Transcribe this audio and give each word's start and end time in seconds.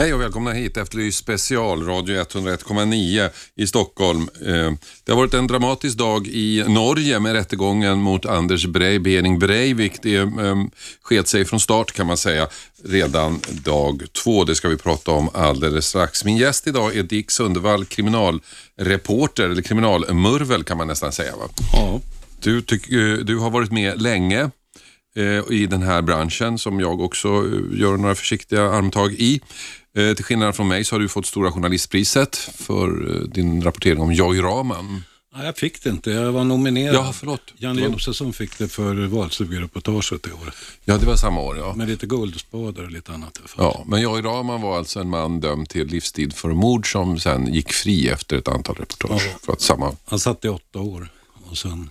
Hej 0.00 0.14
och 0.14 0.20
välkomna 0.20 0.52
hit 0.52 0.76
Efterlyst 0.76 1.18
special, 1.18 1.86
radio 1.86 2.22
101,9 2.22 3.30
i 3.56 3.66
Stockholm. 3.66 4.28
Eh, 4.46 4.72
Det 5.04 5.12
har 5.12 5.16
varit 5.16 5.34
en 5.34 5.46
dramatisk 5.46 5.98
dag 5.98 6.26
i 6.26 6.64
Norge 6.68 7.20
med 7.20 7.32
rättegången 7.32 7.98
mot 7.98 8.26
Anders 8.26 8.66
Brei, 8.66 8.98
Behring 8.98 9.38
Breivik. 9.38 10.02
Det 10.02 10.16
eh, 10.16 10.56
sket 11.02 11.28
sig 11.28 11.44
från 11.44 11.60
start 11.60 11.92
kan 11.92 12.06
man 12.06 12.16
säga 12.16 12.48
redan 12.84 13.40
dag 13.64 14.02
två. 14.24 14.44
Det 14.44 14.54
ska 14.54 14.68
vi 14.68 14.76
prata 14.76 15.10
om 15.10 15.30
alldeles 15.34 15.86
strax. 15.86 16.24
Min 16.24 16.36
gäst 16.36 16.66
idag 16.66 16.96
är 16.96 17.02
Dick 17.02 17.30
Sundevall, 17.30 17.84
kriminalreporter, 17.84 19.44
eller 19.50 19.62
kriminalmurvel 19.62 20.64
kan 20.64 20.76
man 20.76 20.86
nästan 20.86 21.12
säga. 21.12 21.36
Va? 21.36 21.48
Ja. 21.72 22.00
Du, 22.42 22.62
tyck, 22.62 22.92
eh, 22.92 23.14
du 23.14 23.38
har 23.38 23.50
varit 23.50 23.72
med 23.72 24.02
länge 24.02 24.50
i 25.50 25.66
den 25.66 25.82
här 25.82 26.02
branschen 26.02 26.58
som 26.58 26.80
jag 26.80 27.00
också 27.00 27.28
gör 27.72 27.96
några 27.96 28.14
försiktiga 28.14 28.70
armtag 28.70 29.12
i. 29.12 29.40
Eh, 29.94 30.14
till 30.14 30.24
skillnad 30.24 30.56
från 30.56 30.68
mig 30.68 30.84
så 30.84 30.94
har 30.94 31.00
du 31.00 31.08
fått 31.08 31.26
Stora 31.26 31.52
Journalistpriset 31.52 32.36
för 32.36 33.16
eh, 33.16 33.22
din 33.22 33.62
rapportering 33.62 34.00
om 34.00 34.12
Joy 34.12 34.42
Raman. 34.42 35.04
Nej, 35.34 35.46
jag 35.46 35.56
fick 35.56 35.82
det 35.82 35.90
inte. 35.90 36.10
Jag 36.10 36.32
var 36.32 36.44
nominerad. 36.44 36.94
Ja, 36.94 37.12
förlåt. 37.12 37.54
Janne 37.56 37.82
Josefsson 37.82 38.32
fick 38.32 38.58
det 38.58 38.68
för 38.68 39.06
valstugereportaget 39.06 40.26
i 40.26 40.32
år. 40.32 40.54
Ja, 40.84 40.98
det 40.98 41.06
var 41.06 41.16
samma 41.16 41.40
år. 41.40 41.58
Ja. 41.58 41.74
Med 41.74 41.88
lite 41.88 42.06
guldspadar 42.06 42.82
och 42.82 42.90
lite 42.90 43.12
annat. 43.12 43.40
Ja, 43.56 43.84
men 43.86 44.00
Joy 44.00 44.22
Raman 44.22 44.60
var 44.60 44.78
alltså 44.78 45.00
en 45.00 45.08
man 45.08 45.40
dömd 45.40 45.68
till 45.68 45.86
livstid 45.86 46.32
för 46.32 46.48
mord 46.48 46.92
som 46.92 47.20
sen 47.20 47.54
gick 47.54 47.72
fri 47.72 48.08
efter 48.08 48.36
ett 48.36 48.48
antal 48.48 48.76
reportage. 48.76 49.28
Ja. 49.32 49.38
För 49.42 49.52
att 49.52 49.60
samma... 49.60 49.96
Han 50.04 50.18
satt 50.18 50.44
i 50.44 50.48
åtta 50.48 50.78
år 50.78 51.08
och 51.50 51.58
sen 51.58 51.90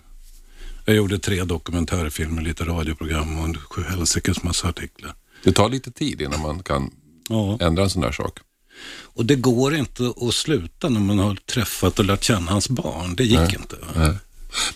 jag 0.85 0.95
gjorde 0.95 1.19
tre 1.19 1.43
dokumentärfilmer, 1.43 2.41
lite 2.41 2.63
radioprogram 2.63 3.39
och 3.39 3.45
en 3.45 3.57
helsikes 3.89 4.43
massa 4.43 4.67
artiklar. 4.67 5.15
Det 5.43 5.51
tar 5.51 5.69
lite 5.69 5.91
tid 5.91 6.21
innan 6.21 6.41
man 6.41 6.63
kan 6.63 6.91
Ja. 7.29 7.57
ändra 7.61 7.83
en 7.83 7.89
sån 7.89 8.01
där 8.01 8.11
sak. 8.11 8.39
Och 9.01 9.25
det 9.25 9.35
går 9.35 9.75
inte 9.75 10.13
att 10.21 10.33
sluta 10.33 10.89
när 10.89 10.99
man 10.99 11.19
har 11.19 11.35
träffat 11.35 11.99
och 11.99 12.05
lärt 12.05 12.23
känna 12.23 12.51
hans 12.51 12.69
barn. 12.69 13.15
Det 13.15 13.23
gick 13.23 13.53
inte. 13.53 13.75
Nej. 13.95 14.13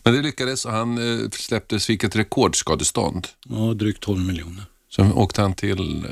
Men 0.04 0.14
det 0.14 0.22
lyckades 0.22 0.66
och 0.66 0.72
han 0.72 1.22
eh, 1.24 1.30
släpptes, 1.30 1.86
fick 1.86 2.04
ett 2.04 2.16
rekordskadestånd. 2.16 3.28
Ja, 3.46 3.74
drygt 3.74 4.00
12 4.00 4.26
miljoner. 4.26 4.64
Sen 4.96 5.14
åkte 5.14 5.42
han 5.42 5.54
till 5.54 6.06
eh, 6.06 6.12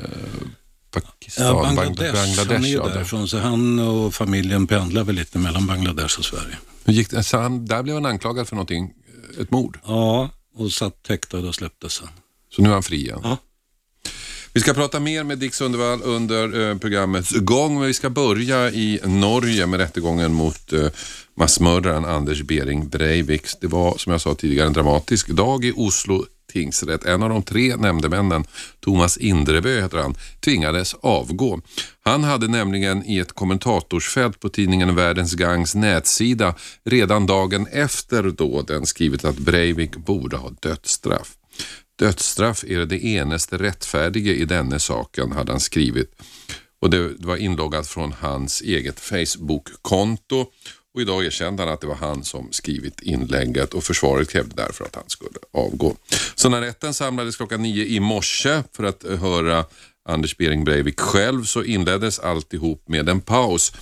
Pakistan, 0.90 1.46
Ja, 1.46 1.62
Bangladesh. 1.62 2.14
Bangladesh. 2.14 2.52
Han 2.52 2.64
är 2.64 2.68
ju 2.68 2.74
ja, 2.74 2.86
där. 2.86 2.94
därifrån, 2.94 3.28
så 3.28 3.38
han 3.38 3.78
och 3.78 4.14
familjen 4.14 4.66
pendlar 4.66 5.04
väl 5.04 5.14
lite 5.14 5.38
mellan 5.38 5.66
Bangladesh 5.66 6.18
och 6.18 6.24
Sverige. 6.24 6.58
Hur 6.84 6.92
gick 6.92 7.10
det? 7.10 7.22
Så 7.22 7.38
han, 7.38 7.66
där 7.66 7.82
blev 7.82 7.94
han 7.94 8.06
anklagad 8.06 8.48
för 8.48 8.56
någonting, 8.56 8.92
ett 9.40 9.50
mord. 9.50 9.78
Ja, 9.86 10.30
och 10.54 10.72
satt 10.72 11.06
häktad 11.08 11.38
och 11.38 11.54
släpptes 11.54 11.92
sen. 11.92 12.08
Så 12.56 12.62
nu 12.62 12.68
är 12.68 12.72
han 12.72 12.82
fri 12.82 12.96
igen. 12.96 13.20
Ja. 13.22 13.36
Vi 14.54 14.60
ska 14.60 14.74
prata 14.74 15.00
mer 15.00 15.24
med 15.24 15.38
Dick 15.38 15.54
Sundevall 15.54 16.02
under 16.02 16.70
eh, 16.70 16.78
programmets 16.78 17.30
gång, 17.30 17.78
men 17.78 17.86
vi 17.86 17.94
ska 17.94 18.10
börja 18.10 18.70
i 18.70 19.00
Norge 19.04 19.66
med 19.66 19.80
rättegången 19.80 20.34
mot 20.34 20.72
eh, 20.72 20.86
massmördaren 21.36 22.04
Anders 22.04 22.42
Behring 22.42 22.88
Breivik. 22.88 23.46
Det 23.60 23.66
var, 23.66 23.98
som 23.98 24.12
jag 24.12 24.20
sa 24.20 24.34
tidigare, 24.34 24.66
en 24.66 24.72
dramatisk 24.72 25.28
dag 25.28 25.64
i 25.64 25.72
Oslo 25.76 26.24
tingsrätt. 26.52 27.04
En 27.04 27.22
av 27.22 27.28
de 27.28 27.42
tre 27.42 27.76
nämndemännen, 27.76 28.44
Thomas 28.80 29.16
Indrebø 29.16 29.80
heter 29.80 29.98
han, 29.98 30.14
tvingades 30.44 30.94
avgå. 30.94 31.60
Han 32.04 32.24
hade 32.24 32.48
nämligen 32.48 33.06
i 33.06 33.18
ett 33.18 33.32
kommentatorsfält 33.32 34.40
på 34.40 34.48
tidningen 34.48 34.94
Världens 34.94 35.34
Gangs 35.34 35.74
nätsida 35.74 36.54
redan 36.84 37.26
dagen 37.26 37.66
efter 37.66 38.22
dåden 38.22 38.86
skrivit 38.86 39.24
att 39.24 39.38
Breivik 39.38 39.96
borde 39.96 40.36
ha 40.36 40.50
dödsstraff. 40.60 41.36
Dödsstraff 42.02 42.64
är 42.64 42.86
det 42.86 43.04
enaste 43.04 43.58
rättfärdige 43.58 44.34
i 44.34 44.44
denne 44.44 44.78
saken, 44.78 45.32
hade 45.32 45.52
han 45.52 45.60
skrivit. 45.60 46.14
Och 46.80 46.90
det 46.90 47.12
var 47.18 47.36
inloggat 47.36 47.86
från 47.86 48.12
hans 48.12 48.60
eget 48.60 49.00
Facebook-konto. 49.00 50.46
Och 50.94 51.00
idag 51.00 51.24
erkände 51.24 51.62
han 51.62 51.72
att 51.72 51.80
det 51.80 51.86
var 51.86 51.94
han 51.94 52.24
som 52.24 52.52
skrivit 52.52 53.00
inlägget 53.00 53.74
och 53.74 53.84
försvaret 53.84 54.30
krävde 54.30 54.54
därför 54.56 54.84
att 54.84 54.94
han 54.94 55.04
skulle 55.06 55.38
avgå. 55.52 55.96
Så 56.34 56.48
när 56.48 56.60
rätten 56.60 56.94
samlades 56.94 57.36
klockan 57.36 57.62
nio 57.62 57.86
i 57.86 58.00
morse 58.00 58.62
för 58.76 58.84
att 58.84 59.04
eh, 59.04 59.18
höra 59.18 59.64
Anders 60.08 60.36
Behring 60.36 60.64
Breivik 60.64 61.00
själv 61.00 61.44
så 61.44 61.64
inleddes 61.64 62.18
alltihop 62.18 62.88
med 62.88 63.08
en 63.08 63.20
paus 63.20 63.72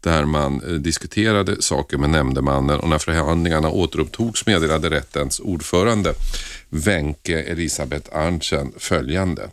där 0.00 0.24
man 0.24 0.62
eh, 0.62 0.72
diskuterade 0.72 1.62
saker 1.62 1.98
med 1.98 2.10
nämndemannen 2.10 2.80
och 2.80 2.88
när 2.88 2.98
förhandlingarna 2.98 3.70
återupptogs 3.70 4.46
meddelade 4.46 4.90
rättens 4.90 5.40
ordförande 5.40 6.14
Wenche 6.70 7.42
Elisabeth 7.42 8.16
Arntzen 8.16 8.72
följande. 8.76 9.50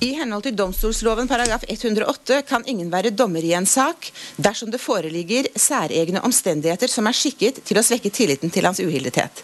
I 0.00 0.14
henhold 0.16 0.46
til 0.46 0.56
domstolsloven 0.56 1.28
paragraf 1.28 1.64
108 1.68 2.42
kan 2.48 2.62
ingen 2.66 2.88
være 2.92 3.10
dommer 3.12 3.44
i 3.44 3.52
en 3.52 3.66
sak 3.68 4.08
dersom 4.36 4.70
det 4.72 4.80
foreligger 4.80 5.50
særegne 5.60 6.22
omstendigheter 6.24 6.88
som 6.88 7.06
er 7.06 7.16
skikket 7.16 7.60
til 7.68 7.76
å 7.76 7.84
svekke 7.84 8.08
tilliten 8.10 8.50
til 8.50 8.64
hans 8.64 8.80
uhildighet. 8.80 9.42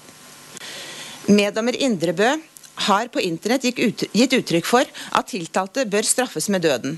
Meddommer 1.28 1.76
Indrebø 1.76 2.30
har 2.88 3.10
på 3.12 3.20
internett 3.20 3.66
gett 3.68 3.82
uttryck 3.84 4.16
gitt 4.16 4.36
uttrykk 4.38 4.66
for 4.66 4.88
at 4.88 5.28
tiltalte 5.28 5.84
bør 5.84 6.08
straffes 6.08 6.48
med 6.48 6.64
døden. 6.64 6.96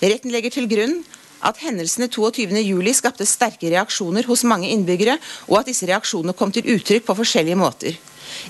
Retten 0.00 0.32
legger 0.32 0.56
til 0.56 0.70
grunn 0.70 1.02
at 1.44 1.60
hendelsene 1.60 2.08
22.07 2.08 2.96
skapte 2.96 3.26
sterke 3.28 3.68
reaksjoner 3.74 4.24
hos 4.30 4.46
mange 4.48 4.70
innbyggere, 4.72 5.18
og 5.50 5.60
at 5.60 5.68
disse 5.68 5.86
reaksjonene 5.90 6.34
kom 6.38 6.54
til 6.54 6.70
uttrykk 6.72 7.04
på 7.04 7.18
forskjellige 7.18 7.58
måter. 7.58 7.98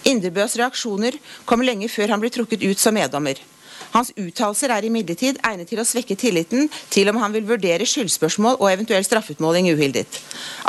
Indrebøs 0.09 0.59
reaksjoner 0.61 1.19
kom 1.49 1.65
lenge 1.65 1.91
før 1.93 2.15
han 2.15 2.23
ble 2.23 2.31
trukket 2.33 2.65
ut 2.65 2.81
som 2.83 2.95
meddommer. 2.97 3.41
Hans 3.93 4.13
uttalelser 4.17 4.73
er 4.73 4.87
imidlertid 4.89 5.41
egnet 5.45 5.69
til 5.69 5.81
å 5.83 5.87
svekke 5.87 6.17
tilliten 6.17 6.69
til 6.93 7.11
om 7.13 7.19
han 7.21 7.35
vil 7.35 7.45
vurdere 7.49 7.87
skyldspørsmål 7.89 8.57
og 8.61 8.71
eventuell 8.71 9.05
straffutmåling 9.05 9.69
uhildet. 9.75 10.21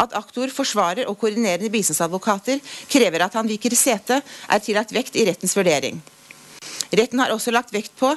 At 0.02 0.16
aktor, 0.18 0.52
forsvarer 0.52 1.08
og 1.08 1.20
koordinerende 1.22 1.72
bistandsadvokater 1.72 2.60
krever 2.92 3.24
at 3.24 3.38
han 3.40 3.48
viker 3.48 3.76
sete, 3.78 4.20
er 4.24 4.64
tillagt 4.66 4.92
vekt 4.96 5.16
i 5.16 5.28
rettens 5.30 5.56
vurdering. 5.56 6.02
Retten 6.94 7.22
har 7.24 7.32
også 7.34 7.54
lagt 7.54 7.74
vekt 7.74 7.96
på 8.00 8.12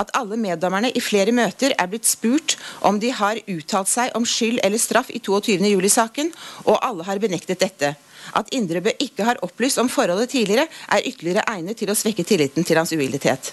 at 0.00 0.12
alle 0.14 0.36
meddommerne 0.38 0.92
i 0.94 1.02
flere 1.02 1.32
møter 1.34 1.74
er 1.78 1.88
blitt 1.90 2.06
spurt 2.08 2.56
om 2.86 3.00
de 3.02 3.10
har 3.16 3.40
uttalt 3.50 3.90
seg 3.90 4.14
om 4.18 4.26
skyld 4.28 4.60
eller 4.64 4.78
straff 4.78 5.10
i 5.10 5.18
22. 5.18 5.58
juli-saken, 5.72 6.30
og 6.68 6.78
alle 6.78 7.06
har 7.08 7.20
benektet 7.22 7.60
dette. 7.64 7.94
At 8.36 8.52
Indrebø 8.54 8.92
ikke 8.98 9.26
har 9.26 9.40
opplyst 9.44 9.78
om 9.78 9.88
forholdet 9.88 10.30
tidligere, 10.30 10.68
er 10.88 11.06
ytterligere 11.06 11.46
egnet 11.50 11.78
til 11.80 11.90
å 11.90 11.96
svekke 11.98 12.24
tilliten 12.26 12.66
til 12.66 12.78
hans 12.80 12.92
uhildighet. 12.94 13.52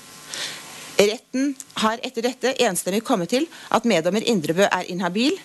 Retten 0.98 1.52
har 1.84 2.02
etter 2.06 2.26
dette 2.26 2.56
enstemmig 2.66 3.04
kommet 3.06 3.30
til 3.30 3.46
at 3.74 3.86
meddommer 3.86 4.26
Indrebø 4.26 4.66
er 4.66 4.88
inhabil. 4.90 5.38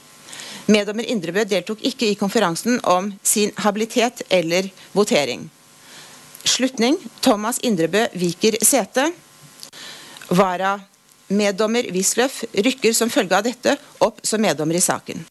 Meddommer 0.72 1.08
Indrebø 1.10 1.44
deltok 1.48 1.82
ikke 1.84 2.08
i 2.08 2.16
konferansen 2.16 2.78
om 2.88 3.10
sin 3.22 3.52
habilitet 3.60 4.22
eller 4.30 4.70
votering. 4.96 5.48
Slutning. 6.44 6.96
Thomas 7.20 7.60
Indrebø 7.62 8.06
viker 8.18 8.56
sete. 8.64 9.10
Vara 10.32 10.78
meddommer 11.32 11.86
Wisløff 11.92 12.42
rykker 12.52 12.96
som 12.96 13.10
følge 13.12 13.36
av 13.36 13.44
dette 13.46 13.76
opp 14.04 14.20
som 14.26 14.42
meddommer 14.42 14.78
i 14.78 14.84
saken. 14.84 15.24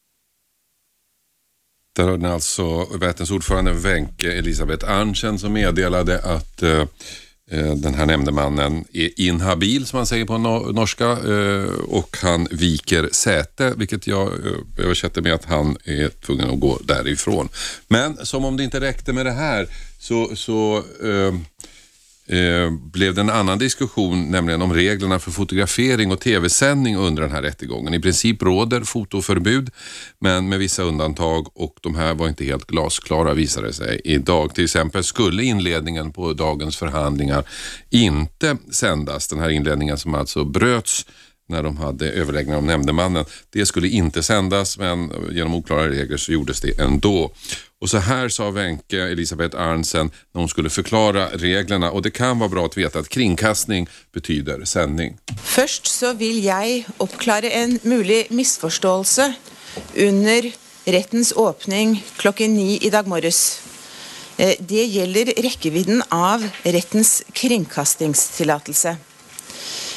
Där 1.94 2.04
har 2.04 2.18
ni 2.18 2.28
alltså 2.28 2.84
rättens 2.84 3.32
ordförande 3.32 3.74
Wenche 3.74 4.32
Elisabeth 4.32 4.92
Arntzen 4.92 5.40
som 5.40 5.54
meddelade 5.54 6.20
att 6.20 6.64
eh, 6.64 6.86
eh, 7.52 7.76
den 7.76 7.94
här 7.94 8.06
nämndemannen 8.06 8.86
är 8.94 9.20
inhabil 9.20 9.86
som 9.86 9.98
man 9.98 10.06
säger 10.06 10.26
på 10.26 10.38
norska 10.72 11.06
eh, 11.06 11.74
och 11.88 12.18
han 12.22 12.48
viker 12.52 13.10
säte 13.12 13.74
vilket 13.78 14.08
jag 14.08 14.28
eh, 14.28 14.86
översätter 14.86 15.22
med 15.22 15.34
att 15.34 15.46
han 15.46 15.78
är 15.86 16.10
tvungen 16.10 16.50
att 16.50 16.60
gå 16.60 16.80
därifrån. 16.84 17.50
Men 17.88 18.26
som 18.26 18.46
om 18.46 18.58
det 18.58 18.64
inte 18.64 18.80
räckte 18.80 19.14
med 19.14 19.26
det 19.26 19.32
här 19.32 19.68
så, 20.00 20.36
så 20.36 20.78
eh, 20.78 21.34
eh, 22.32 22.72
blev 22.72 23.16
det 23.16 23.22
en 23.22 23.30
annan 23.30 23.58
diskussion, 23.58 24.32
nämligen 24.32 24.62
om 24.62 24.74
reglerna 24.74 25.20
för 25.20 25.32
fotografering 25.32 26.12
och 26.12 26.20
tv-sändning 26.20 26.98
under 26.98 27.22
den 27.22 27.32
här 27.32 27.42
rättegången. 27.42 27.94
I 27.94 28.00
princip 28.00 28.42
råder 28.44 28.82
fotoförbud, 28.82 29.70
men 30.20 30.50
med 30.50 30.60
vissa 30.60 30.84
undantag 30.84 31.48
och 31.54 31.78
de 31.82 31.96
här 31.96 32.14
var 32.14 32.28
inte 32.28 32.46
helt 32.46 32.68
glasklara 32.68 33.34
visade 33.34 33.68
det 33.68 33.74
sig 33.74 34.02
idag. 34.04 34.56
Till 34.56 34.64
exempel 34.64 35.04
skulle 35.04 35.44
inledningen 35.44 36.12
på 36.12 36.34
dagens 36.34 36.78
förhandlingar 36.78 37.44
inte 37.90 38.58
sändas. 38.72 39.28
Den 39.28 39.40
här 39.40 39.50
inledningen 39.50 39.98
som 39.98 40.16
alltså 40.16 40.44
bröts 40.44 41.06
när 41.52 41.64
de 41.64 41.78
hade 41.78 42.10
överläggningar 42.10 42.58
om 42.58 42.68
nämndemannen. 42.68 43.26
Det 43.50 43.66
skulle 43.66 43.88
inte 43.88 44.24
sändas 44.24 44.78
men 44.78 45.12
genom 45.32 45.56
oklara 45.56 45.90
regler 45.90 46.18
så 46.18 46.32
gjordes 46.32 46.62
det 46.62 46.80
ändå. 46.80 47.32
Och 47.82 47.90
så 47.90 47.98
här 47.98 48.30
sa 48.30 48.52
Wenche 48.52 49.12
Elisabeth 49.12 49.62
Arnsen 49.62 50.12
när 50.32 50.40
hon 50.40 50.50
skulle 50.50 50.70
förklara 50.70 51.30
reglerna 51.30 51.92
och 51.92 52.02
det 52.02 52.12
kan 52.12 52.40
vara 52.40 52.50
bra 52.50 52.66
att 52.66 52.78
veta 52.78 53.00
att 53.00 53.10
kringkastning 53.10 53.88
betyder 54.14 54.66
sändning. 54.66 55.18
Först 55.44 55.86
så 55.86 56.14
vill 56.14 56.44
jag 56.44 56.84
uppklara 56.98 57.50
en 57.50 57.80
möjlig 57.84 58.28
missförståelse 58.30 59.34
under 59.96 60.52
rättens 60.86 61.34
öppning 61.38 62.06
klockan 62.18 62.56
nio 62.56 62.80
i 62.82 62.90
dag 62.90 63.08
morges. 63.08 63.62
Eh, 64.38 64.54
det 64.60 64.86
gäller 64.86 65.26
räckvidden 65.26 66.04
av 66.10 66.48
rättens 66.64 67.24
kringkastningstillåtelse. 67.34 68.98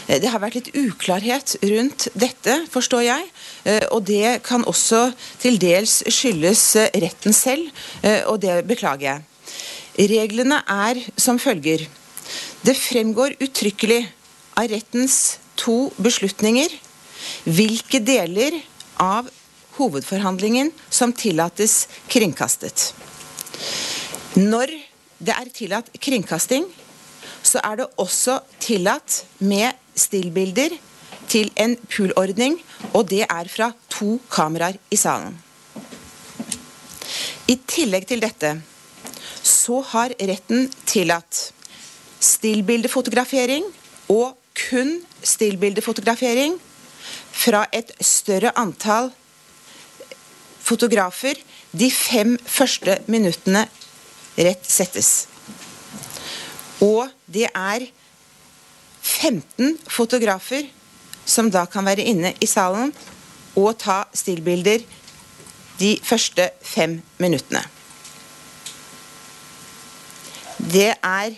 Eh, 0.06 0.20
det 0.20 0.28
har 0.28 0.38
varit 0.38 0.54
lite 0.54 0.80
oklarhet 0.80 1.56
runt 1.60 2.08
detta, 2.14 2.66
förstår 2.70 3.02
jag. 3.02 3.22
Och 3.90 4.00
eh, 4.00 4.04
det 4.04 4.42
kan 4.42 4.64
också 4.64 5.12
till 5.38 5.58
dels 5.58 6.02
skyldes 6.06 6.76
eh, 6.76 6.88
rätten 6.94 7.32
själv 7.32 7.70
och 8.26 8.40
det 8.40 8.66
beklagar 8.66 9.12
jag. 9.12 9.22
Reglerna 10.10 10.62
är 10.66 11.04
som 11.16 11.38
följer. 11.38 11.88
Det 12.62 12.74
framgår 12.74 13.34
uttryckligen 13.38 14.06
av 14.54 14.68
rättens 14.68 15.38
två 15.54 15.90
beslutningar 15.96 16.68
vilka 17.44 18.00
delar 18.00 18.60
av 18.94 19.30
huvudförhandlingen 19.76 20.72
som 20.88 21.12
tillåts 21.12 21.88
kringkastet. 22.06 22.94
Når 24.34 24.70
det 25.18 25.34
er 25.34 25.50
tillatt 25.54 25.90
kringkasting, 26.00 26.66
så 27.42 27.60
er 27.62 27.76
det 27.80 27.86
også 27.96 28.40
tillatt 28.60 29.24
med 29.38 29.83
stillbilder 29.96 30.76
til 31.30 31.50
en 31.60 31.76
poolordning, 31.88 32.58
og 32.92 33.08
det 33.10 33.24
er 33.24 33.50
fra 33.50 33.70
to 33.90 34.18
kameraer 34.30 34.78
i 34.90 34.98
salen. 35.00 35.36
I 37.48 37.58
tillegg 37.68 38.06
til 38.08 38.22
dette 38.24 38.54
så 39.44 39.80
har 39.92 40.14
retten 40.20 40.70
tillatt 40.88 41.50
stillbildefotografering 42.24 43.66
og 44.12 44.36
kun 44.56 44.96
stillbildefotografering 45.24 46.56
fra 47.34 47.66
et 47.72 47.92
større 48.00 48.54
antall 48.56 49.10
fotografer 50.64 51.36
de 51.76 51.90
fem 51.92 52.36
første 52.38 52.96
minuttene 53.10 53.66
rett 54.38 54.64
settes. 54.70 55.26
Og 56.84 57.10
det 57.26 57.48
er 57.50 57.84
15 59.04 59.78
fotografer 59.88 60.66
som 61.28 61.50
da 61.52 61.64
kan 61.70 61.84
være 61.86 62.04
inne 62.04 62.32
i 62.40 62.48
salen 62.48 62.92
og 63.54 63.76
ta 63.78 64.02
stillbilder 64.16 64.82
de 65.78 65.94
første 66.02 66.48
fem 66.62 66.98
minuttene. 67.22 67.62
Det 70.64 70.90
er 70.94 71.34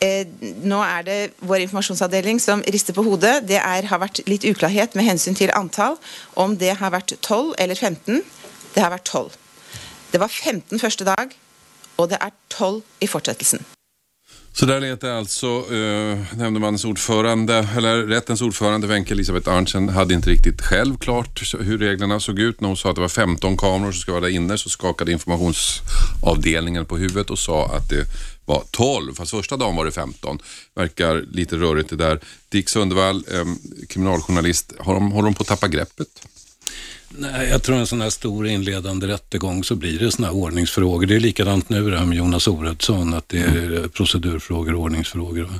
eh, 0.00 0.26
Nå 0.64 0.78
er 0.82 1.02
det 1.06 1.18
vår 1.40 1.64
informasjonsavdeling 1.66 2.40
som 2.40 2.62
rister 2.72 2.96
på 2.96 3.04
hodet. 3.06 3.42
Det 3.48 3.58
er, 3.58 3.88
har 3.90 4.00
vært 4.00 4.22
litt 4.30 4.46
uklarhet 4.48 4.94
med 4.96 5.08
hensyn 5.10 5.36
til 5.38 5.52
antall. 5.54 5.98
Om 6.38 6.56
det 6.58 6.76
har 6.80 6.94
vært 6.94 7.18
12 7.20 7.54
eller 7.58 7.74
15. 7.74 8.22
Det 8.74 8.82
har 8.82 8.94
vært 8.94 9.10
12. 9.10 9.36
Det 10.12 10.20
var 10.22 10.28
15 10.28 10.78
første 10.78 11.04
dag, 11.04 11.34
och 11.96 12.08
det 12.08 12.16
är 12.20 12.30
12 12.48 12.82
i 13.00 13.06
fortsettelsen. 13.06 13.77
Så 14.58 14.66
där 14.66 14.80
lät 14.80 15.00
det 15.00 15.18
alltså 15.18 15.46
eh, 15.46 16.18
nämndemannens 16.36 16.84
ordförande, 16.84 17.68
eller 17.76 18.02
rättens 18.02 18.42
ordförande 18.42 18.86
Wenche 18.86 19.12
Elisabeth 19.12 19.48
Arntzen 19.48 19.88
hade 19.88 20.14
inte 20.14 20.30
riktigt 20.30 20.62
själv 20.62 20.98
klart 20.98 21.54
hur 21.60 21.78
reglerna 21.78 22.20
såg 22.20 22.38
ut. 22.38 22.60
När 22.60 22.68
hon 22.68 22.76
sa 22.76 22.90
att 22.90 22.94
det 22.94 23.00
var 23.00 23.08
15 23.08 23.56
kameror 23.56 23.92
som 23.92 24.00
ska 24.00 24.12
vara 24.12 24.20
där 24.20 24.28
inne 24.28 24.58
så 24.58 24.68
skakade 24.68 25.12
informationsavdelningen 25.12 26.84
på 26.84 26.96
huvudet 26.96 27.30
och 27.30 27.38
sa 27.38 27.66
att 27.66 27.88
det 27.88 28.04
var 28.46 28.62
12, 28.70 29.14
fast 29.14 29.30
första 29.30 29.56
dagen 29.56 29.76
var 29.76 29.84
det 29.84 29.92
15. 29.92 30.38
Verkar 30.74 31.24
lite 31.32 31.56
rörigt 31.56 31.90
det 31.90 31.96
där. 31.96 32.20
Dick 32.48 32.68
Sundevall, 32.68 33.24
eh, 33.32 33.44
kriminaljournalist, 33.88 34.72
har 34.78 34.94
de, 34.94 35.12
håller 35.12 35.28
de 35.28 35.34
på 35.34 35.42
att 35.42 35.48
tappa 35.48 35.68
greppet? 35.68 36.08
Nej, 37.08 37.48
jag 37.48 37.62
tror 37.62 37.76
en 37.76 37.86
sån 37.86 38.00
här 38.00 38.10
stor 38.10 38.46
inledande 38.46 39.06
rättegång 39.06 39.64
så 39.64 39.74
blir 39.76 39.98
det 39.98 40.10
såna 40.10 40.28
här 40.28 40.34
ordningsfrågor. 40.34 41.06
Det 41.06 41.16
är 41.16 41.20
likadant 41.20 41.68
nu 41.68 41.90
det 41.90 41.98
här 41.98 42.06
med 42.06 42.18
Jonas 42.18 42.48
Oredsson, 42.48 43.14
att 43.14 43.28
det 43.28 43.38
är 43.38 43.88
procedurfrågor 43.88 44.74
och 44.74 44.80
ordningsfrågor. 44.80 45.50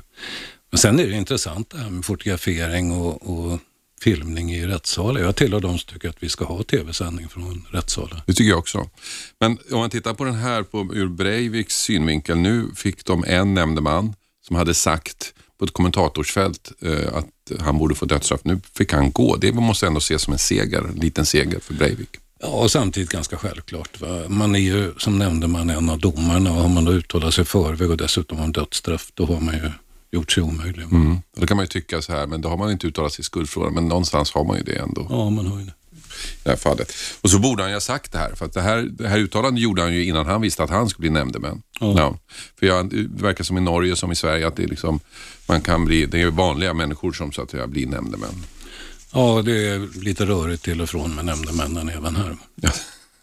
Men 0.71 0.79
sen 0.79 1.00
är 1.00 1.06
det 1.06 1.17
intressant 1.17 1.71
det 1.71 1.79
här 1.79 1.91
med 1.91 2.05
fotografering 2.05 2.93
och, 2.93 3.31
och 3.31 3.59
filmning 4.00 4.53
i 4.53 4.67
rättssalar. 4.67 5.21
Jag 5.21 5.37
tillhör 5.37 5.61
de 5.61 5.79
som 5.79 5.95
tycker 5.95 6.09
att 6.09 6.23
vi 6.23 6.29
ska 6.29 6.45
ha 6.45 6.62
tv-sändning 6.62 7.29
från 7.29 7.67
rättssalar. 7.71 8.23
Det 8.27 8.33
tycker 8.33 8.50
jag 8.50 8.59
också. 8.59 8.91
Men 9.41 9.59
om 9.71 9.79
man 9.79 9.91
tittar 9.91 10.15
på 10.15 10.25
den 10.25 10.35
här 10.35 10.62
på, 10.62 10.91
ur 10.95 11.09
Breiviks 11.09 11.77
synvinkel. 11.77 12.37
Nu 12.37 12.71
fick 12.77 13.05
de 13.05 13.25
en 13.27 13.55
nämndeman 13.55 14.15
som 14.47 14.56
hade 14.56 14.75
sagt 14.75 15.35
på 15.59 15.65
ett 15.65 15.73
kommentatorsfält 15.73 16.73
eh, 16.81 17.15
att 17.15 17.27
han 17.61 17.79
borde 17.79 17.95
få 17.95 18.06
dödsstraff. 18.06 18.41
Nu 18.45 18.61
fick 18.75 18.93
han 18.93 19.12
gå. 19.12 19.37
Det 19.37 19.53
måste 19.53 19.87
ändå 19.87 19.99
ses 19.99 20.23
som 20.23 20.33
en 20.33 20.39
seger, 20.39 20.79
en 20.79 20.95
liten 20.95 21.27
seger 21.27 21.61
för 21.61 21.75
Breivik. 21.75 22.09
Ja, 22.41 22.49
och 22.49 22.71
samtidigt 22.71 23.11
ganska 23.11 23.37
självklart. 23.37 24.00
Va? 24.00 24.23
Man 24.29 24.55
är 24.55 24.59
ju 24.59 24.93
som 24.99 25.19
nämndeman 25.19 25.71
en 25.71 25.91
av 25.91 25.99
domarna 25.99 26.50
och 26.53 26.62
har 26.62 26.69
man 26.69 26.85
då 26.85 26.93
uttalat 26.93 27.35
sig 27.35 27.43
i 27.43 27.45
förväg 27.45 27.91
och 27.91 27.97
dessutom 27.97 28.41
om 28.41 28.53
dödsstraff, 28.53 29.11
då 29.15 29.27
har 29.27 29.41
man 29.41 29.55
ju 29.55 29.71
gjort 30.11 30.33
sig 30.33 30.43
omöjlig. 30.43 30.83
Mm. 30.83 31.19
Då 31.37 31.47
kan 31.47 31.56
man 31.56 31.65
ju 31.65 31.69
tycka 31.69 32.03
så 32.03 32.12
här, 32.12 32.27
men 32.27 32.41
då 32.41 32.49
har 32.49 32.56
man 32.56 32.71
inte 32.71 32.87
uttalat 32.87 33.12
sig 33.12 33.23
i 33.23 33.25
skuldfrågan, 33.25 33.75
men 33.75 33.89
någonstans 33.89 34.33
har 34.33 34.45
man 34.45 34.56
ju 34.56 34.62
det 34.62 34.77
ändå. 34.79 35.06
Ja, 35.11 35.31
man 35.31 35.47
har 35.47 35.59
ju 35.59 35.65
det. 35.65 35.73
I 35.73 36.41
det 36.43 36.50
här 36.50 36.56
fallet. 36.56 36.93
Och 37.21 37.31
så 37.31 37.39
borde 37.39 37.62
han 37.62 37.71
ju 37.71 37.77
ha 37.77 37.81
sagt 37.81 38.12
det 38.12 38.19
här, 38.19 38.35
för 38.35 38.45
att 38.45 38.53
det 38.53 38.61
här, 38.61 38.83
det 38.83 39.09
här 39.09 39.19
uttalandet 39.19 39.62
gjorde 39.62 39.83
han 39.83 39.95
ju 39.95 40.05
innan 40.05 40.27
han 40.27 40.41
visste 40.41 40.62
att 40.62 40.71
han 40.71 40.89
skulle 40.89 41.11
bli 41.11 41.11
nämndeman. 41.11 41.62
Ja. 41.81 41.95
ja. 41.97 42.19
För 42.59 42.67
jag, 42.67 42.91
det 42.91 43.23
verkar 43.23 43.45
som 43.45 43.59
i 43.59 43.61
Norge 43.61 43.97
som 43.97 44.12
i 44.12 44.15
Sverige 44.15 44.47
att 44.47 44.56
det 44.56 44.62
är 44.62 44.69
liksom 44.69 45.00
man 45.49 45.61
kan 45.61 45.85
bli, 45.85 46.06
det 46.06 46.21
är 46.21 46.31
vanliga 46.31 46.75
människor 46.75 47.12
som 47.12 47.33
så 47.33 47.43
att 47.43 47.50
säga 47.50 47.67
blir 47.67 47.87
nämndemän. 47.87 48.45
Ja, 49.12 49.43
det 49.45 49.69
är 49.69 50.00
lite 50.00 50.27
rörigt 50.27 50.62
till 50.62 50.81
och 50.81 50.89
från 50.89 51.15
med 51.15 51.25
nämndemännen 51.25 51.89
även 51.89 52.17
här. 52.17 52.37
Ja, 52.55 52.71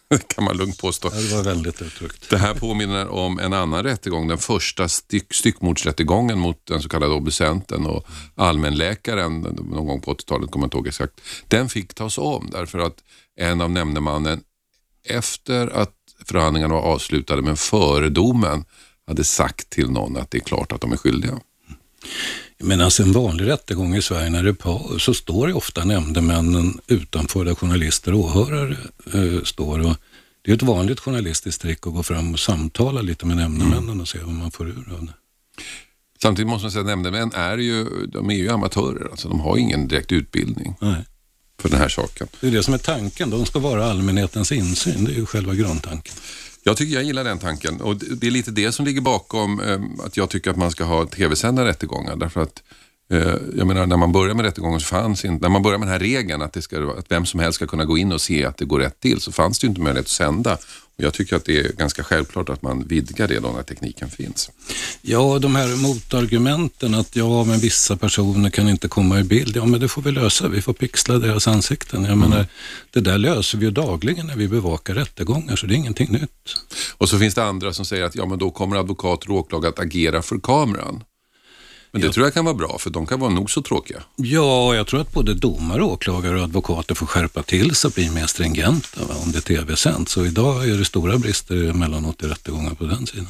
det 0.08 0.28
kan 0.28 0.44
man 0.44 0.56
lugnt 0.56 0.80
påstå. 0.80 1.08
det 1.08 1.34
var 1.34 1.42
väldigt 1.42 1.82
uttryckt. 1.82 2.30
Det 2.30 2.38
här 2.38 2.54
påminner 2.54 3.08
om 3.08 3.38
en 3.38 3.52
annan 3.52 3.82
rättegång, 3.82 4.28
den 4.28 4.38
första 4.38 4.88
styck, 4.88 5.34
styckmordsrättegången 5.34 6.38
mot 6.38 6.66
den 6.66 6.82
så 6.82 6.88
kallade 6.88 7.14
obducenten 7.14 7.86
och 7.86 8.06
allmänläkaren 8.34 9.40
någon 9.40 9.86
gång 9.86 10.00
på 10.00 10.14
80-talet, 10.14 10.50
kommer 10.50 10.64
jag 10.64 10.66
inte 10.66 10.76
ihåg 10.76 10.86
exakt. 10.86 11.20
Den 11.48 11.68
fick 11.68 11.94
tas 11.94 12.18
om 12.18 12.48
därför 12.52 12.78
att 12.78 12.96
en 13.36 13.60
av 13.60 13.70
nämndemannen 13.70 14.40
efter 15.08 15.66
att 15.66 15.94
förhandlingarna 16.24 16.74
var 16.74 16.82
avslutade 16.82 17.42
men 17.42 17.56
före 17.56 18.08
domen 18.08 18.64
hade 19.06 19.24
sagt 19.24 19.70
till 19.70 19.90
någon 19.90 20.16
att 20.16 20.30
det 20.30 20.38
är 20.38 20.42
klart 20.42 20.72
att 20.72 20.80
de 20.80 20.92
är 20.92 20.96
skyldiga. 20.96 21.40
Men 22.58 22.80
alltså 22.80 23.02
en 23.02 23.12
vanlig 23.12 23.46
rättegång 23.46 23.96
i 23.96 24.02
Sverige 24.02 24.30
när 24.30 24.42
det 24.42 24.48
är 24.48 24.52
paus 24.52 25.02
så 25.02 25.14
står 25.14 25.46
det 25.46 25.54
ofta 25.54 25.84
nämndemännen 25.84 26.80
utanför 26.86 27.44
där 27.44 27.54
journalister 27.54 28.14
och 28.14 28.20
åhörare 28.20 28.76
eh, 29.14 29.42
står. 29.42 29.80
Och 29.86 29.96
det 30.42 30.50
är 30.50 30.54
ett 30.54 30.62
vanligt 30.62 31.00
journalistiskt 31.00 31.62
trick 31.62 31.86
att 31.86 31.92
gå 31.92 32.02
fram 32.02 32.32
och 32.32 32.40
samtala 32.40 33.02
lite 33.02 33.26
med 33.26 33.36
nämndemännen 33.36 33.84
mm. 33.84 34.00
och 34.00 34.08
se 34.08 34.18
vad 34.18 34.34
man 34.34 34.50
får 34.50 34.68
ur 34.68 34.92
av 34.98 35.06
det. 35.06 35.12
Samtidigt 36.22 36.48
måste 36.48 36.64
man 36.64 36.72
säga 36.72 36.80
att 36.80 36.86
nämndemän 36.86 37.32
är 37.34 37.58
ju, 37.58 38.06
de 38.06 38.30
är 38.30 38.34
ju 38.34 38.48
amatörer, 38.48 39.10
alltså 39.10 39.28
de 39.28 39.40
har 39.40 39.56
ingen 39.56 39.88
direkt 39.88 40.12
utbildning. 40.12 40.74
Nej. 40.80 41.04
För 41.60 41.68
den 41.68 41.78
här 41.78 41.88
saken. 41.88 42.28
Det 42.40 42.46
är 42.46 42.50
det 42.50 42.62
som 42.62 42.74
är 42.74 42.78
tanken, 42.78 43.30
de 43.30 43.46
ska 43.46 43.58
vara 43.58 43.84
allmänhetens 43.84 44.52
insyn, 44.52 45.04
det 45.04 45.12
är 45.12 45.16
ju 45.16 45.26
själva 45.26 45.54
grundtanken. 45.54 46.14
Jag 46.68 46.76
tycker 46.76 46.94
jag 46.94 47.04
gillar 47.04 47.24
den 47.24 47.38
tanken 47.38 47.80
och 47.80 47.96
det 47.96 48.26
är 48.26 48.30
lite 48.30 48.50
det 48.50 48.72
som 48.72 48.86
ligger 48.86 49.00
bakom 49.00 49.60
eh, 49.60 50.06
att 50.06 50.16
jag 50.16 50.30
tycker 50.30 50.50
att 50.50 50.56
man 50.56 50.70
ska 50.70 50.84
ha 50.84 51.06
tv-sända 51.06 51.64
rättegångar. 51.64 52.16
Därför 52.16 52.40
att 52.40 52.62
eh, 52.68 52.85
jag 53.56 53.66
menar 53.66 53.86
när 53.86 53.96
man 53.96 54.12
börjar 54.12 54.34
med 54.34 54.44
rättegången 54.44 54.80
så 54.80 54.86
fanns 54.86 55.24
inte, 55.24 55.42
när 55.42 55.48
man 55.48 55.62
börjar 55.62 55.78
med 55.78 55.88
den 55.88 55.92
här 55.92 56.00
regeln 56.00 56.42
att, 56.42 56.52
det 56.52 56.62
ska, 56.62 56.92
att 56.98 57.06
vem 57.08 57.26
som 57.26 57.40
helst 57.40 57.56
ska 57.56 57.66
kunna 57.66 57.84
gå 57.84 57.98
in 57.98 58.12
och 58.12 58.20
se 58.20 58.44
att 58.44 58.56
det 58.56 58.64
går 58.64 58.78
rätt 58.78 59.00
till 59.00 59.20
så 59.20 59.32
fanns 59.32 59.58
det 59.58 59.66
inte 59.66 59.80
möjlighet 59.80 60.06
att 60.06 60.10
sända. 60.10 60.58
Jag 60.98 61.14
tycker 61.14 61.36
att 61.36 61.44
det 61.44 61.58
är 61.58 61.72
ganska 61.72 62.04
självklart 62.04 62.48
att 62.48 62.62
man 62.62 62.86
vidgar 62.86 63.28
det 63.28 63.40
då 63.40 63.52
när 63.52 63.62
tekniken 63.62 64.10
finns. 64.10 64.50
Ja, 65.02 65.38
de 65.38 65.56
här 65.56 65.76
motargumenten 65.76 66.94
att 66.94 67.16
ja, 67.16 67.44
men 67.44 67.58
vissa 67.58 67.96
personer 67.96 68.50
kan 68.50 68.68
inte 68.68 68.88
komma 68.88 69.20
i 69.20 69.24
bild. 69.24 69.56
Ja, 69.56 69.64
men 69.64 69.80
det 69.80 69.88
får 69.88 70.02
vi 70.02 70.12
lösa. 70.12 70.48
Vi 70.48 70.62
får 70.62 70.72
pixla 70.72 71.18
deras 71.18 71.48
ansikten. 71.48 72.04
Jag 72.04 72.12
mm. 72.12 72.30
menar, 72.30 72.46
det 72.90 73.00
där 73.00 73.18
löser 73.18 73.58
vi 73.58 73.64
ju 73.64 73.70
dagligen 73.70 74.26
när 74.26 74.36
vi 74.36 74.48
bevakar 74.48 74.94
rättegångar, 74.94 75.56
så 75.56 75.66
det 75.66 75.74
är 75.74 75.76
ingenting 75.76 76.12
nytt. 76.12 76.54
Och 76.98 77.08
så 77.08 77.18
finns 77.18 77.34
det 77.34 77.44
andra 77.44 77.72
som 77.72 77.84
säger 77.84 78.04
att 78.04 78.14
ja, 78.14 78.26
men 78.26 78.38
då 78.38 78.50
kommer 78.50 78.76
advokater 78.76 79.30
och 79.30 79.36
åklagare 79.36 79.72
att 79.72 79.78
agera 79.78 80.22
för 80.22 80.38
kameran. 80.38 81.04
Men 81.96 82.00
det 82.00 82.06
ja. 82.06 82.12
tror 82.12 82.26
jag 82.26 82.34
kan 82.34 82.44
vara 82.44 82.54
bra, 82.54 82.78
för 82.78 82.90
de 82.90 83.06
kan 83.06 83.20
vara 83.20 83.30
nog 83.30 83.50
så 83.50 83.62
tråkiga. 83.62 84.02
Ja, 84.16 84.74
jag 84.74 84.86
tror 84.86 85.00
att 85.00 85.12
både 85.12 85.34
domare, 85.34 85.82
åklagare 85.82 86.36
och 86.36 86.42
advokater 86.42 86.94
får 86.94 87.06
skärpa 87.06 87.42
till 87.42 87.74
sig 87.74 87.88
och 87.88 87.94
bli 87.94 88.10
mer 88.10 88.26
stringenta 88.26 89.04
va, 89.04 89.14
om 89.24 89.32
det 89.32 89.38
är 89.38 89.42
tv-sänt. 89.42 90.08
Så 90.08 90.26
idag 90.26 90.68
är 90.68 90.78
det 90.78 90.84
stora 90.84 91.18
brister 91.18 91.70
emellanåt 91.70 92.22
i 92.22 92.26
rättegångar 92.26 92.74
på 92.74 92.84
den 92.84 93.06
sidan. 93.06 93.28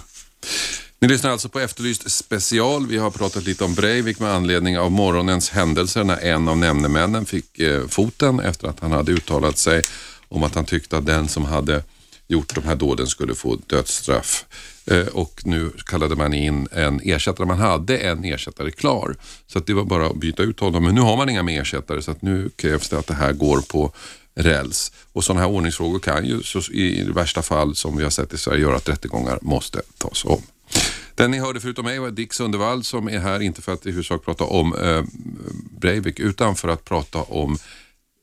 Ni 0.99 1.08
lyssnar 1.08 1.30
alltså 1.30 1.49
på 1.49 1.61
Efterlyst 1.61 2.11
special. 2.11 2.87
Vi 2.87 2.99
har 2.99 3.11
pratat 3.11 3.44
lite 3.44 3.64
om 3.64 3.75
Breivik 3.75 4.18
med 4.18 4.30
anledning 4.30 4.78
av 4.78 4.92
morgonens 4.92 5.50
händelser 5.50 6.04
när 6.04 6.16
en 6.16 6.49
av 6.49 6.58
nämndemännen 6.58 7.26
fick 7.26 7.58
eh, 7.58 7.87
foten 7.88 8.40
efter 8.40 8.68
att 8.68 8.80
han 8.80 8.92
hade 8.92 9.12
uttalat 9.12 9.58
sig 9.58 9.82
om 10.28 10.42
att 10.42 10.54
han 10.54 10.64
tyckte 10.64 10.99
att 10.99 11.06
den 11.06 11.28
som 11.28 11.44
hade 11.44 11.82
gjort 12.28 12.54
de 12.54 12.64
här 12.64 12.76
dåden 12.76 13.06
skulle 13.06 13.35
få 13.35 13.58
dödsstraff. 13.66 14.44
Eh, 14.87 15.07
och 15.07 15.40
nu 15.45 15.71
kallade 15.87 16.16
man 16.16 16.35
in 16.35 16.69
en 16.73 17.00
ersättare. 17.05 17.47
Man 17.47 17.59
hade 17.59 17.99
en 17.99 18.25
ersättare 18.25 18.71
klar. 18.71 19.16
Så 19.47 19.59
att 19.59 19.66
det 19.66 19.75
var 19.75 19.85
bara 19.85 20.07
att 20.07 20.16
byta 20.16 20.43
ut 20.43 20.61
honom. 20.61 20.85
Men 20.85 20.95
nu 20.95 21.00
har 21.00 21.16
man 21.16 21.28
inga 21.28 21.43
mer 21.43 21.61
ersättare 21.61 22.02
så 22.02 22.11
att 22.11 22.23
nu 22.23 22.50
krävs 22.57 22.88
det 22.88 22.99
att 22.99 23.07
det 23.07 23.14
här 23.14 23.33
går 23.33 23.61
på 23.61 23.93
räls. 24.35 24.93
Och 25.12 25.25
sådana 25.25 25.40
här 25.40 25.49
ordningsfrågor 25.49 25.99
kan 25.99 26.26
ju 26.26 26.43
så, 26.43 26.73
i 26.73 27.05
värsta 27.14 27.43
fall 27.43 27.76
som 27.76 27.97
vi 27.97 28.02
har 28.02 28.11
sett 28.11 28.33
i 28.33 28.38
Sverige 28.38 28.61
göra 28.61 28.76
att 28.76 28.88
rättegångar 28.88 29.38
måste 29.43 29.83
tas 29.99 30.25
om. 30.25 30.43
Den 31.14 31.31
ni 31.31 31.38
hörde 31.38 31.61
förutom 31.61 31.85
mig 31.85 31.99
var 31.99 32.11
Dick 32.11 32.33
Sundevall 32.33 32.85
som 32.85 33.09
är 33.09 33.19
här 33.19 33.40
inte 33.40 33.62
för 33.62 33.73
att 33.73 33.87
i 33.87 33.90
huvudsak 33.90 34.25
prata 34.25 34.45
om 34.45 34.75
eh, 34.75 35.05
Breivik 35.81 36.21
utan 36.21 36.57
för 36.57 36.69
att 36.69 36.85
prata 36.85 37.23
om 37.23 37.59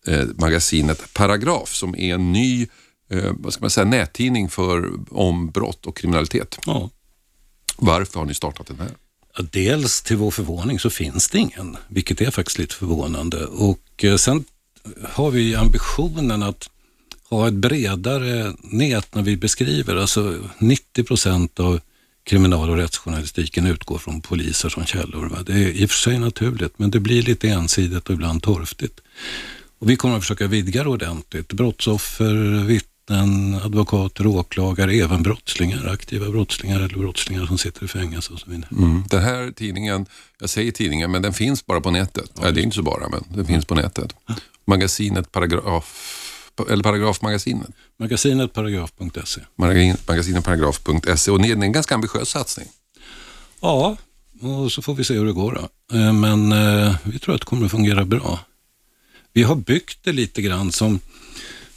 eh, 0.07 0.23
magasinet 0.35 1.13
Paragraf 1.13 1.69
som 1.69 1.95
är 1.95 2.13
en 2.13 2.31
ny 2.31 2.61
eh, 2.61 2.67
vad 3.33 3.53
ska 3.53 3.61
man 3.61 3.69
säga, 3.69 3.85
nättidning 3.85 4.49
för, 4.49 4.91
om 5.09 5.49
brott 5.49 5.85
och 5.85 5.97
kriminalitet. 5.97 6.59
Ja. 6.65 6.89
Varför 7.77 8.19
har 8.19 8.25
ni 8.25 8.33
startat 8.33 8.67
den 8.67 8.79
här? 8.79 8.91
Dels 9.51 10.01
till 10.01 10.17
vår 10.17 10.31
förvåning 10.31 10.79
så 10.79 10.89
finns 10.89 11.29
det 11.29 11.37
ingen, 11.37 11.77
vilket 11.87 12.21
är 12.21 12.31
faktiskt 12.31 12.57
lite 12.57 12.75
förvånande. 12.75 13.45
Och 13.45 14.03
eh, 14.03 14.15
sen 14.15 14.43
har 15.03 15.31
vi 15.31 15.55
ambitionen 15.55 16.43
att 16.43 16.69
ha 17.29 17.47
ett 17.47 17.53
bredare 17.53 18.53
nät 18.61 19.15
när 19.15 19.21
vi 19.21 19.37
beskriver. 19.37 19.95
Alltså 19.95 20.39
90 20.57 21.03
procent 21.03 21.59
av 21.59 21.79
kriminal 22.23 22.69
och 22.69 22.77
rättsjournalistiken 22.77 23.67
utgår 23.67 23.97
från 23.97 24.21
poliser 24.21 24.69
som 24.69 24.85
källor. 24.85 25.29
Va? 25.29 25.37
Det 25.45 25.53
är 25.53 25.69
i 25.69 25.85
och 25.85 25.89
för 25.89 25.97
sig 25.97 26.19
naturligt, 26.19 26.79
men 26.79 26.91
det 26.91 26.99
blir 26.99 27.21
lite 27.21 27.49
ensidigt 27.49 28.09
och 28.09 28.13
ibland 28.13 28.43
torftigt. 28.43 28.99
Och 29.79 29.89
vi 29.89 29.95
kommer 29.95 30.15
att 30.15 30.21
försöka 30.21 30.47
vidga 30.47 30.83
det 30.83 30.89
ordentligt. 30.89 31.53
Brottsoffer, 31.53 32.63
vittnen, 32.63 32.92
advokater, 33.63 34.27
åklagare, 34.27 34.93
även 34.93 35.23
brottslingar, 35.23 35.87
aktiva 35.87 36.29
brottslingar 36.29 36.79
eller 36.79 36.97
brottslingar 36.97 37.45
som 37.45 37.57
sitter 37.57 37.85
i 37.85 37.87
fängelse 37.87 38.33
och 38.33 38.39
så 38.39 38.49
vidare. 38.49 38.67
Mm. 38.71 39.03
Den 39.09 39.23
här 39.23 39.51
tidningen, 39.51 40.05
jag 40.39 40.49
säger 40.49 40.71
tidningen, 40.71 41.11
men 41.11 41.21
den 41.21 41.33
finns 41.33 41.65
bara 41.65 41.81
på 41.81 41.91
nätet. 41.91 42.31
Ja, 42.41 42.51
det 42.51 42.61
är 42.61 42.63
inte 42.63 42.75
så 42.75 42.83
bara, 42.83 43.09
men 43.09 43.23
den 43.35 43.45
finns 43.45 43.65
på 43.65 43.75
nätet. 43.75 44.15
Magasinet 44.65 45.31
Paragraf, 45.31 46.19
eller 46.69 46.83
Paragrafmagasinet. 46.83 47.69
Magasinet 47.99 48.53
paragraf.se. 48.53 49.41
Magasinet 49.55 50.07
magasinet 50.07 50.43
paragraf.se 50.45 51.31
och 51.31 51.41
det 51.41 51.47
är 51.51 51.63
en 51.63 51.71
ganska 51.71 51.95
ambitiös 51.95 52.29
satsning. 52.29 52.67
Ja, 53.61 53.97
och 54.41 54.71
så 54.71 54.81
får 54.81 54.95
vi 54.95 55.03
se 55.03 55.13
hur 55.13 55.25
det 55.25 55.33
går 55.33 55.53
då. 55.53 55.97
Eh, 55.97 56.13
Men 56.13 56.51
eh, 56.51 56.95
vi 57.03 57.19
tror 57.19 57.35
att 57.35 57.41
det 57.41 57.45
kommer 57.45 57.65
att 57.65 57.71
fungera 57.71 58.05
bra. 58.05 58.39
Vi 59.33 59.43
har 59.43 59.55
byggt 59.55 59.99
det 60.03 60.11
lite 60.11 60.41
grann 60.41 60.71
som, 60.71 60.99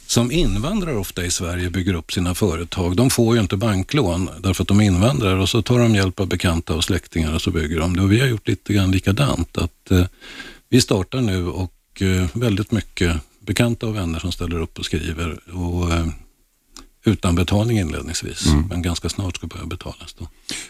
som 0.07 0.31
invandrare 0.31 0.95
ofta 0.95 1.25
i 1.25 1.31
Sverige 1.31 1.69
bygger 1.69 1.93
upp 1.93 2.11
sina 2.11 2.35
företag. 2.35 2.95
De 2.95 3.09
får 3.09 3.35
ju 3.35 3.41
inte 3.41 3.57
banklån 3.57 4.29
därför 4.39 4.61
att 4.61 4.67
de 4.67 4.79
är 4.79 4.83
invandrare 4.83 5.41
och 5.41 5.49
så 5.49 5.61
tar 5.61 5.79
de 5.79 5.95
hjälp 5.95 6.19
av 6.19 6.27
bekanta 6.27 6.75
och 6.75 6.83
släktingar 6.83 7.33
och 7.33 7.41
så 7.41 7.51
bygger 7.51 7.79
de 7.79 7.95
det. 7.95 8.01
Och 8.01 8.11
vi 8.11 8.19
har 8.19 8.27
gjort 8.27 8.47
lite 8.47 8.73
grann 8.73 8.91
likadant. 8.91 9.57
Att, 9.57 9.91
eh, 9.91 10.05
vi 10.69 10.81
startar 10.81 11.21
nu 11.21 11.47
och 11.47 12.01
eh, 12.01 12.27
väldigt 12.33 12.71
mycket 12.71 13.21
bekanta 13.39 13.87
och 13.87 13.95
vänner 13.95 14.19
som 14.19 14.31
ställer 14.31 14.59
upp 14.59 14.79
och 14.79 14.85
skriver. 14.85 15.39
Och, 15.53 15.93
eh, 15.93 16.07
utan 17.05 17.35
betalning 17.35 17.79
inledningsvis, 17.79 18.45
men 18.69 18.81
ganska 18.81 19.09
snart 19.09 19.35
ska 19.35 19.47
börja 19.47 19.65
betalas. 19.65 20.13
Då. 20.13 20.27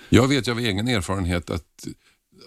Jag 0.09 0.27
vet 0.27 0.47
ju 0.47 0.51
av 0.51 0.59
egen 0.59 0.87
erfarenhet 0.87 1.49
att, 1.49 1.87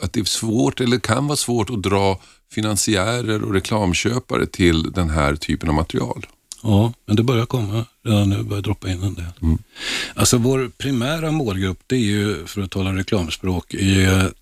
att 0.02 0.12
det 0.12 0.20
är 0.20 0.24
svårt, 0.24 0.80
eller 0.80 0.98
kan 0.98 1.26
vara 1.26 1.36
svårt 1.36 1.70
att 1.70 1.82
dra 1.82 2.20
finansiärer 2.52 3.42
och 3.42 3.54
reklamköpare 3.54 4.46
till 4.46 4.92
den 4.92 5.10
här 5.10 5.36
typen 5.36 5.68
av 5.68 5.74
material. 5.74 6.26
Ja, 6.62 6.92
men 7.06 7.16
det 7.16 7.22
börjar 7.22 7.46
komma 7.46 7.84
redan 8.04 8.30
nu, 8.30 8.42
börjar 8.42 8.62
droppa 8.62 8.90
in 8.90 9.02
en 9.02 9.14
del. 9.14 9.24
Alltså 10.14 10.38
vår 10.38 10.70
primära 10.78 11.30
målgrupp, 11.30 11.78
det 11.86 11.96
är 11.96 12.00
ju, 12.00 12.46
för 12.46 12.62
att 12.62 12.70
tala 12.70 12.94
reklamspråk, 12.94 13.74
är 13.74 14.32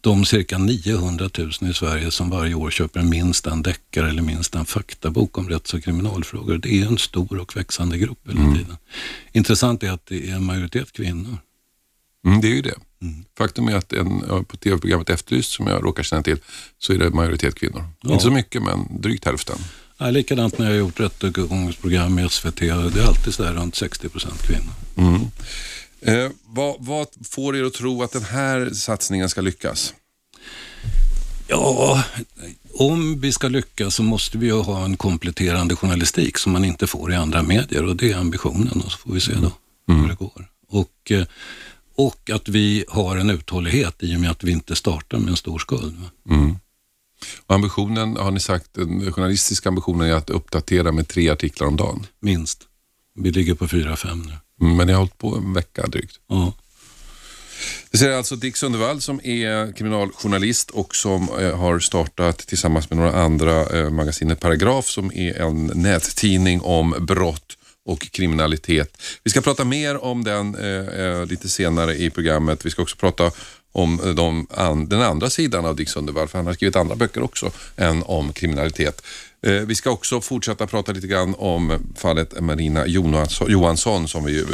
de 0.00 0.24
cirka 0.24 0.58
900 0.58 1.30
000 1.38 1.70
i 1.70 1.74
Sverige 1.74 2.10
som 2.10 2.30
varje 2.30 2.54
år 2.54 2.70
köper 2.70 3.02
minst 3.02 3.46
en 3.46 3.62
deckare 3.62 4.10
eller 4.10 4.22
minst 4.22 4.54
en 4.54 4.64
faktabok 4.64 5.38
om 5.38 5.48
rätts 5.48 5.74
och 5.74 5.84
kriminalfrågor. 5.84 6.58
Det 6.58 6.82
är 6.82 6.86
en 6.86 6.98
stor 6.98 7.38
och 7.38 7.56
växande 7.56 7.98
grupp 7.98 8.18
hela 8.28 8.54
tiden. 8.54 8.76
Intressant 9.32 9.82
är 9.82 9.90
att 9.90 10.06
det 10.06 10.30
är 10.30 10.34
en 10.34 10.44
majoritet 10.44 10.92
kvinnor. 10.92 11.38
Mm, 12.26 12.40
det 12.40 12.48
är 12.48 12.54
ju 12.54 12.62
det. 12.62 12.74
Faktum 13.38 13.68
är 13.68 13.76
att 13.76 13.92
en, 13.92 14.20
på 14.44 14.56
tv-programmet 14.56 15.10
Efterlyst 15.10 15.52
som 15.52 15.66
jag 15.66 15.84
råkar 15.84 16.02
känna 16.02 16.22
till 16.22 16.38
så 16.78 16.92
är 16.92 16.98
det 16.98 17.10
majoritet 17.10 17.54
kvinnor. 17.54 17.84
Ja. 18.00 18.12
Inte 18.12 18.24
så 18.24 18.30
mycket 18.30 18.62
men 18.62 19.00
drygt 19.00 19.24
hälften. 19.24 19.58
Ja, 19.98 20.10
likadant 20.10 20.58
när 20.58 20.66
jag 20.66 20.72
har 20.72 20.78
gjort 20.78 21.00
rättegångsprogram 21.00 22.18
i 22.18 22.28
SVT. 22.28 22.56
Det 22.56 22.68
är 22.68 23.06
alltid 23.06 23.34
så 23.34 23.42
där 23.42 23.54
runt 23.54 23.74
60 23.74 24.08
procent 24.08 24.42
kvinnor. 24.42 24.72
Mm. 24.96 25.20
Eh, 26.00 26.30
vad, 26.46 26.76
vad 26.78 27.06
får 27.30 27.56
er 27.56 27.64
att 27.64 27.74
tro 27.74 28.02
att 28.02 28.12
den 28.12 28.24
här 28.24 28.70
satsningen 28.70 29.28
ska 29.28 29.40
lyckas? 29.40 29.94
Ja, 31.48 32.04
om 32.74 33.20
vi 33.20 33.32
ska 33.32 33.48
lyckas 33.48 33.94
så 33.94 34.02
måste 34.02 34.38
vi 34.38 34.46
ju 34.46 34.60
ha 34.60 34.84
en 34.84 34.96
kompletterande 34.96 35.76
journalistik 35.76 36.38
som 36.38 36.52
man 36.52 36.64
inte 36.64 36.86
får 36.86 37.12
i 37.12 37.16
andra 37.16 37.42
medier 37.42 37.84
och 37.84 37.96
det 37.96 38.12
är 38.12 38.16
ambitionen 38.16 38.80
och 38.84 38.92
så 38.92 38.98
får 38.98 39.12
vi 39.12 39.20
se 39.20 39.32
då 39.34 39.52
hur 39.94 40.08
det 40.08 40.14
går. 40.14 40.48
Och, 40.68 41.10
eh, 41.10 41.26
och 41.96 42.30
att 42.30 42.48
vi 42.48 42.84
har 42.88 43.16
en 43.16 43.30
uthållighet 43.30 43.94
i 43.98 44.16
och 44.16 44.20
med 44.20 44.30
att 44.30 44.44
vi 44.44 44.52
inte 44.52 44.76
startar 44.76 45.18
med 45.18 45.28
en 45.28 45.36
stor 45.36 45.58
skuld. 45.58 45.96
Mm. 46.28 46.56
Och 47.46 47.54
ambitionen, 47.54 48.16
har 48.16 48.30
ni 48.30 48.40
sagt, 48.40 48.74
den 48.74 49.12
journalistiska 49.12 49.68
ambitionen 49.68 50.10
är 50.10 50.14
att 50.14 50.30
uppdatera 50.30 50.92
med 50.92 51.08
tre 51.08 51.30
artiklar 51.30 51.66
om 51.66 51.76
dagen. 51.76 52.06
Minst. 52.20 52.62
Vi 53.14 53.30
ligger 53.30 53.54
på 53.54 53.68
fyra, 53.68 53.96
fem 53.96 54.22
nu. 54.22 54.32
Mm, 54.60 54.76
Men 54.76 54.86
ni 54.86 54.92
har 54.92 55.00
hållit 55.00 55.18
på 55.18 55.36
en 55.36 55.52
vecka 55.52 55.86
drygt. 55.86 56.16
Ja. 56.28 56.52
Det 57.90 57.98
säger 57.98 58.16
alltså 58.16 58.36
Dick 58.36 58.56
Sundevall 58.56 59.00
som 59.00 59.20
är 59.24 59.72
kriminaljournalist 59.72 60.70
och 60.70 60.96
som 60.96 61.28
eh, 61.40 61.58
har 61.58 61.78
startat 61.78 62.38
tillsammans 62.38 62.90
med 62.90 62.96
några 62.96 63.12
andra 63.12 63.78
eh, 63.78 63.90
magasinet 63.90 64.40
Paragraf 64.40 64.86
som 64.86 65.12
är 65.14 65.40
en 65.40 65.66
nättidning 65.74 66.60
om 66.60 66.94
brott 67.00 67.56
och 67.84 68.00
kriminalitet. 68.00 69.02
Vi 69.24 69.30
ska 69.30 69.40
prata 69.40 69.64
mer 69.64 70.04
om 70.04 70.24
den 70.24 70.54
eh, 70.54 71.00
eh, 71.00 71.26
lite 71.26 71.48
senare 71.48 71.94
i 71.94 72.10
programmet. 72.10 72.66
Vi 72.66 72.70
ska 72.70 72.82
också 72.82 72.96
prata 72.96 73.30
om 73.76 74.14
de, 74.16 74.46
an, 74.50 74.88
den 74.88 75.02
andra 75.02 75.30
sidan 75.30 75.66
av 75.66 75.76
Dick 75.76 75.88
Sundevall, 75.88 76.28
för 76.28 76.38
han 76.38 76.46
har 76.46 76.54
skrivit 76.54 76.76
andra 76.76 76.96
böcker 76.96 77.22
också 77.22 77.50
än 77.76 78.02
om 78.02 78.32
kriminalitet. 78.32 79.02
Eh, 79.42 79.52
vi 79.52 79.74
ska 79.74 79.90
också 79.90 80.20
fortsätta 80.20 80.66
prata 80.66 80.92
lite 80.92 81.06
grann 81.06 81.34
om 81.38 81.78
fallet 81.96 82.40
Marina 82.40 82.86
Jonas- 82.86 83.48
Johansson 83.48 84.08
som 84.08 84.24
vi 84.24 84.40
eh, 84.40 84.46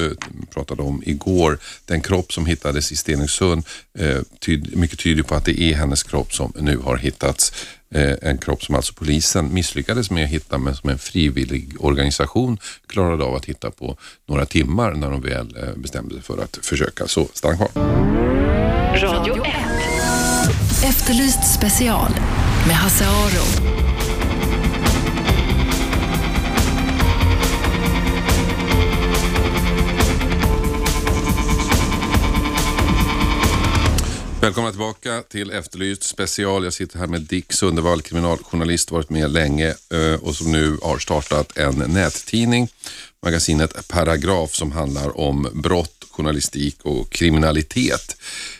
pratade 0.50 0.83
om 0.83 1.02
igår. 1.07 1.59
Den 1.87 2.00
kropp 2.00 2.33
som 2.33 2.47
hittades 2.47 2.93
i 2.93 2.97
Stenungsund, 2.97 3.64
eh, 3.99 4.19
tyd, 4.41 4.76
mycket 4.76 4.99
tyder 4.99 5.23
på 5.23 5.35
att 5.35 5.45
det 5.45 5.61
är 5.61 5.75
hennes 5.75 6.02
kropp 6.02 6.35
som 6.35 6.52
nu 6.57 6.76
har 6.76 6.97
hittats. 6.97 7.52
Eh, 7.95 8.14
en 8.23 8.38
kropp 8.38 8.62
som 8.62 8.75
alltså 8.75 8.95
polisen 8.95 9.55
misslyckades 9.55 10.11
med 10.11 10.25
att 10.25 10.31
hitta 10.31 10.59
men 10.59 10.76
som 10.76 10.91
en 10.91 10.99
frivillig 10.99 11.75
organisation 11.79 12.59
klarade 12.87 13.25
av 13.25 13.35
att 13.35 13.45
hitta 13.45 13.71
på 13.71 13.97
några 14.29 14.47
timmar 14.47 14.95
när 14.95 15.11
de 15.11 15.21
väl 15.21 15.57
eh, 15.57 15.76
bestämde 15.76 16.14
sig 16.14 16.23
för 16.23 16.38
att 16.38 16.59
försöka. 16.62 17.07
Så 17.07 17.29
stanna 17.33 17.57
kvar. 17.57 18.51
Radio 18.93 19.35
1. 19.35 19.53
Efterlyst 20.85 21.55
special 21.55 22.11
med 22.67 22.77
Hasse 22.77 23.05
Aro. 23.05 23.73
Välkomna 34.41 34.71
tillbaka 34.71 35.23
till 35.29 35.51
Efterlyst 35.51 36.03
special. 36.03 36.65
Jag 36.65 36.73
sitter 36.73 36.99
här 36.99 37.07
med 37.07 37.21
Dick 37.21 37.53
Sundevall, 37.53 38.03
kriminaljournalist, 38.03 38.91
varit 38.91 39.11
med 39.11 39.31
länge 39.31 39.69
eh, 39.69 40.23
och 40.23 40.35
som 40.35 40.53
nu 40.53 40.79
har 40.83 40.99
startat 40.99 41.59
en 41.59 41.75
nättidning, 41.75 42.69
magasinet 43.23 43.89
Paragraf 43.89 44.55
som 44.55 44.73
handlar 44.73 45.21
om 45.21 45.49
brott, 45.53 46.01
journalistik 46.12 46.76
och 46.83 47.11
kriminalitet. 47.11 48.16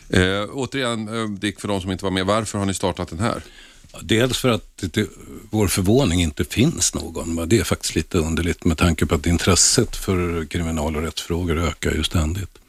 Eh, 0.09 0.43
återigen, 0.53 1.07
eh, 1.07 1.29
Dick, 1.29 1.59
för 1.59 1.67
de 1.67 1.81
som 1.81 1.91
inte 1.91 2.03
var 2.03 2.11
med, 2.11 2.25
varför 2.25 2.59
har 2.59 2.65
ni 2.65 2.73
startat 2.73 3.09
den 3.09 3.19
här? 3.19 3.43
Dels 4.01 4.37
för 4.37 4.49
att 4.49 4.77
det 4.77 4.89
till 4.89 5.07
vår 5.49 5.67
förvåning 5.67 6.21
inte 6.21 6.45
finns 6.45 6.93
någon. 6.93 7.35
va. 7.35 7.45
Det 7.45 7.59
är 7.59 7.63
faktiskt 7.63 7.95
lite 7.95 8.17
underligt 8.17 8.65
med 8.65 8.77
tanke 8.77 9.05
på 9.05 9.15
att 9.15 9.25
intresset 9.25 9.95
för 9.95 10.45
kriminal 10.45 10.95
och 10.95 11.01
rättsfrågor 11.01 11.57
ökar 11.57 11.91
ju 11.91 12.03
ständigt. 12.03 12.59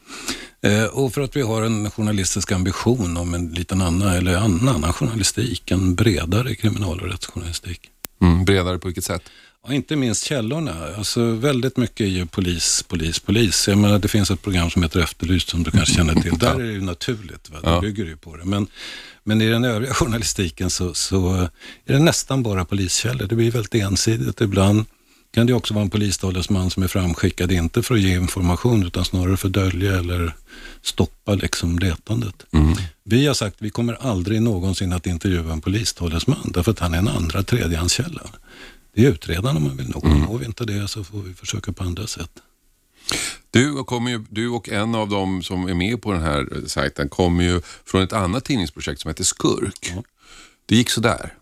Eh, 0.61 0.85
och 0.85 1.13
för 1.13 1.21
att 1.21 1.35
vi 1.35 1.41
har 1.41 1.61
en 1.61 1.91
journalistisk 1.91 2.51
ambition 2.51 3.17
om 3.17 3.33
en 3.33 3.47
liten 3.47 3.81
annan, 3.81 4.15
eller 4.15 4.35
annan 4.35 4.93
journalistik, 4.93 5.71
en 5.71 5.95
bredare 5.95 6.55
kriminal 6.55 7.01
och 7.01 7.07
rättsjournalistik. 7.07 7.89
Mm, 8.21 8.45
bredare 8.45 8.79
på 8.79 8.87
vilket 8.87 9.03
sätt? 9.03 9.21
Ja, 9.67 9.73
inte 9.73 9.95
minst 9.95 10.23
källorna. 10.25 10.73
Alltså, 10.97 11.31
väldigt 11.31 11.77
mycket 11.77 12.01
är 12.01 12.09
ju 12.09 12.25
polis, 12.25 12.83
polis, 12.87 13.19
polis. 13.19 13.67
Jag 13.67 13.77
menar, 13.77 13.99
det 13.99 14.07
finns 14.07 14.31
ett 14.31 14.41
program 14.41 14.69
som 14.69 14.83
heter 14.83 14.99
Efterlyst 14.99 15.49
som 15.49 15.63
du 15.63 15.71
kanske 15.71 15.95
känner 15.95 16.13
till. 16.21 16.37
Där 16.37 16.55
är 16.59 16.63
det 16.63 16.71
ju 16.71 16.81
naturligt, 16.81 17.49
va? 17.49 17.59
det 17.61 17.69
Ja. 17.69 17.81
bygger 17.81 18.05
ju 18.05 18.17
på 18.17 18.35
det. 18.37 18.45
Men, 18.45 18.67
men 19.23 19.41
i 19.41 19.49
den 19.49 19.63
övriga 19.63 19.93
journalistiken 19.99 20.69
så, 20.69 20.93
så 20.93 21.33
är 21.85 21.93
det 21.93 21.99
nästan 21.99 22.43
bara 22.43 22.65
poliskällor. 22.65 23.27
Det 23.27 23.35
blir 23.35 23.51
väldigt 23.51 23.75
ensidigt. 23.75 24.41
Ibland 24.41 24.85
kan 25.33 25.47
det 25.47 25.53
också 25.53 25.73
vara 25.73 25.83
en 25.83 25.89
polistalesman 25.89 26.69
som 26.71 26.83
är 26.83 26.87
framskickad, 26.87 27.51
inte 27.51 27.83
för 27.83 27.95
att 27.95 28.01
ge 28.01 28.15
information 28.15 28.83
utan 28.85 29.05
snarare 29.05 29.37
för 29.37 29.47
att 29.47 29.53
dölja 29.53 29.99
eller 29.99 30.35
stoppa 30.81 31.33
liksom 31.35 31.79
letandet. 31.79 32.45
Vi 33.03 33.27
har 33.27 33.33
sagt 33.33 33.55
att 33.55 33.61
vi 33.61 33.69
kommer 33.69 33.93
aldrig 34.01 34.41
någonsin 34.41 34.93
att 34.93 35.07
intervjua 35.07 35.53
en 35.53 35.61
polistalesman 35.61 36.51
därför 36.53 36.71
att 36.71 36.79
han 36.79 36.93
är 36.93 36.97
en 36.97 37.07
andra, 37.07 37.43
tredjehandskälla. 37.43 38.21
Det 38.95 39.05
är 39.05 39.09
utredaren 39.09 39.57
om 39.57 39.63
man 39.63 39.77
vill 39.77 39.89
nå. 39.89 39.99
Når 39.99 40.37
vi 40.37 40.45
inte 40.45 40.65
det 40.65 40.87
så 40.87 41.03
får 41.03 41.21
vi 41.21 41.33
försöka 41.33 41.73
på 41.73 41.83
andra 41.83 42.07
sätt. 42.07 42.31
Du, 43.51 43.83
kommer 43.83 44.11
ju, 44.11 44.25
du 44.29 44.49
och 44.49 44.69
en 44.69 44.95
av 44.95 45.09
dem 45.09 45.43
som 45.43 45.67
är 45.67 45.73
med 45.73 46.01
på 46.01 46.11
den 46.11 46.21
här 46.21 46.47
eh, 46.55 46.65
sajten 46.65 47.09
kommer 47.09 47.43
ju 47.43 47.61
från 47.85 48.01
ett 48.01 48.13
annat 48.13 48.45
tidningsprojekt 48.45 49.01
som 49.01 49.09
heter 49.09 49.23
Skurk. 49.23 49.93
Det 50.65 50.75
gick 50.75 50.89
sådär. 50.89 51.33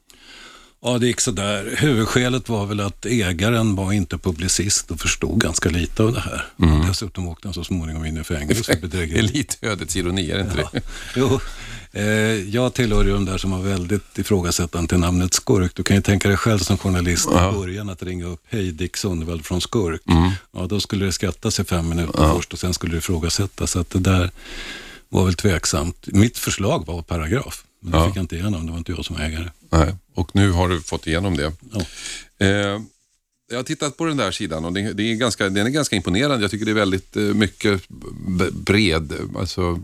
Ja, 0.86 0.98
det 0.98 1.08
gick 1.08 1.20
sådär. 1.22 1.76
Huvudskälet 1.78 2.50
var 2.50 2.66
väl 2.66 2.80
att 2.80 3.06
ägaren 3.06 3.76
var 3.76 3.92
inte 3.94 4.18
publicist 4.18 4.92
och 4.92 5.00
förstod 5.00 5.42
ganska 5.42 5.70
lite 5.70 6.04
av 6.04 6.14
det 6.14 6.20
här. 6.20 6.46
Och 6.56 6.88
dessutom 6.88 7.28
åkte 7.28 7.48
han 7.48 7.54
så 7.54 7.64
småningom 7.64 8.06
in 8.06 8.18
i 8.18 8.24
fängelse 8.24 8.64
för 8.64 8.74
Det 8.74 8.78
är 8.80 8.82
bedrägeri. 8.82 9.22
lite 9.22 9.68
ödets 9.68 9.96
ironi, 9.96 10.32
är 10.32 10.36
det 10.38 10.42
inte 10.44 10.56
det? 10.74 10.82
Jo, 11.16 11.40
eh, 11.92 12.04
jag 12.56 12.74
tillhör 12.74 13.04
ju 13.06 13.14
de 13.14 13.26
där 13.26 13.38
som 13.38 13.52
var 13.52 13.60
väldigt 13.60 14.18
ifrågasättande 14.18 14.88
till 14.90 14.98
namnet 15.00 15.34
Skurk. 15.34 15.72
Du 15.76 15.84
kan 15.84 15.96
ju 15.96 16.02
tänka 16.02 16.28
dig 16.28 16.38
själv 16.38 16.60
som 16.60 16.78
journalist 16.78 17.28
i 17.32 17.34
början 17.58 17.90
att 17.90 18.04
ringa 18.04 18.26
upp 18.26 18.42
Hej 18.50 18.72
Dick 18.72 18.98
Sundvall 18.98 19.42
från 19.44 19.62
Skurk. 19.62 20.02
Ja, 20.52 20.66
då 20.68 20.80
skulle 20.80 21.06
det 21.06 21.12
skattas 21.12 21.60
i 21.60 21.64
fem 21.64 21.90
minuter 21.90 22.34
först 22.36 22.54
och 22.54 22.60
sen 22.60 22.74
skulle 22.74 22.92
det 22.94 22.98
ifrågasättas. 22.98 23.72
Så 23.72 23.80
att 23.80 23.90
det 23.90 24.00
där 24.00 24.32
var 25.10 25.26
väl 25.26 25.34
tveksamt. 25.34 26.08
Mitt 26.08 26.38
förslag 26.38 26.86
var 26.86 27.02
paragraf, 27.02 27.64
men 27.84 27.92
det 27.92 27.98
Ja. 27.98 28.08
fick 28.08 28.16
jag 28.18 28.24
inte 28.24 28.36
igenom. 28.36 28.66
Det 28.66 28.72
var 28.72 28.78
inte 28.80 28.92
jag 28.92 29.06
som 29.06 29.16
var 29.16 29.24
ägare. 29.24 29.50
Nej. 29.70 29.96
Och 30.16 30.30
nu 30.36 30.52
har 30.52 30.70
du 30.70 30.82
fått 30.82 31.08
igenom 31.08 31.38
det. 31.38 31.52
Ja. 31.72 31.82
Eh, 32.46 32.82
jag 33.50 33.58
har 33.58 33.64
tittat 33.64 33.98
på 33.98 34.06
den 34.06 34.18
där 34.18 34.32
sidan 34.32 34.66
och 34.66 34.74
det, 34.74 34.94
det 34.94 35.04
är 35.12 35.16
ganska, 35.16 35.50
den 35.50 35.66
är 35.68 35.70
ganska 35.72 35.96
imponerande. 35.96 36.44
Jag 36.44 36.52
tycker 36.52 36.66
det 36.66 36.72
är 36.72 36.76
väldigt 36.76 37.16
eh, 37.18 37.24
mycket 37.24 37.82
bred, 38.52 39.14
alltså 39.38 39.80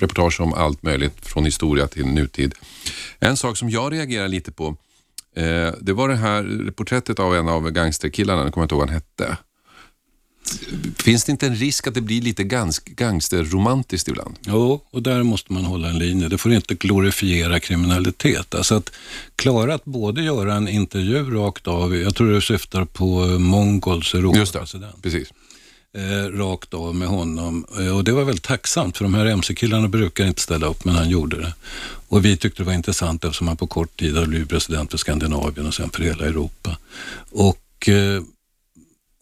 reportage 0.00 0.40
om 0.40 0.52
allt 0.54 0.82
möjligt 0.82 1.26
från 1.26 1.44
historia 1.44 1.86
till 1.86 2.06
nutid. 2.06 2.54
En 3.18 3.36
sak 3.36 3.56
som 3.56 3.70
jag 3.70 3.92
reagerar 3.92 4.28
lite 4.28 4.52
på, 4.52 4.76
eh, 5.36 5.72
det 5.80 5.92
var 5.92 6.08
det 6.08 6.16
här 6.16 6.70
porträttet 6.76 7.18
av 7.18 7.34
en 7.36 7.48
av 7.48 7.70
gangsterkillarna, 7.70 8.44
nu 8.44 8.50
kommer 8.50 8.62
jag 8.62 8.66
inte 8.66 8.74
ihåg 8.74 8.80
vad 8.80 8.88
han 8.88 8.94
hette. 8.94 9.36
Finns 10.96 11.24
det 11.24 11.32
inte 11.32 11.46
en 11.46 11.56
risk 11.56 11.86
att 11.86 11.94
det 11.94 12.00
blir 12.00 12.22
lite 12.22 12.44
gans, 12.44 12.78
gangsterromantiskt 12.78 14.08
ibland? 14.08 14.36
Jo, 14.46 14.80
och 14.90 15.02
där 15.02 15.22
måste 15.22 15.52
man 15.52 15.64
hålla 15.64 15.88
en 15.88 15.98
linje. 15.98 16.28
Det 16.28 16.38
får 16.38 16.52
inte 16.52 16.74
glorifiera 16.74 17.60
kriminalitet. 17.60 18.54
Alltså 18.54 18.74
att 18.74 18.90
klara 19.36 19.74
att 19.74 19.84
både 19.84 20.22
göra 20.22 20.54
en 20.54 20.68
intervju 20.68 21.30
rakt 21.30 21.66
av, 21.66 21.96
jag 21.96 22.14
tror 22.14 22.30
du 22.32 22.40
syftar 22.40 22.84
på 22.84 23.26
Mongols 23.38 24.14
Just 24.14 24.14
Europapresident, 24.14 24.94
det, 24.96 25.02
precis. 25.02 25.28
eh, 25.96 26.38
rakt 26.38 26.74
av 26.74 26.94
med 26.94 27.08
honom. 27.08 27.66
Eh, 27.80 27.96
och 27.96 28.04
det 28.04 28.12
var 28.12 28.24
väldigt 28.24 28.44
tacksamt, 28.44 28.96
för 28.96 29.04
de 29.04 29.14
här 29.14 29.26
mc-killarna 29.26 29.88
brukar 29.88 30.26
inte 30.26 30.42
ställa 30.42 30.66
upp, 30.66 30.84
men 30.84 30.94
han 30.94 31.08
gjorde 31.10 31.40
det. 31.40 31.54
Och 32.08 32.24
vi 32.24 32.36
tyckte 32.36 32.62
det 32.62 32.66
var 32.66 32.72
intressant 32.72 33.24
eftersom 33.24 33.48
han 33.48 33.56
på 33.56 33.66
kort 33.66 33.96
tid 34.00 34.14
hade 34.14 34.26
blivit 34.26 34.48
president 34.48 34.90
för 34.90 34.98
Skandinavien 34.98 35.66
och 35.66 35.74
sen 35.74 35.90
för 35.90 36.02
hela 36.02 36.26
Europa. 36.26 36.76
Och 37.30 37.88
eh, 37.88 38.22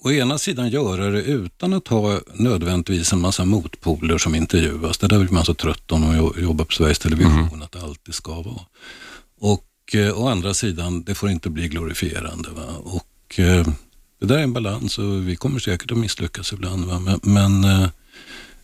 å 0.04 0.10
ena 0.12 0.38
sidan 0.38 0.68
göra 0.70 1.10
det 1.10 1.22
utan 1.22 1.72
att 1.72 1.88
ha 1.88 2.20
nödvändigtvis 2.34 3.12
en 3.12 3.20
massa 3.20 3.44
motpoler 3.44 4.18
som 4.18 4.34
intervjuas. 4.34 4.98
Det 4.98 5.06
där 5.08 5.18
blir 5.18 5.30
man 5.32 5.44
så 5.44 5.54
trött 5.54 5.92
om 5.92 6.10
att 6.10 6.16
jo- 6.16 6.34
jobba 6.38 6.64
på 6.64 6.72
Sveriges 6.72 6.98
Television, 6.98 7.62
att 7.62 7.72
det 7.72 7.80
alltid 7.82 8.14
ska 8.14 8.42
vara. 8.42 8.60
Och 9.40 9.94
eh, 9.94 10.18
å 10.20 10.28
andra 10.28 10.54
sidan, 10.54 11.02
det 11.02 11.14
får 11.14 11.30
inte 11.30 11.50
bli 11.50 11.68
glorifierande. 11.68 12.48
Va? 12.50 12.62
Och 12.82 13.38
eh, 13.38 13.66
det 14.20 14.26
där 14.26 14.38
är 14.38 14.42
en 14.42 14.52
balans 14.52 14.98
och 14.98 15.28
vi 15.28 15.36
kommer 15.36 15.60
säkert 15.60 15.90
att 15.92 15.98
misslyckas 15.98 16.52
ibland. 16.52 16.84
Va? 16.84 16.98
Men, 17.00 17.20
men 17.22 17.64
eh, 17.64 17.88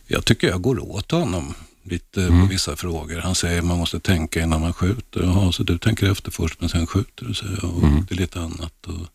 jag 0.07 0.25
tycker 0.25 0.47
jag 0.47 0.61
går 0.61 0.79
åt 0.91 1.11
honom 1.11 1.53
lite 1.83 2.27
på 2.27 2.47
vissa 2.49 2.75
frågor. 2.75 3.19
Han 3.19 3.35
säger 3.35 3.61
man 3.61 3.77
måste 3.77 3.99
tänka 3.99 4.43
innan 4.43 4.61
man 4.61 4.73
skjuter. 4.73 5.21
Jaha, 5.23 5.51
så 5.51 5.63
du 5.63 5.77
tänker 5.77 6.11
efter 6.11 6.31
först 6.31 6.59
men 6.61 6.69
sen 6.69 6.87
skjuter 6.87 7.25
du, 7.25 7.33
säger 7.33 7.59
jag. 7.61 7.75
Och 7.75 7.81
det 8.09 8.15
är 8.15 8.19
lite 8.19 8.39
annat. 8.39 8.73
Och 8.87 9.07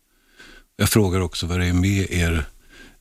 jag 0.79 0.89
frågar 0.89 1.19
också 1.19 1.45
vad 1.45 1.59
det 1.59 1.65
är 1.65 1.73
med 1.73 2.11
er 2.11 2.45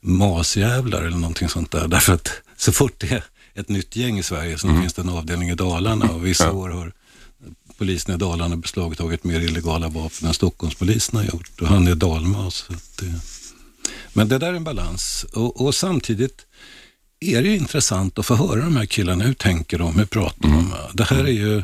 masjävlar 0.01 1.03
eller 1.03 1.17
någonting 1.17 1.49
sånt 1.49 1.71
där. 1.71 1.89
Därför 1.89 2.13
att 2.15 2.33
så 2.57 2.73
fort 2.73 2.95
det 2.99 3.13
är 3.13 3.25
ett 3.55 3.69
nytt 3.69 3.97
gäng 3.97 4.19
i 4.19 4.23
Sverige 4.23 4.59
så 4.59 4.69
finns 4.69 4.95
det 4.95 5.03
en 5.03 5.09
avdelning 5.09 5.49
i 5.51 5.55
Dalarna 5.55 6.11
och 6.11 6.27
vissa 6.27 6.45
Ja. 6.45 6.53
år 6.53 6.69
har 6.69 6.93
polisen 7.79 8.15
i 8.15 8.19
Dalarna 8.19 8.57
beslagtagit 8.57 9.25
mer 9.25 9.41
illegala 9.41 9.89
vapen 9.89 10.29
än 10.29 10.35
Stockholmspolisen 10.35 11.17
har 11.17 11.25
gjort. 11.25 11.61
Och 11.61 11.69
han 11.69 11.87
är 11.87 11.95
dalmas. 11.95 12.67
Det... 12.99 13.21
Men 14.13 14.29
det 14.29 14.39
där 14.39 14.49
är 14.49 14.55
en 14.55 14.65
balans. 14.65 15.27
Och, 15.35 15.61
och 15.61 15.75
samtidigt 15.75 16.47
är 17.21 17.43
det 17.43 17.57
intressant 17.57 18.19
att 18.19 18.27
få 18.27 18.35
höra 18.35 18.61
de 18.61 18.77
här 18.77 18.87
killarna. 18.87 19.25
Hur 19.25 19.35
tänker 19.35 19.79
de? 19.79 19.97
Hur 19.99 20.05
pratar 20.07 20.49
de? 20.49 20.75
Det 20.95 21.05
här 21.05 21.25
är 21.25 21.29
ju 21.29 21.63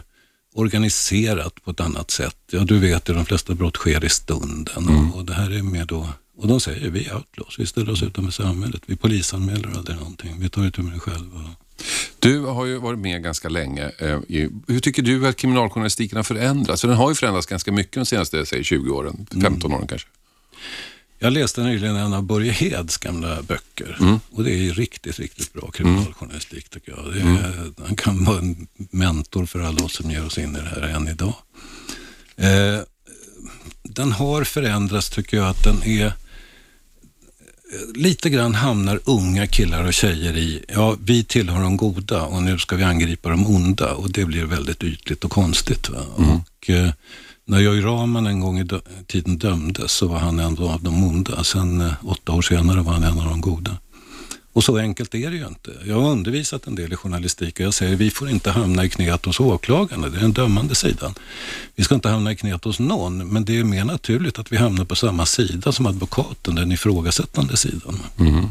organiserat 0.54 1.64
på 1.64 1.70
ett 1.70 1.80
annat 1.80 2.10
sätt. 2.10 2.36
Ja, 2.50 2.60
du 2.60 2.78
vet 2.78 3.08
ju, 3.08 3.14
de 3.14 3.24
flesta 3.26 3.54
brott 3.54 3.76
sker 3.76 4.04
i 4.04 4.08
stunden. 4.08 4.88
Och, 4.88 5.18
och 5.18 5.24
det 5.24 5.34
här 5.34 5.50
är 5.58 5.62
mer 5.62 5.84
då... 5.84 6.08
Och 6.36 6.48
de 6.48 6.60
säger, 6.60 6.90
vi 6.90 7.06
är 7.06 7.14
outlaws, 7.16 7.58
vi 7.58 7.66
ställer 7.66 7.92
oss 7.92 8.02
utanför 8.02 8.32
samhället. 8.32 8.82
Vi 8.86 8.96
polisanmäler 8.96 9.68
aldrig 9.76 9.96
någonting. 9.96 10.36
Vi 10.38 10.48
tar 10.48 10.66
itu 10.66 10.82
med 10.82 10.92
det 10.92 10.98
själva. 11.00 11.50
Du 12.18 12.40
har 12.40 12.64
ju 12.66 12.78
varit 12.78 12.98
med 12.98 13.22
ganska 13.22 13.48
länge. 13.48 13.90
Eh, 13.98 14.20
Hur 14.68 14.80
tycker 14.80 15.02
du 15.02 15.28
att 15.28 15.36
kriminaljournalistiken 15.36 16.16
har 16.16 16.22
förändrats? 16.22 16.80
För 16.80 16.88
den 16.88 16.96
har 16.96 17.08
ju 17.08 17.14
förändrats 17.14 17.46
ganska 17.46 17.72
mycket 17.72 17.92
de 17.94 18.06
senaste 18.06 18.46
säg, 18.46 18.64
20 18.64 18.90
åren, 18.90 19.26
15 19.42 19.72
åren 19.72 19.86
kanske. 19.86 20.08
Jag 21.18 21.32
läste 21.32 21.62
nyligen 21.62 21.96
en 21.96 22.12
av 22.12 22.22
Börje 22.22 22.52
Heds 22.52 22.96
gamla 22.96 23.42
böcker 23.42 23.96
och 24.30 24.44
det 24.44 24.50
är 24.50 24.74
riktigt, 24.74 25.18
riktigt 25.18 25.52
bra 25.52 25.70
kriminaljournalistik 25.70 26.68
tycker 26.68 26.92
jag. 26.92 27.16
Är, 27.16 27.84
Han 27.86 27.96
kan 27.96 28.24
vara 28.24 28.38
en 28.38 28.66
mentor 28.76 29.46
för 29.46 29.60
alla 29.60 29.84
oss 29.84 29.94
som 29.94 30.10
ger 30.10 30.26
oss 30.26 30.38
in 30.38 30.56
i 30.56 30.60
det 30.60 30.68
här 30.68 30.82
än 30.82 31.08
idag. 31.08 31.34
Eh, 32.36 32.80
den 33.82 34.12
har 34.12 34.44
förändrats 34.44 35.10
tycker 35.10 35.36
jag 35.36 35.46
att 35.46 35.64
den 35.64 35.82
är 35.82 36.12
lite 37.94 38.30
grann 38.30 38.54
hamnar 38.54 39.00
unga 39.04 39.46
killar 39.46 39.84
och 39.84 39.94
tjejer 39.94 40.36
i, 40.36 40.64
ja 40.68 40.96
vi 41.04 41.24
tillhör 41.24 41.62
de 41.62 41.76
goda 41.76 42.22
och 42.22 42.42
nu 42.42 42.58
ska 42.58 42.76
vi 42.76 42.84
angripa 42.84 43.28
de 43.28 43.46
onda 43.46 43.94
och 43.94 44.10
det 44.10 44.24
blir 44.24 44.44
väldigt 44.44 44.82
ytligt 44.82 45.24
och 45.24 45.30
konstigt. 45.30 45.88
Va? 45.88 46.00
Och, 46.16 46.70
eh, 46.70 46.90
när 47.46 47.60
Jojje 47.60 47.82
Rahman 47.82 48.26
en 48.26 48.40
gång 48.40 48.58
i 48.58 48.64
dö- 48.64 48.80
tiden 49.06 49.38
dömdes 49.38 49.92
så 49.92 50.06
var 50.06 50.18
han 50.18 50.38
en 50.38 50.58
av 50.58 50.82
de 50.82 51.04
onda. 51.04 51.44
Sen 51.44 51.80
eh, 51.80 51.92
åtta 52.04 52.32
år 52.32 52.42
senare 52.42 52.82
var 52.82 52.92
han 52.92 53.02
en 53.02 53.18
av 53.18 53.24
de 53.24 53.40
goda. 53.40 53.78
Och 54.52 54.64
så 54.64 54.78
enkelt 54.78 55.14
är 55.14 55.30
det 55.30 55.36
ju 55.36 55.46
inte. 55.46 55.70
Jag 55.86 56.00
har 56.00 56.10
undervisat 56.10 56.66
en 56.66 56.74
del 56.74 56.92
i 56.92 56.96
journalistik 56.96 57.54
och 57.60 57.66
jag 57.66 57.74
säger 57.74 57.96
vi 57.96 58.10
får 58.10 58.30
inte 58.30 58.50
hamna 58.50 58.84
i 58.84 58.88
knät 58.90 59.24
hos 59.24 59.40
åklagarna, 59.40 60.08
det 60.08 60.16
är 60.18 60.20
den 60.20 60.32
dömande 60.32 60.74
sidan. 60.74 61.14
Vi 61.74 61.84
ska 61.84 61.94
inte 61.94 62.08
hamna 62.08 62.32
i 62.32 62.36
knät 62.36 62.64
hos 62.64 62.78
någon, 62.78 63.28
men 63.28 63.44
det 63.44 63.58
är 63.58 63.64
mer 63.64 63.84
naturligt 63.84 64.38
att 64.38 64.52
vi 64.52 64.56
hamnar 64.56 64.84
på 64.84 64.96
samma 64.96 65.26
sida 65.26 65.72
som 65.72 65.86
advokaten, 65.86 66.54
den 66.54 66.72
ifrågasättande 66.72 67.56
sidan. 67.56 68.00
Mm. 68.18 68.48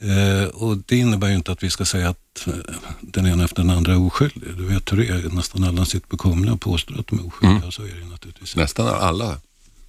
Eh, 0.00 0.48
och 0.48 0.78
Det 0.86 0.96
innebär 0.96 1.28
ju 1.28 1.34
inte 1.34 1.52
att 1.52 1.62
vi 1.62 1.70
ska 1.70 1.84
säga 1.84 2.08
att 2.08 2.46
eh, 2.46 2.54
den 3.00 3.26
ena 3.26 3.44
efter 3.44 3.62
den 3.62 3.70
andra 3.70 3.92
är 3.92 4.06
oskyldig. 4.06 4.56
Du 4.56 4.66
vet 4.66 4.92
hur 4.92 4.96
det 4.96 5.08
är, 5.08 5.34
nästan 5.34 5.64
alla 5.64 5.84
sitter 5.84 6.08
på 6.08 6.16
Kumla 6.16 6.52
och 6.52 6.60
påstår 6.60 7.00
att 7.00 7.06
de 7.06 7.18
är 7.18 7.26
oskyldiga, 7.26 7.70
så 7.70 7.82
är 7.82 8.00
det 8.00 8.06
naturligtvis. 8.06 8.56
Nästan 8.56 8.88
alla. 8.88 9.38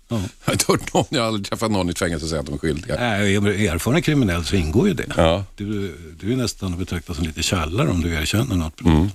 Ja. 0.08 0.16
Jag 0.46 0.46
har 0.46 0.54
inte 0.54 0.66
hört 0.68 0.94
någon, 0.94 1.06
jag 1.10 1.20
har 1.20 1.28
aldrig 1.28 1.46
träffat 1.46 1.72
någon 1.72 1.88
i 1.88 1.92
ett 1.92 2.00
fängelse 2.00 2.26
och 2.26 2.30
säga 2.30 2.40
att 2.40 2.46
de 2.46 2.56
är 2.56 2.60
skyldiga. 2.60 2.96
Nej, 3.00 3.36
är 3.36 3.74
erfaren 3.74 4.02
kriminell 4.02 4.46
så 4.46 4.56
ingår 4.56 4.88
ju 4.88 4.94
det. 4.94 5.14
Ja. 5.18 5.46
Du, 5.56 5.98
du 6.20 6.34
är 6.34 6.36
nästan 6.36 6.74
att 6.74 6.80
betrakta 6.80 7.14
som 7.14 7.24
lite 7.24 7.44
tjallare 7.44 7.90
om 7.90 8.02
du 8.02 8.14
erkänner 8.14 8.56
något 8.56 8.76
brott. 8.76 9.12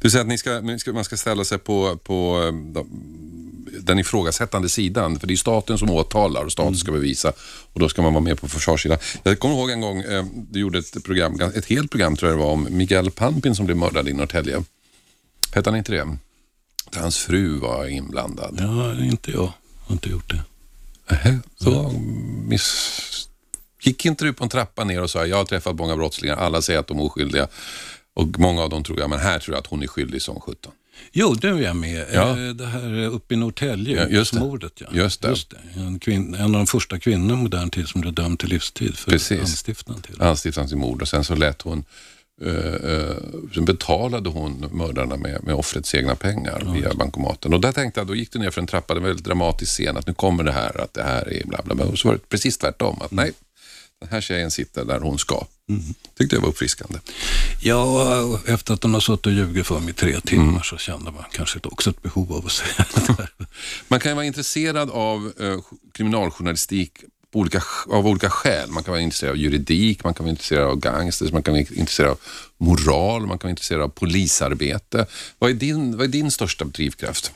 Du 0.00 0.10
säger 0.10 0.32
att 0.64 0.80
ska, 0.80 0.92
man 0.92 1.04
ska 1.04 1.16
ställa 1.16 1.44
sig 1.44 1.58
på, 1.58 1.96
på 1.96 2.42
eh, 2.42 2.72
de, 2.72 2.88
den 3.86 3.98
ifrågasättande 3.98 4.68
sidan, 4.68 5.20
för 5.20 5.26
det 5.26 5.34
är 5.34 5.36
staten 5.36 5.78
som 5.78 5.90
åtalar 5.90 6.44
och 6.44 6.52
staten 6.52 6.76
ska 6.76 6.92
bevisa 6.92 7.32
och 7.72 7.80
då 7.80 7.88
ska 7.88 8.02
man 8.02 8.14
vara 8.14 8.24
med 8.24 8.40
på 8.40 8.48
försvarssidan. 8.48 8.98
Jag 9.22 9.38
kommer 9.38 9.54
ihåg 9.54 9.70
en 9.70 9.80
gång, 9.80 10.00
eh, 10.00 10.24
du 10.50 10.60
gjorde 10.60 10.78
ett 10.78 11.04
program, 11.04 11.40
ett 11.54 11.66
helt 11.66 11.90
program 11.90 12.16
tror 12.16 12.30
jag 12.30 12.38
det 12.38 12.44
var, 12.44 12.52
om 12.52 12.66
Miguel 12.70 13.10
Pampin 13.10 13.54
som 13.54 13.66
blev 13.66 13.76
mördad 13.76 14.08
i 14.08 14.12
Norrtälje. 14.12 14.64
Hette 15.54 15.70
han 15.70 15.78
inte 15.78 15.92
det? 15.92 16.16
Där 16.90 17.00
hans 17.00 17.18
fru 17.18 17.58
var 17.58 17.86
inblandad. 17.86 18.56
Ja, 18.58 19.04
inte 19.04 19.30
jag. 19.30 19.52
har 19.86 19.92
inte 19.92 20.08
gjort 20.08 20.30
det. 20.30 20.42
Nähä, 21.10 21.38
Så 21.56 21.92
miss... 22.46 23.28
Gick 23.82 24.06
inte 24.06 24.24
du 24.24 24.32
på 24.32 24.44
en 24.44 24.50
trappa 24.50 24.84
ner 24.84 25.02
och 25.02 25.10
sa 25.10 25.26
jag 25.26 25.36
har 25.36 25.44
träffat 25.44 25.76
många 25.76 25.96
brottslingar, 25.96 26.36
alla 26.36 26.62
säger 26.62 26.80
att 26.80 26.86
de 26.86 26.98
är 26.98 27.02
oskyldiga 27.02 27.48
och 28.14 28.38
många 28.38 28.62
av 28.62 28.70
dem 28.70 28.84
tror 28.84 29.00
jag, 29.00 29.10
men 29.10 29.18
här 29.18 29.38
tror 29.38 29.54
jag 29.54 29.60
att 29.60 29.66
hon 29.66 29.82
är 29.82 29.86
skyldig 29.86 30.22
som 30.22 30.40
sjutton. 30.40 30.72
Jo, 31.12 31.36
nu 31.42 31.48
är 31.58 31.62
jag 31.66 31.76
med. 31.76 32.06
Ja. 32.12 32.38
Eh, 32.38 32.48
Det 32.54 32.66
här 32.66 33.04
uppe 33.06 33.34
i 33.34 33.36
Norrtälje, 33.36 33.96
Ja, 34.02 34.08
just 34.08 34.32
det. 34.34 34.40
mordet. 34.40 34.72
Ja. 34.80 34.86
Just 34.92 35.22
det. 35.22 35.34
En, 35.76 35.98
kvinn, 35.98 36.34
en 36.34 36.44
av 36.44 36.50
de 36.52 36.66
första 36.66 36.98
kvinnorna 36.98 37.34
i 37.34 37.36
modern 37.42 37.70
tid 37.70 37.88
som 37.88 38.00
blev 38.00 38.14
dömd 38.14 38.38
till 38.38 38.48
livstid 38.48 38.96
för 38.96 39.10
Precis. 39.10 39.40
anstiftan 39.40 40.02
till. 40.02 40.22
anstiftan 40.22 40.68
till 40.68 40.76
mord 40.76 41.02
och 41.02 41.08
sen 41.08 41.24
så 41.24 41.34
lät 41.34 41.62
hon 41.62 41.84
eh, 42.44 43.16
sen 43.54 43.64
betalade 43.64 44.28
hon 44.30 44.68
mördarna 44.72 45.16
med, 45.16 45.44
med 45.44 45.54
offrets 45.54 45.94
egna 45.94 46.14
pengar 46.14 46.72
via 46.74 46.94
bankomaten. 46.94 47.54
Och 47.54 47.60
där 47.60 47.72
tänkte 47.72 48.00
jag, 48.00 48.06
då 48.06 48.14
gick 48.14 48.32
du 48.32 48.38
ner 48.38 48.50
för 48.50 48.60
en 48.60 48.66
trappa, 48.66 48.94
det 48.94 49.00
var 49.00 49.06
en 49.06 49.10
väldigt 49.10 49.26
dramatisk 49.26 49.72
scen, 49.72 49.96
att 49.96 50.06
nu 50.06 50.14
kommer 50.14 50.44
det 50.44 50.52
här, 50.52 50.80
att 50.80 50.94
det 50.94 51.02
här 51.02 51.32
är 51.32 51.44
bla 51.46 51.60
bla 51.64 51.74
bla. 51.74 51.84
Och 51.84 51.98
så 51.98 52.08
var 52.08 52.14
det 52.14 52.28
precis 52.28 52.58
tvärtom, 52.58 52.98
att 53.02 53.10
nej, 53.10 53.32
den 54.02 54.10
här 54.10 54.20
tjejen 54.20 54.50
sitter 54.50 54.84
där 54.84 55.00
hon 55.00 55.18
ska. 55.18 55.46
Tyckte 56.18 56.36
jag 56.36 56.40
var 56.42 56.48
uppfriskande. 56.48 56.98
Ja, 57.60 58.40
efter 58.46 58.74
att 58.74 58.80
de 58.80 58.94
har 58.94 59.00
suttit 59.00 59.26
och 59.26 59.32
ljugit 59.32 59.66
för 59.66 59.80
mig 59.80 59.90
i 59.90 59.92
tre 59.92 60.20
timmar 60.20 60.48
Mm. 60.48 60.62
så 60.62 60.76
kände 60.76 61.10
man 61.10 61.24
kanske 61.32 61.58
också 61.64 61.90
ett 61.90 62.02
behov 62.02 62.32
av 62.32 62.46
att 62.46 62.52
säga 62.52 62.86
det 62.94 63.16
där. 63.16 63.30
Man 63.88 64.00
kan 64.00 64.10
ju 64.10 64.14
vara 64.14 64.24
intresserad 64.24 64.90
av 64.90 65.32
eh, 65.40 65.58
kriminaljournalistik 65.92 66.92
olika, 67.32 67.62
av 67.90 68.06
olika 68.06 68.30
skäl. 68.30 68.70
Man 68.70 68.84
kan 68.84 68.92
vara 68.92 69.02
intresserad 69.02 69.30
av 69.30 69.36
juridik, 69.36 70.04
man 70.04 70.14
kan 70.14 70.24
vara 70.24 70.30
intresserad 70.30 70.64
av 70.68 70.76
gangsters, 70.76 71.32
man 71.32 71.42
kan 71.42 71.54
vara 71.54 71.60
intresserad 71.70 72.10
av 72.10 72.18
moral, 72.58 73.20
man 73.26 73.38
kan 73.38 73.46
vara 73.46 73.50
intresserad 73.50 73.82
av 73.82 73.88
polisarbete. 73.88 75.06
Vad 75.38 75.50
är 75.50 75.54
din, 75.54 75.96
vad 75.96 76.04
är 76.06 76.08
din 76.08 76.30
största 76.30 76.64
drivkraft? 76.64 77.32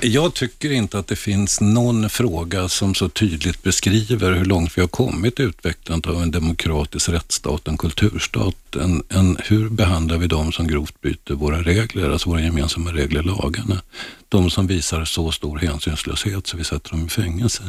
Jag 0.00 0.34
tycker 0.34 0.70
inte 0.70 0.98
att 0.98 1.06
det 1.06 1.16
finns 1.16 1.60
någon 1.60 2.10
fråga 2.10 2.68
som 2.68 2.94
så 2.94 3.08
tydligt 3.08 3.62
beskriver 3.62 4.32
hur 4.32 4.44
långt 4.44 4.78
vi 4.78 4.80
har 4.80 4.88
kommit 4.88 5.40
i 5.40 5.42
utvecklandet 5.42 6.10
av 6.10 6.22
en 6.22 6.30
demokratisk 6.30 7.08
rättsstat, 7.08 7.68
en 7.68 7.78
kulturstat. 7.78 8.76
En, 8.76 9.02
en, 9.08 9.36
hur 9.44 9.68
behandlar 9.68 10.18
vi 10.18 10.26
de 10.26 10.52
som 10.52 10.66
grovt 10.68 11.00
bryter 11.00 11.34
våra 11.34 11.62
regler, 11.62 12.10
alltså 12.10 12.30
våra 12.30 12.40
gemensamma 12.40 12.92
regler, 12.92 13.22
lagarna? 13.22 13.82
De 14.28 14.50
som 14.50 14.66
visar 14.66 15.04
så 15.04 15.32
stor 15.32 15.58
hänsynslöshet 15.58 16.46
så 16.46 16.56
vi 16.56 16.64
sätter 16.64 16.90
dem 16.90 17.06
i 17.06 17.08
fängelse. 17.08 17.62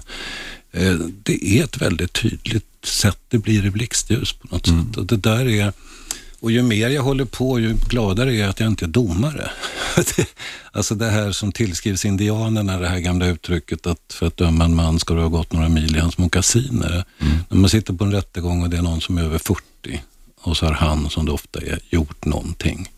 Eh, 0.71 0.93
Det 1.23 1.59
är 1.59 1.63
ett 1.63 1.81
väldigt 1.81 2.13
tydligt 2.13 2.65
sätt 2.83 3.19
det 3.27 3.37
blir 3.37 3.65
i 3.65 3.69
blixtljus 3.69 4.33
på 4.33 4.47
något 4.51 4.65
sätt. 4.65 4.97
Och 4.97 5.05
det 5.05 5.17
där 5.17 5.47
är 5.47 5.73
och 6.39 6.52
ju 6.52 6.62
mer 6.63 6.89
jag 6.89 7.04
håller 7.04 7.25
på, 7.25 7.60
ju 7.60 7.75
gladare 7.89 8.36
är 8.36 8.39
jag 8.39 8.49
att 8.49 8.60
jag 8.60 8.67
inte 8.67 8.86
är 8.86 8.89
domare. 8.89 9.52
Det- 9.95 10.28
alltså 10.71 10.95
det 10.95 11.10
här 11.10 11.32
som 11.32 11.52
tillskrivs 11.52 12.06
indianerna, 12.06 12.80
det 12.80 12.88
här 12.88 12.99
gamla 12.99 13.25
uttrycket 13.28 13.88
att 13.88 14.13
för 14.13 14.28
att 14.28 14.38
döma 14.38 14.65
en 14.65 14.75
man 14.75 14.99
ska 14.99 15.13
du 15.13 15.21
ha 15.21 15.28
gått 15.28 15.54
några 15.54 15.69
mil 15.69 15.95
i 15.95 15.99
hans 15.99 16.17
mockasiner. 16.17 17.06
När 17.49 17.58
man 17.58 17.69
sitter 17.69 17.93
på 17.93 18.04
en 18.04 18.12
rättegång 18.12 18.63
och 18.63 18.69
det 18.69 18.78
är 18.78 18.82
någon 18.82 19.02
som 19.02 19.17
är 19.17 19.23
över 19.23 19.38
40 19.38 19.62
och 20.41 20.58
så 20.58 20.65
har 20.65 20.73
han, 20.73 21.10
som 21.10 21.25
det 21.25 21.32
ofta 21.32 21.60
är, 21.62 21.80
gjort 21.89 22.25
någonting. 22.25 22.89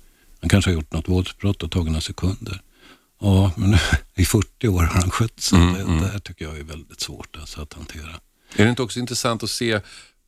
Han 0.42 0.50
kanske 0.50 0.72
har 0.72 0.76
gjort 0.76 0.94
något 0.94 1.10
våldsbrott 1.10 1.64
och 1.64 1.72
tagit 1.72 1.88
några 1.88 2.02
sekunder. 2.02 2.62
Ja, 3.22 3.52
men 3.56 3.72
nu, 3.72 3.78
i 4.16 4.26
40 4.26 4.68
år 4.68 4.82
har 4.84 5.02
han 5.02 5.12
skött 5.12 5.40
sig. 5.40 5.60
det, 5.60 5.84
det 6.02 6.08
här 6.12 6.20
tycker 6.20 6.46
jag 6.46 6.58
är 6.60 6.64
väldigt 6.64 7.02
svårt 7.02 7.38
alltså, 7.40 7.62
att 7.62 7.74
hantera. 7.74 8.10
Är 8.56 8.64
det 8.64 8.70
inte 8.70 8.82
också 8.82 9.00
intressant 9.00 9.44
att 9.44 9.50
se 9.50 9.80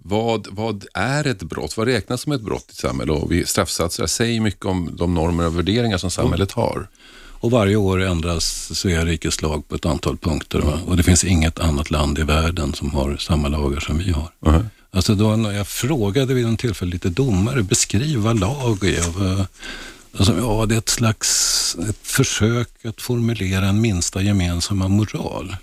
vad, 0.03 0.47
vad 0.51 0.85
är 0.93 1.27
ett 1.27 1.43
brott? 1.43 1.77
Vad 1.77 1.87
räknas 1.87 2.21
som 2.21 2.31
ett 2.31 2.41
brott 2.41 2.65
i 2.67 2.71
ett 2.71 2.77
samhälle? 2.77 3.11
Och 3.11 3.31
vi 3.31 3.45
straffsatser 3.45 4.05
säger 4.05 4.41
mycket 4.41 4.65
om 4.65 4.95
de 4.97 5.13
normer 5.13 5.45
och 5.45 5.57
värderingar 5.57 5.97
som 5.97 6.11
samhället 6.11 6.51
har. 6.51 6.87
Och 7.43 7.51
varje 7.51 7.75
år 7.75 8.01
ändras 8.01 8.69
Svea 8.77 9.05
rikes 9.05 9.41
lag 9.41 9.67
på 9.67 9.75
ett 9.75 9.85
antal 9.85 10.17
punkter. 10.17 10.59
Va? 10.59 10.79
Och 10.87 10.97
det 10.97 11.03
finns 11.03 11.23
inget 11.23 11.59
annat 11.59 11.91
land 11.91 12.19
i 12.19 12.23
världen 12.23 12.73
som 12.73 12.91
har 12.91 13.17
samma 13.17 13.47
lagar 13.47 13.79
som 13.79 13.97
vi 13.97 14.11
har. 14.11 14.29
Mhm. 14.39 14.69
Alltså 14.91 15.15
då 15.15 15.35
när 15.35 15.51
jag 15.51 15.67
frågade 15.67 16.33
vid 16.33 16.45
en 16.45 16.57
tillfälle 16.57 16.91
lite 16.91 17.09
domare, 17.09 17.63
beskriv 17.63 18.19
vad 18.19 18.39
lag 18.39 18.83
är. 18.83 19.45
Alltså, 20.17 20.37
ja, 20.37 20.65
det 20.65 20.75
är 20.75 20.79
ett 20.79 20.89
slags 20.89 21.77
ett 21.89 22.07
försök 22.07 22.85
att 22.85 23.01
formulera 23.01 23.65
en 23.65 23.81
minsta 23.81 24.21
gemensamma 24.21 24.87
moral. 24.87 25.55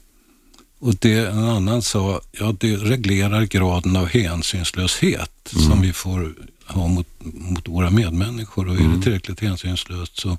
Och 0.81 0.95
det 0.95 1.19
en 1.19 1.45
annan 1.45 1.83
sa, 1.83 2.21
ja 2.33 2.55
det 2.61 2.77
reglerar 2.77 3.45
graden 3.45 3.97
av 3.97 4.07
hänsynslöshet 4.07 5.53
som 5.69 5.81
vi 5.81 5.93
får 5.93 6.35
ha 6.67 6.89
mot, 6.89 7.07
mot 7.23 7.69
våra 7.69 7.91
medmänniskor. 7.91 8.69
Och 8.69 8.75
är 8.75 8.97
det 8.97 9.03
tillräckligt 9.03 9.41
hänsynslöst 9.41 10.21
så, 10.21 10.39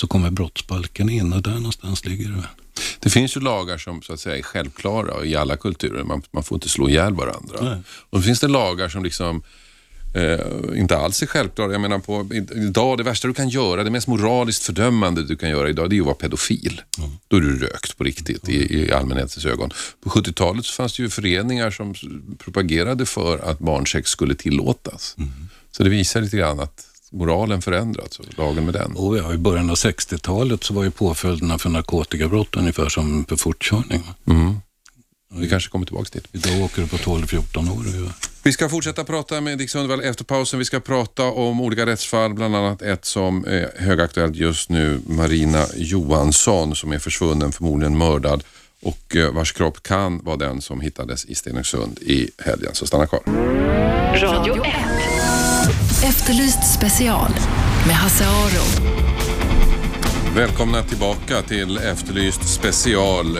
så 0.00 0.06
kommer 0.06 0.30
brottsbalken 0.30 1.10
in 1.10 1.32
och 1.32 1.42
där 1.42 1.54
någonstans 1.54 2.04
ligger 2.04 2.28
det. 2.28 2.48
Det 3.00 3.10
finns 3.10 3.36
ju 3.36 3.40
lagar 3.40 3.78
som 3.78 4.02
så 4.02 4.12
att 4.12 4.20
säga 4.20 4.38
är 4.38 4.42
självklara 4.42 5.24
i 5.24 5.36
alla 5.36 5.56
kulturer. 5.56 6.04
Man, 6.04 6.22
man 6.30 6.42
får 6.42 6.56
inte 6.56 6.68
slå 6.68 6.88
ihjäl 6.88 7.14
varandra. 7.14 7.58
Nej. 7.60 7.78
Och 7.88 8.18
så 8.18 8.22
finns 8.22 8.40
det 8.40 8.48
lagar 8.48 8.88
som 8.88 9.04
liksom 9.04 9.42
eh, 10.16 10.80
inte 10.80 10.96
alls 10.96 11.22
är 11.22 11.26
självklara. 11.26 11.72
Jag 11.72 11.80
menar 11.80 11.98
på 11.98 12.28
idag, 12.54 12.98
det 12.98 13.04
värsta 13.04 13.28
du 13.28 13.34
kan 13.34 13.48
göra, 13.48 13.84
det 13.84 13.90
mest 13.90 14.06
moraliskt 14.06 14.62
fördömande 14.62 15.22
du 15.22 15.36
kan 15.36 15.50
göra 15.50 15.68
idag, 15.68 15.90
det 15.90 15.96
är 15.96 16.00
att 16.00 16.06
vara 16.06 16.14
pedofil. 16.14 16.80
Då 17.28 17.36
är 17.36 17.40
du 17.40 17.58
rökt 17.58 17.98
på 17.98 18.04
riktigt 18.04 18.48
i, 18.48 18.78
i 18.78 18.92
allmänhetens 18.92 19.46
ögon. 19.46 19.70
På 20.04 20.10
70-talet 20.10 20.64
så 20.64 20.72
fanns 20.72 20.96
det 20.96 21.02
ju 21.02 21.10
föreningar 21.10 21.70
som 21.70 21.94
propagerade 22.38 23.06
för 23.06 23.38
att 23.38 23.58
barnsex 23.58 24.10
skulle 24.10 24.34
tillåtas. 24.34 25.16
Så 25.70 25.82
det 25.82 25.90
visar 25.90 26.20
lite 26.20 26.36
grann 26.36 26.60
att 26.60 26.86
moralen 27.12 27.62
förändrats 27.62 28.18
och 28.18 28.38
lagen 28.38 28.64
med 28.64 28.74
den. 28.74 28.92
Och 28.96 29.18
ja, 29.18 29.34
I 29.34 29.38
början 29.38 29.70
av 29.70 29.76
60-talet 29.76 30.64
så 30.64 30.74
var 30.74 30.84
ju 30.84 30.90
påföljderna 30.90 31.58
för 31.58 31.70
narkotikabrott 31.70 32.56
ungefär 32.56 32.88
som 32.88 33.24
för 33.24 33.36
fortkörning. 33.36 34.02
va? 34.24 34.60
Vi 35.38 35.48
kanske 35.48 35.70
kommer 35.70 35.86
tillbaka 35.86 36.08
dit. 36.12 36.28
Idag 36.32 36.64
åker 36.64 36.82
du 36.82 36.88
på 36.88 36.96
12-14 36.96 37.70
år. 37.72 38.12
Vi 38.42 38.52
ska 38.52 38.68
fortsätta 38.68 39.04
prata 39.04 39.40
med 39.40 39.58
Dick 39.58 39.70
Sundvall 39.70 40.00
efter 40.00 40.24
pausen. 40.24 40.58
Vi 40.58 40.64
ska 40.64 40.80
prata 40.80 41.24
om 41.24 41.60
olika 41.60 41.86
rättsfall, 41.86 42.34
bland 42.34 42.56
annat 42.56 42.82
ett 42.82 43.04
som 43.04 43.44
är 43.44 43.70
högaktuellt 43.78 44.36
just 44.36 44.70
nu. 44.70 45.00
Marina 45.06 45.64
Johansson 45.76 46.76
som 46.76 46.92
är 46.92 46.98
försvunnen, 46.98 47.52
förmodligen 47.52 47.98
mördad 47.98 48.44
och 48.82 49.16
eh, 49.16 49.32
vars 49.32 49.52
kropp 49.52 49.82
kan 49.82 50.24
vara 50.24 50.36
den 50.36 50.60
som 50.60 50.80
hittades 50.80 51.24
i 51.24 51.34
Stenungsund 51.34 51.98
i 51.98 52.30
helgen. 52.38 52.74
Så 52.74 52.86
stanna 52.86 53.06
kvar. 53.06 53.20
Radio 54.22 54.64
1. 54.64 54.74
Efterlyst 56.04 56.74
special 56.74 57.30
med 57.86 57.96
Hasse 57.96 58.24
Aro. 58.26 58.94
Välkomna 60.34 60.82
tillbaka 60.82 61.42
till 61.42 61.78
Efterlyst 61.78 62.48
special. 62.48 63.38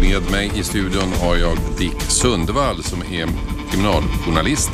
Med 0.00 0.30
mig 0.30 0.52
i 0.56 0.62
studion 0.62 1.12
har 1.12 1.36
jag 1.36 1.58
Dick 1.78 2.02
Sundvall 2.08 2.84
som 2.84 3.00
är 3.02 3.28
kriminaljournalist 3.70 4.70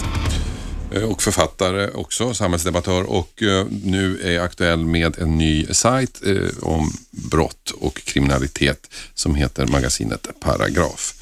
eh, 0.92 1.02
och 1.02 1.22
författare 1.22 1.90
också, 1.90 2.34
samhällsdebattör 2.34 3.02
och 3.02 3.42
eh, 3.42 3.66
nu 3.84 4.20
är 4.22 4.40
aktuell 4.40 4.84
med 4.84 5.18
en 5.18 5.38
ny 5.38 5.66
sajt 5.66 6.22
eh, 6.26 6.62
om 6.62 6.92
brott 7.10 7.70
och 7.70 7.94
kriminalitet 7.94 8.90
som 9.14 9.34
heter 9.34 9.66
magasinet 9.66 10.28
Paragraf. 10.40 11.14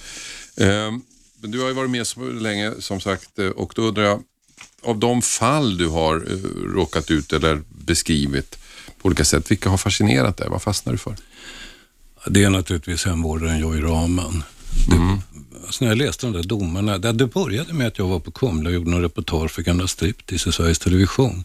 Du 1.36 1.60
har 1.60 1.68
ju 1.68 1.74
varit 1.74 1.90
med 1.90 2.06
så 2.06 2.20
länge 2.20 2.72
som 2.78 3.00
sagt 3.00 3.38
och 3.56 3.72
då 3.76 3.82
undrar 3.82 4.02
jag, 4.02 4.22
av 4.82 4.98
de 4.98 5.22
fall 5.22 5.76
du 5.76 5.88
har 5.88 6.18
råkat 6.74 7.10
ut 7.10 7.32
eller 7.32 7.62
beskrivit 7.68 8.58
på 8.98 9.06
olika 9.06 9.24
sätt, 9.24 9.50
vilka 9.50 9.70
har 9.70 9.78
fascinerat 9.78 10.36
dig? 10.36 10.48
Vad 10.48 10.62
fastnar 10.62 10.92
du 10.92 10.98
för? 10.98 11.16
Det 12.26 12.44
är 12.44 12.50
naturligtvis 12.50 13.04
hemvårdaren 13.04 13.60
Joy 13.60 13.82
Rahman. 13.82 14.42
Det, 14.88 15.20
alltså 15.64 15.84
när 15.84 15.90
jag 15.90 15.98
läste 15.98 16.26
de 16.26 16.32
där 16.32 16.42
domarna, 16.42 16.98
det, 16.98 17.26
började 17.26 17.72
med 17.72 17.86
att 17.86 17.98
jag 17.98 18.08
var 18.08 18.20
på 18.20 18.30
Kumla 18.30 18.68
och 18.68 18.74
gjorde 18.74 18.90
någon 18.90 19.02
reportage 19.02 19.50
för 19.50 19.62
gamla 19.62 19.86
Striptease 19.86 20.48
i 20.48 20.52
Sveriges 20.52 20.78
Television. 20.78 21.44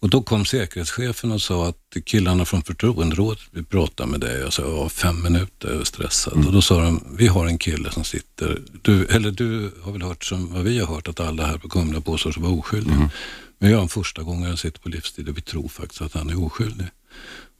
Och 0.00 0.10
då 0.10 0.22
kom 0.22 0.44
säkerhetschefen 0.44 1.32
och 1.32 1.42
sa 1.42 1.68
att 1.68 1.96
killarna 2.04 2.44
från 2.44 2.62
förtroenderådet 2.62 3.38
vill 3.50 3.64
prata 3.64 4.06
med 4.06 4.20
dig. 4.20 4.40
Jag 4.40 4.52
sa, 4.52 4.62
ja, 4.62 4.88
fem 4.88 5.22
minuter, 5.22 5.68
jag 5.68 5.80
är 5.80 5.84
stressad. 5.84 6.46
Och 6.46 6.52
då 6.52 6.62
sa 6.62 6.80
de, 6.80 7.04
vi 7.16 7.26
har 7.26 7.46
en 7.46 7.58
kille 7.58 7.90
som 7.90 8.04
sitter, 8.04 8.62
du, 8.82 9.06
eller 9.06 9.30
du 9.30 9.70
har 9.82 9.92
väl 9.92 10.02
hört 10.02 10.24
som 10.24 10.52
vad 10.52 10.64
vi 10.64 10.78
har 10.78 10.86
hört, 10.86 11.08
att 11.08 11.20
alla 11.20 11.46
här 11.46 11.58
på 11.58 11.68
Kumla 11.68 12.00
påstår 12.00 12.32
sig 12.32 12.42
vara 12.42 12.52
oskyldiga. 12.52 13.10
Men 13.58 13.70
jag 13.70 13.78
är 13.78 13.82
en 13.82 13.88
första 13.88 14.22
gången 14.22 14.50
jag 14.50 14.58
sitter 14.58 14.80
på 14.80 14.88
livstid 14.88 15.28
och 15.28 15.36
vi 15.36 15.42
tror 15.42 15.68
faktiskt 15.68 16.02
att 16.02 16.14
han 16.14 16.30
är 16.30 16.44
oskyldig. 16.44 16.86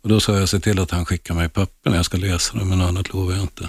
Och 0.03 0.09
då 0.09 0.21
sa 0.21 0.39
jag, 0.39 0.49
se 0.49 0.61
till 0.61 0.79
att 0.79 0.91
han 0.91 1.05
skickar 1.05 1.35
mig 1.35 1.49
papperna, 1.49 1.97
jag 1.97 2.05
ska 2.05 2.19
läsa 2.19 2.59
dem, 2.59 2.69
men 2.69 2.81
annat 2.81 3.13
lovar 3.13 3.33
jag 3.33 3.43
inte. 3.43 3.69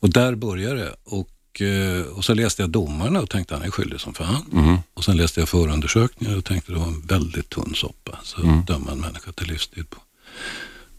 Och 0.00 0.10
där 0.10 0.34
började 0.34 0.80
det. 0.80 0.94
Och, 1.04 1.60
eh, 1.62 2.02
och 2.02 2.24
så 2.24 2.34
läste 2.34 2.62
jag 2.62 2.70
domarna 2.70 3.20
och 3.20 3.30
tänkte 3.30 3.54
han 3.54 3.62
är 3.62 3.70
skyldig 3.70 4.00
som 4.00 4.14
fan. 4.14 4.44
Och 4.94 5.04
sen 5.04 5.16
läste 5.16 5.40
jag 5.40 5.48
förundersökningar 5.48 6.36
och 6.36 6.44
tänkte 6.44 6.72
det 6.72 6.78
var 6.78 6.86
en 6.86 7.00
väldigt 7.00 7.48
tunn 7.50 7.74
soppa. 7.74 8.18
Så 8.22 8.40
döma 8.66 8.92
en 8.92 9.00
människa 9.00 9.32
till 9.32 9.46
livstid 9.48 9.90
på. 9.90 10.00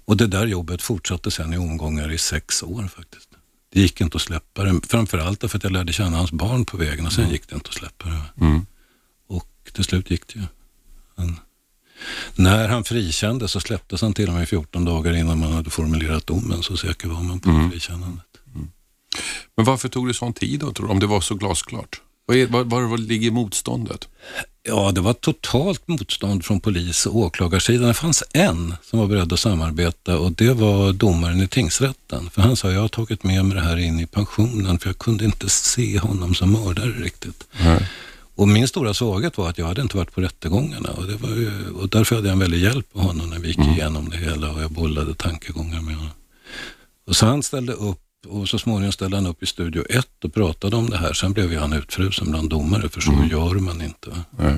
Och 0.05 0.17
det 0.17 0.27
där 0.27 0.47
jobbet 0.47 0.81
fortsatte 0.81 1.31
sen 1.31 1.53
i 1.53 1.57
omgångar 1.57 2.11
i 2.11 2.17
sex 2.17 2.63
år 2.63 2.87
faktiskt. 2.95 3.29
Det 3.73 3.81
gick 3.81 4.01
inte 4.01 4.15
att 4.15 4.21
släppa 4.21 4.63
det. 4.63 4.81
Framförallt 4.87 5.39
därför 5.39 5.57
att 5.57 5.63
jag 5.63 5.73
lärde 5.73 5.93
känna 5.93 6.17
hans 6.17 6.31
barn 6.31 6.65
på 6.65 6.77
vägen 6.77 7.05
och 7.05 7.13
sen 7.13 7.29
gick 7.29 7.49
det 7.49 7.55
inte 7.55 7.69
att 7.69 7.75
släppa 7.75 8.09
det. 8.09 8.21
Och 9.27 9.47
till 9.73 9.83
slut 9.83 10.11
gick 10.11 10.27
det 10.33 10.39
ju. 10.39 10.45
Men 11.15 11.39
när 12.35 12.67
han 12.67 12.83
frikändes 12.83 13.51
så 13.51 13.59
släpptes 13.59 14.01
han 14.01 14.13
till 14.13 14.27
och 14.27 14.33
med 14.33 14.49
14 14.49 14.85
dagar 14.85 15.13
innan 15.13 15.39
man 15.39 15.51
hade 15.53 15.69
formulerat 15.69 16.27
domen. 16.27 16.63
Så 16.63 16.77
säker 16.77 17.07
var 17.07 17.21
man 17.21 17.39
på 17.39 17.69
frikännandet. 17.71 18.25
Men 19.55 19.65
varför 19.65 19.89
tog 19.89 20.07
det 20.07 20.13
sån 20.13 20.33
tid 20.33 20.59
då, 20.59 20.71
tror 20.71 20.87
du, 20.87 20.91
om 20.91 20.99
det 20.99 21.07
var 21.07 21.21
så 21.21 21.35
glasklart? 21.35 22.01
Var, 22.25 22.63
var 22.63 22.97
ligger 22.97 23.31
motståndet? 23.31 24.07
Ja, 24.63 24.91
det 24.91 25.01
var 25.01 25.13
totalt 25.13 25.87
motstånd 25.87 26.45
från 26.45 26.59
polis 26.59 27.05
och 27.05 27.15
åklagarsidan. 27.15 27.87
Det 27.87 27.93
fanns 27.93 28.23
en 28.33 28.75
som 28.83 28.99
var 28.99 29.07
beredd 29.07 29.33
att 29.33 29.39
samarbeta 29.39 30.17
och 30.17 30.31
det 30.31 30.53
var 30.53 30.93
domaren 30.93 31.41
i 31.41 31.47
tingsrätten. 31.47 32.29
För 32.29 32.41
han 32.41 32.55
sa, 32.55 32.71
jag 32.71 32.81
har 32.81 32.87
tagit 32.87 33.23
med 33.23 33.45
mig 33.45 33.55
det 33.55 33.63
här 33.63 33.77
in 33.77 33.99
i 33.99 34.05
pensionen 34.05 34.79
för 34.79 34.89
jag 34.89 34.97
kunde 34.97 35.25
inte 35.25 35.49
se 35.49 35.99
honom 35.99 36.35
som 36.35 36.51
mördare 36.51 36.91
riktigt. 36.91 37.43
Nej. 37.63 37.89
Och 38.35 38.47
min 38.47 38.67
stora 38.67 38.93
svaghet 38.93 39.37
var 39.37 39.49
att 39.49 39.57
jag 39.57 39.65
hade 39.65 39.81
inte 39.81 39.97
varit 39.97 40.11
på 40.11 40.21
rättegångarna 40.21 40.89
och, 40.89 41.07
det 41.07 41.15
var 41.15 41.29
ju, 41.29 41.69
och 41.69 41.89
därför 41.89 42.15
hade 42.15 42.27
jag 42.27 42.33
en 42.33 42.39
väldig 42.39 42.59
hjälp 42.59 42.87
av 42.93 43.01
honom 43.01 43.29
när 43.29 43.39
vi 43.39 43.47
gick 43.47 43.59
igenom 43.59 44.09
det 44.09 44.17
hela 44.17 44.51
och 44.51 44.61
jag 44.61 44.71
bollade 44.71 45.13
tankegångar 45.13 45.81
med 45.81 45.95
honom. 45.95 46.11
Och 47.07 47.15
så 47.15 47.25
han 47.25 47.43
ställde 47.43 47.73
upp 47.73 47.99
och 48.27 48.49
så 48.49 48.59
småningom 48.59 48.91
ställde 48.91 49.17
han 49.17 49.25
upp 49.25 49.43
i 49.43 49.45
Studio 49.45 49.83
1 49.89 50.07
och 50.23 50.33
pratade 50.33 50.75
om 50.75 50.89
det 50.89 50.97
här. 50.97 51.13
Sen 51.13 51.33
blev 51.33 51.51
ju 51.51 51.59
han 51.59 51.73
utfrusen 51.73 52.31
bland 52.31 52.49
domare, 52.49 52.89
för 52.89 53.01
så 53.01 53.11
gör 53.31 53.53
man 53.53 53.81
inte. 53.81 54.23
Nej. 54.37 54.57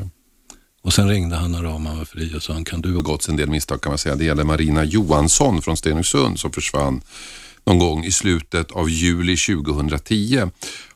Och 0.81 0.93
sen 0.93 1.09
ringde 1.09 1.36
han 1.36 1.51
när 1.51 1.63
Rahman 1.63 1.97
var 1.97 2.05
fri 2.05 2.38
och 2.38 2.43
sa, 2.43 2.63
kan 2.63 2.81
du... 2.81 2.89
Det 2.89 2.95
har 2.95 3.01
gått 3.01 3.27
en 3.27 3.36
del 3.36 3.49
misstag 3.49 3.81
kan 3.81 3.91
man 3.91 3.97
säga. 3.97 4.15
Det 4.15 4.25
gäller 4.25 4.43
Marina 4.43 4.83
Johansson 4.83 5.62
från 5.62 5.77
Stenungsund 5.77 6.39
som 6.39 6.51
försvann 6.51 7.01
någon 7.65 7.79
gång 7.79 8.03
i 8.03 8.12
slutet 8.12 8.71
av 8.71 8.89
juli 8.89 9.38
2010. 9.38 10.41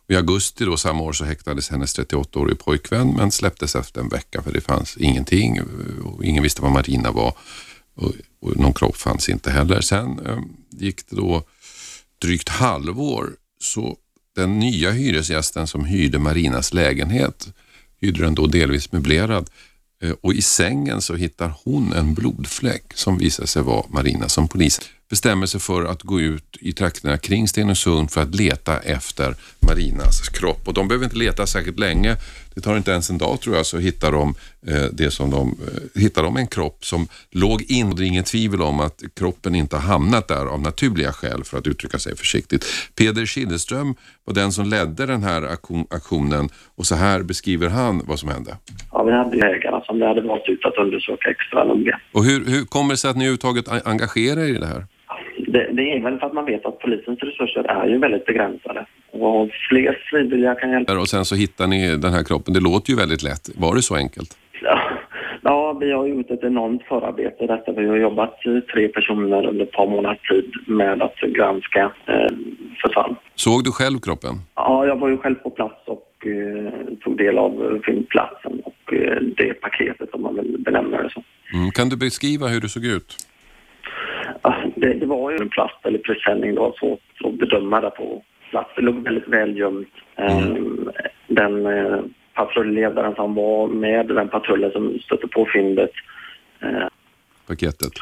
I 0.10 0.16
augusti 0.16 0.66
då 0.66 0.78
samma 0.78 1.04
år 1.04 1.14
så 1.14 1.26
häktades 1.26 1.70
hennes 1.70 2.00
38-årige 2.00 2.56
pojkvän 2.56 3.14
men 3.14 3.32
släpptes 3.32 3.76
efter 3.76 4.02
en 4.02 4.10
vecka 4.10 4.42
för 4.42 4.52
det 4.52 4.62
fanns 4.62 4.98
ingenting 4.98 5.62
och 6.04 6.26
ingen 6.26 6.44
visste 6.44 6.62
vad 6.62 6.72
Marina 6.72 7.12
var 7.12 7.34
och, 7.96 8.14
och 8.42 8.58
någon 8.58 8.74
kropp 8.74 8.96
fanns 8.96 9.30
inte 9.30 9.52
heller. 9.52 9.82
Sen 9.82 10.20
eh, 10.26 10.40
gick 10.70 11.10
det 11.10 11.16
då 11.16 11.44
drygt 12.22 12.50
halvår 12.50 13.30
så 13.62 13.98
den 14.36 14.60
nya 14.60 14.92
hyresgästen 14.92 15.68
som 15.68 15.86
hyrde 15.86 16.20
Marinas 16.20 16.74
lägenhet 16.74 17.48
hyrde 18.02 18.24
den 18.24 18.36
då 18.36 18.48
delvis 18.48 18.92
möblerad 18.92 19.50
Eh, 20.04 20.16
och 20.22 20.34
i 20.34 20.42
sängen 20.42 21.02
så 21.02 21.16
hittar 21.16 21.54
hon 21.64 21.94
en 21.94 22.14
blodfläck 22.14 22.94
som 22.94 23.18
visar 23.18 23.46
sig 23.46 23.62
vara 23.62 23.86
Marina 23.90 24.30
som 24.30 24.48
polis 24.48 24.82
bestämmer 25.10 25.46
sig 25.46 25.60
för 25.60 25.86
att 25.86 26.04
gå 26.04 26.22
ut 26.22 26.58
i 26.60 26.74
trakterna 26.74 27.18
kring 27.18 27.48
Stenungsund 27.48 28.12
för 28.12 28.22
att 28.22 28.36
leta 28.36 28.80
efter 28.80 29.36
Marinas 29.68 30.30
kropp. 30.30 30.68
Och 30.68 30.74
de 30.74 30.88
behöver 30.88 31.06
inte 31.06 31.18
leta 31.18 31.48
särskilt 31.48 31.80
länge. 31.80 32.16
Det 32.56 32.62
tar 32.62 32.78
inte 32.78 32.92
ens 32.92 33.10
en 33.10 33.18
dag 33.18 33.42
tror 33.42 33.56
jag 33.56 33.66
så 33.66 33.78
hittar 33.78 34.12
de, 34.12 34.36
eh, 34.68 34.86
det 34.92 35.12
som 35.12 35.32
de, 35.32 35.58
eh, 35.68 36.02
hittar 36.02 36.24
de 36.24 36.38
en 36.38 36.48
kropp 36.48 36.86
som 36.86 37.08
låg 37.32 37.62
in. 37.62 37.96
Det 37.96 38.04
är 38.04 38.08
ingen 38.08 38.24
tvivel 38.24 38.62
om 38.62 38.80
att 38.80 39.04
kroppen 39.16 39.56
inte 39.56 39.76
har 39.76 39.84
hamnat 39.84 40.28
där 40.28 40.46
av 40.46 40.62
naturliga 40.62 41.12
skäl 41.12 41.44
för 41.44 41.58
att 41.58 41.68
uttrycka 41.68 41.98
sig 42.00 42.18
försiktigt. 42.18 42.66
Peder 42.96 43.26
Killeström 43.26 43.96
var 44.26 44.34
den 44.34 44.52
som 44.52 44.66
ledde 44.66 45.06
den 45.06 45.24
här 45.24 45.42
aktion- 45.42 45.88
aktionen 45.90 46.50
och 46.76 46.86
så 46.86 46.96
här 46.96 47.22
beskriver 47.22 47.70
han 47.70 48.02
vad 48.06 48.20
som 48.20 48.30
hände. 48.30 48.58
Ja, 48.92 49.04
vi 49.04 49.12
hade 49.12 49.38
ägarna 49.38 49.82
som 49.82 50.00
det 50.00 50.08
hade 50.08 50.22
valt 50.22 50.48
ut 50.48 50.66
att 50.66 50.78
undersöka 50.78 51.30
extra 51.30 51.64
noga. 51.64 52.00
Och 52.12 52.24
hur, 52.24 52.46
hur 52.46 52.66
kommer 52.66 52.94
det 52.94 52.98
sig 52.98 53.10
att 53.10 53.18
ni 53.18 53.24
överhuvudtaget 53.24 53.88
engagerar 53.88 54.42
er 54.42 54.56
i 54.56 54.60
det 54.60 54.66
här? 54.66 54.86
Det, 55.48 55.70
det 55.74 55.82
är 55.94 56.04
väl 56.04 56.20
för 56.20 56.28
att 56.28 56.34
man 56.34 56.46
vet 56.46 56.66
att 56.66 56.80
polisens 56.80 57.20
resurser 57.20 57.64
är 57.64 57.88
ju 57.88 57.98
väldigt 57.98 58.26
begränsade. 58.26 58.86
Och 59.12 59.50
fler 59.70 59.98
frivilliga 60.10 60.56
kan 60.56 60.72
hjälpa. 60.72 61.00
Och 61.00 61.08
sen 61.08 61.26
så 61.26 61.36
hittar 61.36 61.68
ni 61.68 61.98
den 61.98 62.14
här 62.14 62.24
kroppen. 62.24 62.54
Det 62.54 62.60
låter 62.60 62.90
ju 62.92 62.98
väldigt 62.98 63.24
lätt. 63.24 63.50
Var 63.56 63.76
det 63.76 63.82
så 63.82 63.96
enkelt? 63.96 64.38
Ja, 64.62 64.80
ja, 65.42 65.74
vi 65.74 65.92
har 65.92 66.08
gjort 66.08 66.32
ett 66.32 66.44
enormt 66.44 66.84
förarbete 66.84 67.44
i 67.44 67.48
detta. 67.48 67.72
Vi 67.72 67.88
har 67.88 67.96
jobbat 67.96 68.36
tre 68.74 68.88
personer 68.88 69.48
under 69.48 69.64
ett 69.66 69.72
par 69.72 69.88
månaders 69.88 70.30
tid 70.30 70.54
med 70.68 71.02
att 71.02 71.20
granska 71.20 71.92
eh, 72.06 72.32
försvann. 72.82 73.16
Såg 73.36 73.64
du 73.64 73.72
själv 73.72 74.00
kroppen? 74.00 74.36
Ja, 74.56 74.86
jag 74.86 74.96
var 74.96 75.10
ju 75.10 75.18
själv 75.18 75.36
på 75.36 75.50
plats 75.50 75.82
och 75.86 76.28
eh, 76.28 76.74
tog 77.04 77.18
del 77.18 77.38
av 77.38 77.82
fyndplatsen 77.86 78.62
och 78.64 78.94
eh, 78.94 79.22
det 79.38 79.54
paketet 79.54 80.10
om 80.14 80.22
man 80.22 80.36
vill 80.36 80.56
benämna 80.60 81.04
det 81.04 81.10
så. 81.10 81.24
Mm. 81.54 81.72
Kan 81.72 81.90
du 81.90 81.98
beskriva 81.98 82.48
hur 82.48 82.62
det 82.62 82.70
såg 82.70 82.86
ut? 82.86 83.18
Det, 84.76 84.94
det 84.94 85.06
var 85.06 85.32
ju 85.32 85.38
en 85.38 85.50
plast 85.50 85.86
eller 85.86 86.00
presenning. 86.00 86.56
Det 86.56 86.60
var 86.62 86.74
svårt 86.80 87.00
att 87.26 87.34
bedöma 87.34 87.82
det 87.82 87.90
på 87.90 88.24
plats. 88.50 88.70
Det 88.76 88.82
låg 88.82 89.04
väldigt 89.04 89.28
väl 89.28 89.58
gömt. 89.58 89.94
Ehm, 90.16 90.90
Den 91.28 91.66
eh, 91.66 92.00
patrulledaren 92.34 93.16
som 93.16 93.36
var 93.36 93.68
med 93.68 94.08
den 94.08 94.30
patrullen 94.30 94.72
som 94.72 95.00
stötte 95.00 95.28
på 95.28 95.48
fyndet. 95.54 95.92
eh, 96.60 96.88
Paketet? 97.48 97.94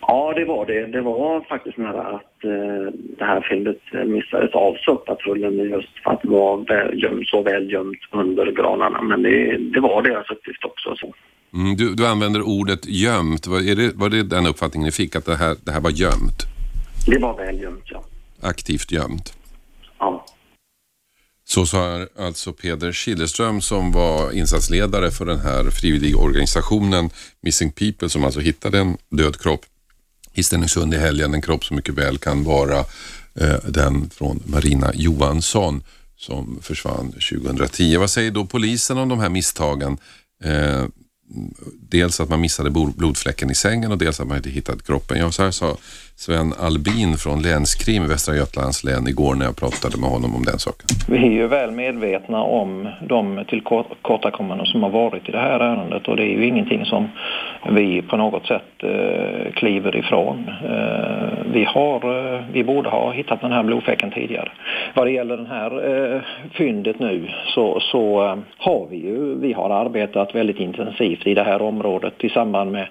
Ja, 0.00 0.32
det 0.36 0.44
var 0.44 0.66
det. 0.66 0.86
Det 0.86 1.00
var 1.00 1.40
faktiskt 1.40 1.78
nära 1.78 2.02
att 2.02 2.44
eh, 2.44 2.92
det 3.18 3.24
här 3.24 3.40
fyndet 3.50 3.80
missades 4.06 4.52
av 4.54 4.76
patrullen 4.96 5.58
just 5.58 6.02
för 6.04 6.10
att 6.10 6.22
det 6.22 6.28
var 6.28 6.56
väl 6.56 7.02
gömt, 7.02 7.28
så 7.28 7.42
väl 7.42 7.72
gömt 7.72 7.98
under 8.10 8.52
granarna. 8.52 9.02
Men 9.02 9.22
det, 9.22 9.56
det 9.56 9.80
var 9.80 10.02
deras 10.02 10.30
uppgift 10.30 10.64
också. 10.64 10.94
Så. 10.96 11.14
Mm. 11.54 11.76
Du, 11.76 11.94
du 11.94 12.06
använder 12.06 12.42
ordet 12.42 12.86
gömt. 12.88 13.46
Var, 13.46 13.70
är 13.70 13.76
det, 13.76 13.92
var 13.94 14.08
det 14.08 14.22
den 14.22 14.46
uppfattningen 14.46 14.86
ni 14.86 14.92
fick? 14.92 15.16
Att 15.16 15.26
det 15.26 15.36
här, 15.36 15.56
det 15.64 15.72
här 15.72 15.80
var 15.80 15.90
gömt? 15.90 16.40
Det 17.06 17.18
var 17.18 17.36
väl 17.36 17.60
gömt, 17.62 17.84
ja. 17.84 18.04
Aktivt 18.42 18.92
gömt? 18.92 19.36
ja. 20.02 20.24
Så 21.52 21.66
sa 21.66 22.06
alltså 22.18 22.52
Peder 22.52 22.92
Schillerström 22.92 23.60
som 23.60 23.92
var 23.92 24.32
insatsledare 24.32 25.10
för 25.10 25.26
den 25.26 25.40
här 25.40 25.70
frivilligorganisationen 25.70 27.10
Missing 27.40 27.72
People 27.72 28.08
som 28.08 28.24
alltså 28.24 28.40
hittade 28.40 28.78
en 28.78 28.96
död 29.10 29.40
kropp 29.40 29.60
i 30.32 30.42
Stenungsund 30.42 30.94
i 30.94 30.96
helgen. 30.96 31.34
En 31.34 31.42
kropp 31.42 31.64
som 31.64 31.76
mycket 31.76 31.94
väl 31.94 32.18
kan 32.18 32.44
vara 32.44 32.78
eh, 33.34 33.56
den 33.68 34.10
från 34.10 34.42
Marina 34.46 34.92
Johansson 34.94 35.82
som 36.16 36.58
försvann 36.62 37.12
2010. 37.12 37.96
Vad 37.96 38.10
säger 38.10 38.30
då 38.30 38.46
polisen 38.46 38.98
om 38.98 39.08
de 39.08 39.20
här 39.20 39.28
misstagen? 39.28 39.98
Eh, 40.44 40.84
dels 41.80 42.20
att 42.20 42.28
man 42.28 42.40
missade 42.40 42.70
blodfläcken 42.70 43.50
i 43.50 43.54
sängen 43.54 43.92
och 43.92 43.98
dels 43.98 44.20
att 44.20 44.28
man 44.28 44.36
inte 44.36 44.50
hittat 44.50 44.86
kroppen. 44.86 45.18
Ja, 45.18 45.32
så 45.32 45.42
här 45.42 45.50
sa 45.50 45.76
Sven 46.24 46.52
Albin 46.58 47.16
från 47.16 47.42
Länskrim 47.42 48.04
i 48.04 48.08
Västra 48.08 48.34
Götalands 48.34 48.84
län 48.84 49.08
igår 49.08 49.34
när 49.34 49.44
jag 49.44 49.56
pratade 49.56 49.96
med 50.00 50.10
honom 50.10 50.34
om 50.34 50.44
den 50.44 50.58
saken. 50.58 50.86
Vi 51.08 51.18
är 51.26 51.32
ju 51.40 51.46
väl 51.46 51.70
medvetna 51.70 52.42
om 52.42 52.88
de 53.08 53.44
tillkortakommanden 53.48 54.66
som 54.66 54.82
har 54.82 54.90
varit 54.90 55.28
i 55.28 55.32
det 55.32 55.38
här 55.38 55.60
ärendet 55.60 56.08
och 56.08 56.16
det 56.16 56.22
är 56.22 56.34
ju 56.38 56.46
ingenting 56.46 56.84
som 56.84 57.08
vi 57.70 58.02
på 58.02 58.16
något 58.16 58.46
sätt 58.46 58.72
eh, 58.82 59.52
kliver 59.52 59.96
ifrån. 59.96 60.50
Eh, 60.64 61.32
vi, 61.52 61.64
har, 61.64 62.34
eh, 62.34 62.40
vi 62.52 62.64
borde 62.64 62.88
ha 62.88 63.12
hittat 63.12 63.40
den 63.40 63.52
här 63.52 63.62
blodfläcken 63.62 64.10
tidigare. 64.10 64.52
Vad 64.94 65.06
det 65.06 65.10
gäller 65.12 65.36
det 65.36 65.48
här 65.48 65.72
eh, 65.90 66.20
fyndet 66.52 66.98
nu 66.98 67.28
så, 67.54 67.80
så 67.80 68.24
eh, 68.24 68.36
har 68.58 68.86
vi 68.90 68.96
ju 68.96 69.34
vi 69.34 69.52
har 69.52 69.70
arbetat 69.70 70.34
väldigt 70.34 70.60
intensivt 70.60 71.26
i 71.26 71.34
det 71.34 71.44
här 71.44 71.62
området 71.62 72.14
i 72.24 72.28
samband 72.28 72.72
med 72.72 72.86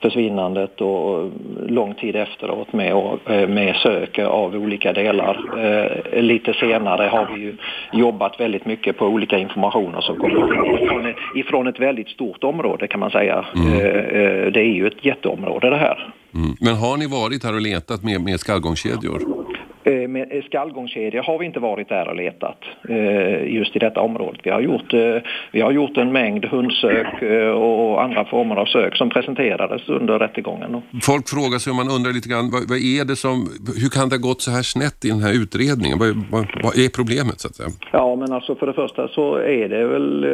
försvinnandet 0.00 0.80
och 0.80 1.30
lång 1.66 1.94
tid 1.94 2.16
efteråt 2.16 2.71
med, 2.72 2.94
och, 2.94 3.30
eh, 3.30 3.48
med 3.48 3.76
sök 3.76 4.18
av 4.18 4.54
olika 4.54 4.92
delar. 4.92 5.38
Eh, 5.58 6.22
lite 6.22 6.54
senare 6.54 7.08
har 7.08 7.28
vi 7.34 7.40
ju 7.40 7.56
jobbat 7.92 8.40
väldigt 8.40 8.66
mycket 8.66 8.98
på 8.98 9.06
olika 9.06 9.38
informationer 9.38 10.00
som 10.00 10.16
kommer 10.16 10.82
ifrån 10.82 11.06
ett, 11.06 11.16
ifrån 11.36 11.66
ett 11.66 11.80
väldigt 11.80 12.08
stort 12.08 12.44
område 12.44 12.86
kan 12.88 13.00
man 13.00 13.10
säga. 13.10 13.44
Eh, 13.56 13.86
eh, 13.86 14.52
det 14.52 14.60
är 14.60 14.74
ju 14.74 14.86
ett 14.86 15.04
jätteområde 15.04 15.70
det 15.70 15.76
här. 15.76 16.12
Mm. 16.34 16.56
Men 16.60 16.74
har 16.74 16.96
ni 16.96 17.06
varit 17.06 17.44
här 17.44 17.54
och 17.54 17.60
letat 17.60 18.02
med, 18.02 18.20
med 18.20 18.40
skallgångskedjor? 18.40 19.41
Eh, 19.84 20.08
Med 20.08 20.42
skallgångskedjor 20.46 21.22
har 21.22 21.38
vi 21.38 21.46
inte 21.46 21.60
varit 21.60 21.88
där 21.88 22.08
och 22.08 22.16
letat 22.16 22.58
eh, 22.88 23.54
just 23.54 23.76
i 23.76 23.78
detta 23.78 24.00
området. 24.00 24.40
Vi 24.44 24.50
har 24.50 24.60
gjort, 24.60 24.94
eh, 24.94 25.16
vi 25.52 25.60
har 25.60 25.72
gjort 25.72 25.96
en 25.96 26.12
mängd 26.12 26.44
hundsök 26.44 27.22
och 27.56 28.02
andra 28.02 28.24
former 28.24 28.56
av 28.56 28.66
sök 28.66 28.96
som 28.96 29.10
presenterades 29.10 29.88
under 29.88 30.18
rättegången. 30.18 30.82
Folk 31.02 31.28
frågar 31.28 31.58
sig 31.58 31.70
och 31.70 31.76
man 31.76 31.88
undrar 31.96 32.12
lite 32.12 32.28
grann, 32.28 32.50
vad, 32.50 32.62
vad 32.68 32.78
är 32.78 33.04
det 33.04 33.16
som, 33.16 33.48
hur 33.82 33.88
kan 33.88 34.08
det 34.08 34.16
ha 34.16 34.28
gått 34.28 34.40
så 34.40 34.50
här 34.50 34.62
snett 34.62 35.04
i 35.04 35.08
den 35.08 35.22
här 35.22 35.42
utredningen? 35.42 35.98
Vad, 35.98 36.08
vad, 36.30 36.46
vad 36.62 36.78
är 36.78 36.88
problemet 36.96 37.40
så 37.40 37.48
att 37.48 37.54
säga? 37.54 37.68
Ja, 37.92 38.16
men 38.16 38.32
alltså 38.32 38.54
för 38.54 38.66
det 38.66 38.72
första 38.72 39.08
så 39.08 39.36
är 39.36 39.68
det 39.68 39.86
väl 39.86 40.24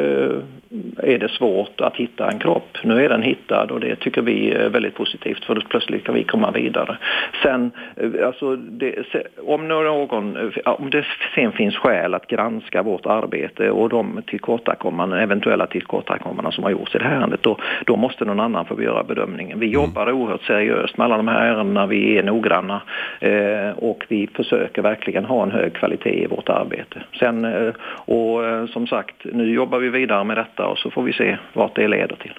är 1.02 1.18
det 1.18 1.28
svårt 1.28 1.80
att 1.80 1.96
hitta 1.96 2.30
en 2.30 2.38
kropp. 2.38 2.76
Nu 2.84 3.04
är 3.04 3.08
den 3.08 3.22
hittad 3.22 3.70
och 3.70 3.80
det 3.80 3.96
tycker 3.96 4.22
vi 4.22 4.50
är 4.50 4.68
väldigt 4.68 4.94
positivt 4.94 5.44
för 5.44 5.54
då 5.54 5.60
plötsligt 5.60 6.04
kan 6.04 6.14
vi 6.14 6.24
komma 6.24 6.50
vidare. 6.50 6.98
Sen, 7.42 7.70
alltså 8.24 8.56
det, 8.56 8.94
om 9.46 9.68
någon, 9.68 10.36
eh, 10.36 10.72
om 10.72 10.90
det 10.90 11.04
sen 11.34 11.52
finns 11.52 11.76
skäl 11.76 12.14
att 12.14 12.26
granska 12.26 12.82
vårt 12.82 13.06
arbete 13.06 13.70
och 13.70 13.88
de 13.88 14.22
tillkortakommanden, 14.26 15.18
eventuella 15.18 15.66
tillkortakommanden 15.66 16.52
som 16.52 16.64
har 16.64 16.70
gjorts 16.70 16.94
i 16.94 16.98
det 16.98 17.04
här 17.04 17.16
ärendet, 17.16 17.42
då, 17.42 17.58
då 17.86 17.96
måste 17.96 18.24
någon 18.24 18.40
annan 18.40 18.64
få 18.64 18.82
göra 18.82 19.02
bedömningen. 19.02 19.60
Vi 19.60 19.66
jobbar 19.66 20.12
oerhört 20.12 20.42
seriöst 20.42 20.96
med 20.98 21.04
alla 21.04 21.16
de 21.16 21.28
här 21.28 21.46
ärendena, 21.46 21.86
vi 21.86 22.18
är 22.18 22.22
noggranna 22.22 22.82
eh, 23.20 23.70
och 23.76 24.04
vi 24.08 24.28
försöker 24.34 24.82
verkligen 24.82 25.24
ha 25.24 25.42
en 25.42 25.50
hög 25.50 25.74
kvalitet 25.74 26.24
i 26.24 26.26
vårt 26.26 26.48
arbete. 26.48 27.02
Sen, 27.18 27.44
eh, 27.44 27.72
och 28.06 28.46
eh, 28.46 28.66
som 28.66 28.86
sagt, 28.86 29.16
nu 29.24 29.54
jobbar 29.54 29.78
vi 29.78 29.88
vidare 29.88 30.24
med 30.24 30.36
detta 30.36 30.66
och 30.66 30.78
så 30.78 30.90
får 30.90 31.02
vi 31.02 31.12
se 31.12 31.38
vart 31.52 31.76
det 31.76 31.88
leder 31.88 32.16
till. 32.16 32.34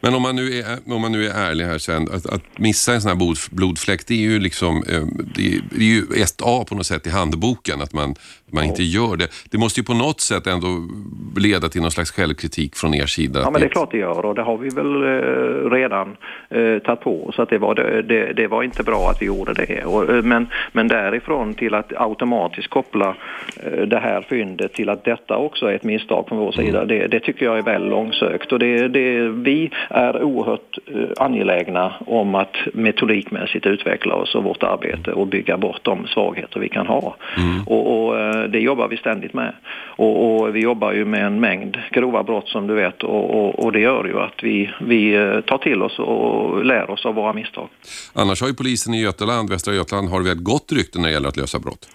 Men 0.00 0.14
om 0.14 0.22
man 0.22 0.36
nu 0.36 0.42
är, 0.42 0.94
om 0.94 1.00
man 1.00 1.12
nu 1.12 1.24
är 1.24 1.50
ärlig 1.50 1.64
här 1.64 1.78
sen, 1.78 2.02
att, 2.02 2.34
att 2.34 2.58
missa 2.58 2.92
en 2.92 3.00
sån 3.00 3.08
här 3.08 3.16
blod, 3.16 3.36
blodfläck, 3.50 4.00
det 4.08 4.14
är 4.14 4.30
ju 4.30 4.38
liksom, 4.38 4.76
eh, 4.76 5.04
det 5.34 5.46
är, 5.46 5.60
det 5.70 5.84
är 5.84 5.94
ju 5.96 6.22
ett 6.22 6.39
A 6.42 6.64
på 6.68 6.74
något 6.74 6.86
sätt 6.86 7.06
i 7.06 7.10
handboken, 7.10 7.82
att 7.82 7.92
man, 7.92 8.14
man 8.52 8.64
inte 8.64 8.82
gör 8.82 9.16
det. 9.16 9.28
Det 9.50 9.58
måste 9.58 9.80
ju 9.80 9.84
på 9.84 9.94
något 9.94 10.20
sätt 10.20 10.46
ändå 10.46 10.88
leda 11.36 11.68
till 11.68 11.80
någon 11.80 11.90
slags 11.90 12.10
självkritik 12.10 12.76
från 12.76 12.94
er 12.94 13.06
sida. 13.06 13.40
Ja, 13.40 13.50
men 13.50 13.60
det 13.60 13.66
är 13.66 13.70
klart 13.70 13.90
det 13.90 13.98
gör 13.98 14.24
och 14.24 14.34
det 14.34 14.42
har 14.42 14.56
vi 14.58 14.68
väl 14.68 15.02
eh, 15.02 15.70
redan 15.70 16.16
eh, 16.48 16.78
tagit 16.78 17.00
på 17.00 17.26
oss 17.26 17.38
att 17.38 17.50
det 17.50 17.58
var, 17.58 17.74
det, 18.02 18.32
det, 18.32 18.46
var 18.46 18.62
inte 18.62 18.82
bra 18.82 19.10
att 19.10 19.22
vi 19.22 19.26
gjorde 19.26 19.54
det. 19.54 19.84
Och, 19.84 20.10
eh, 20.10 20.22
men, 20.22 20.48
men 20.72 20.88
därifrån 20.88 21.54
till 21.54 21.74
att 21.74 21.92
automatiskt 21.96 22.70
koppla 22.70 23.14
eh, 23.62 23.82
det 23.86 23.98
här 23.98 24.26
fyndet 24.28 24.72
till 24.72 24.88
att 24.88 25.04
detta 25.04 25.36
också 25.36 25.66
är 25.66 25.74
ett 25.74 25.84
misstag 25.84 26.28
från 26.28 26.38
vår 26.38 26.52
sida, 26.52 26.84
det, 26.84 27.06
det 27.06 27.20
tycker 27.20 27.46
jag 27.46 27.58
är 27.58 27.62
väl 27.62 27.88
långsökt. 27.88 28.52
Och 28.52 28.58
det, 28.58 28.88
det, 28.88 29.28
vi 29.28 29.70
är 29.90 30.22
oerhört 30.22 30.78
angelägna 31.18 31.92
om 32.06 32.34
att 32.34 32.56
metodikmässigt 32.72 33.66
utveckla 33.66 34.14
oss 34.14 34.34
och 34.34 34.44
vårt 34.44 34.62
arbete 34.62 35.12
och 35.12 35.26
bygga 35.26 35.56
bort 35.56 35.80
de 35.82 36.06
svagheter 36.06 36.60
vi 36.60 36.68
kan 36.68 36.86
ha. 36.86 37.16
Mm. 37.36 37.62
Och, 37.66 38.08
och, 38.08 38.39
det 38.48 38.58
jobbar 38.58 38.88
vi 38.88 38.96
ständigt 38.96 39.34
med. 39.34 39.54
Och, 39.96 40.40
och, 40.40 40.56
vi 40.56 40.60
jobbar 40.60 40.92
ju 40.92 41.04
med 41.04 41.26
en 41.26 41.40
mängd 41.40 41.78
grova 41.90 42.22
brott 42.22 42.48
som 42.48 42.66
du 42.66 42.74
vet 42.74 43.02
och, 43.02 43.64
och 43.64 43.72
det 43.72 43.80
gör 43.80 44.04
ju 44.04 44.20
att 44.20 44.42
vi, 44.42 44.70
vi 44.80 45.14
eh, 45.14 45.40
tar 45.40 45.58
till 45.58 45.82
oss 45.82 45.98
och 45.98 46.64
lär 46.64 46.90
oss 46.90 47.06
av 47.06 47.14
våra 47.14 47.32
misstag. 47.32 47.68
Annars 48.12 48.40
har 48.40 48.48
ju 48.48 48.54
polisen 48.54 48.94
i 48.94 49.02
Götaland, 49.02 49.50
Västra 49.50 49.74
Götaland, 49.74 50.08
har 50.08 50.22
väl 50.22 50.42
gott 50.42 50.72
rykte 50.72 50.98
när 50.98 51.08
det 51.08 51.12
gäller 51.12 51.28
att 51.28 51.36
lösa 51.36 51.58
brott? 51.58 51.88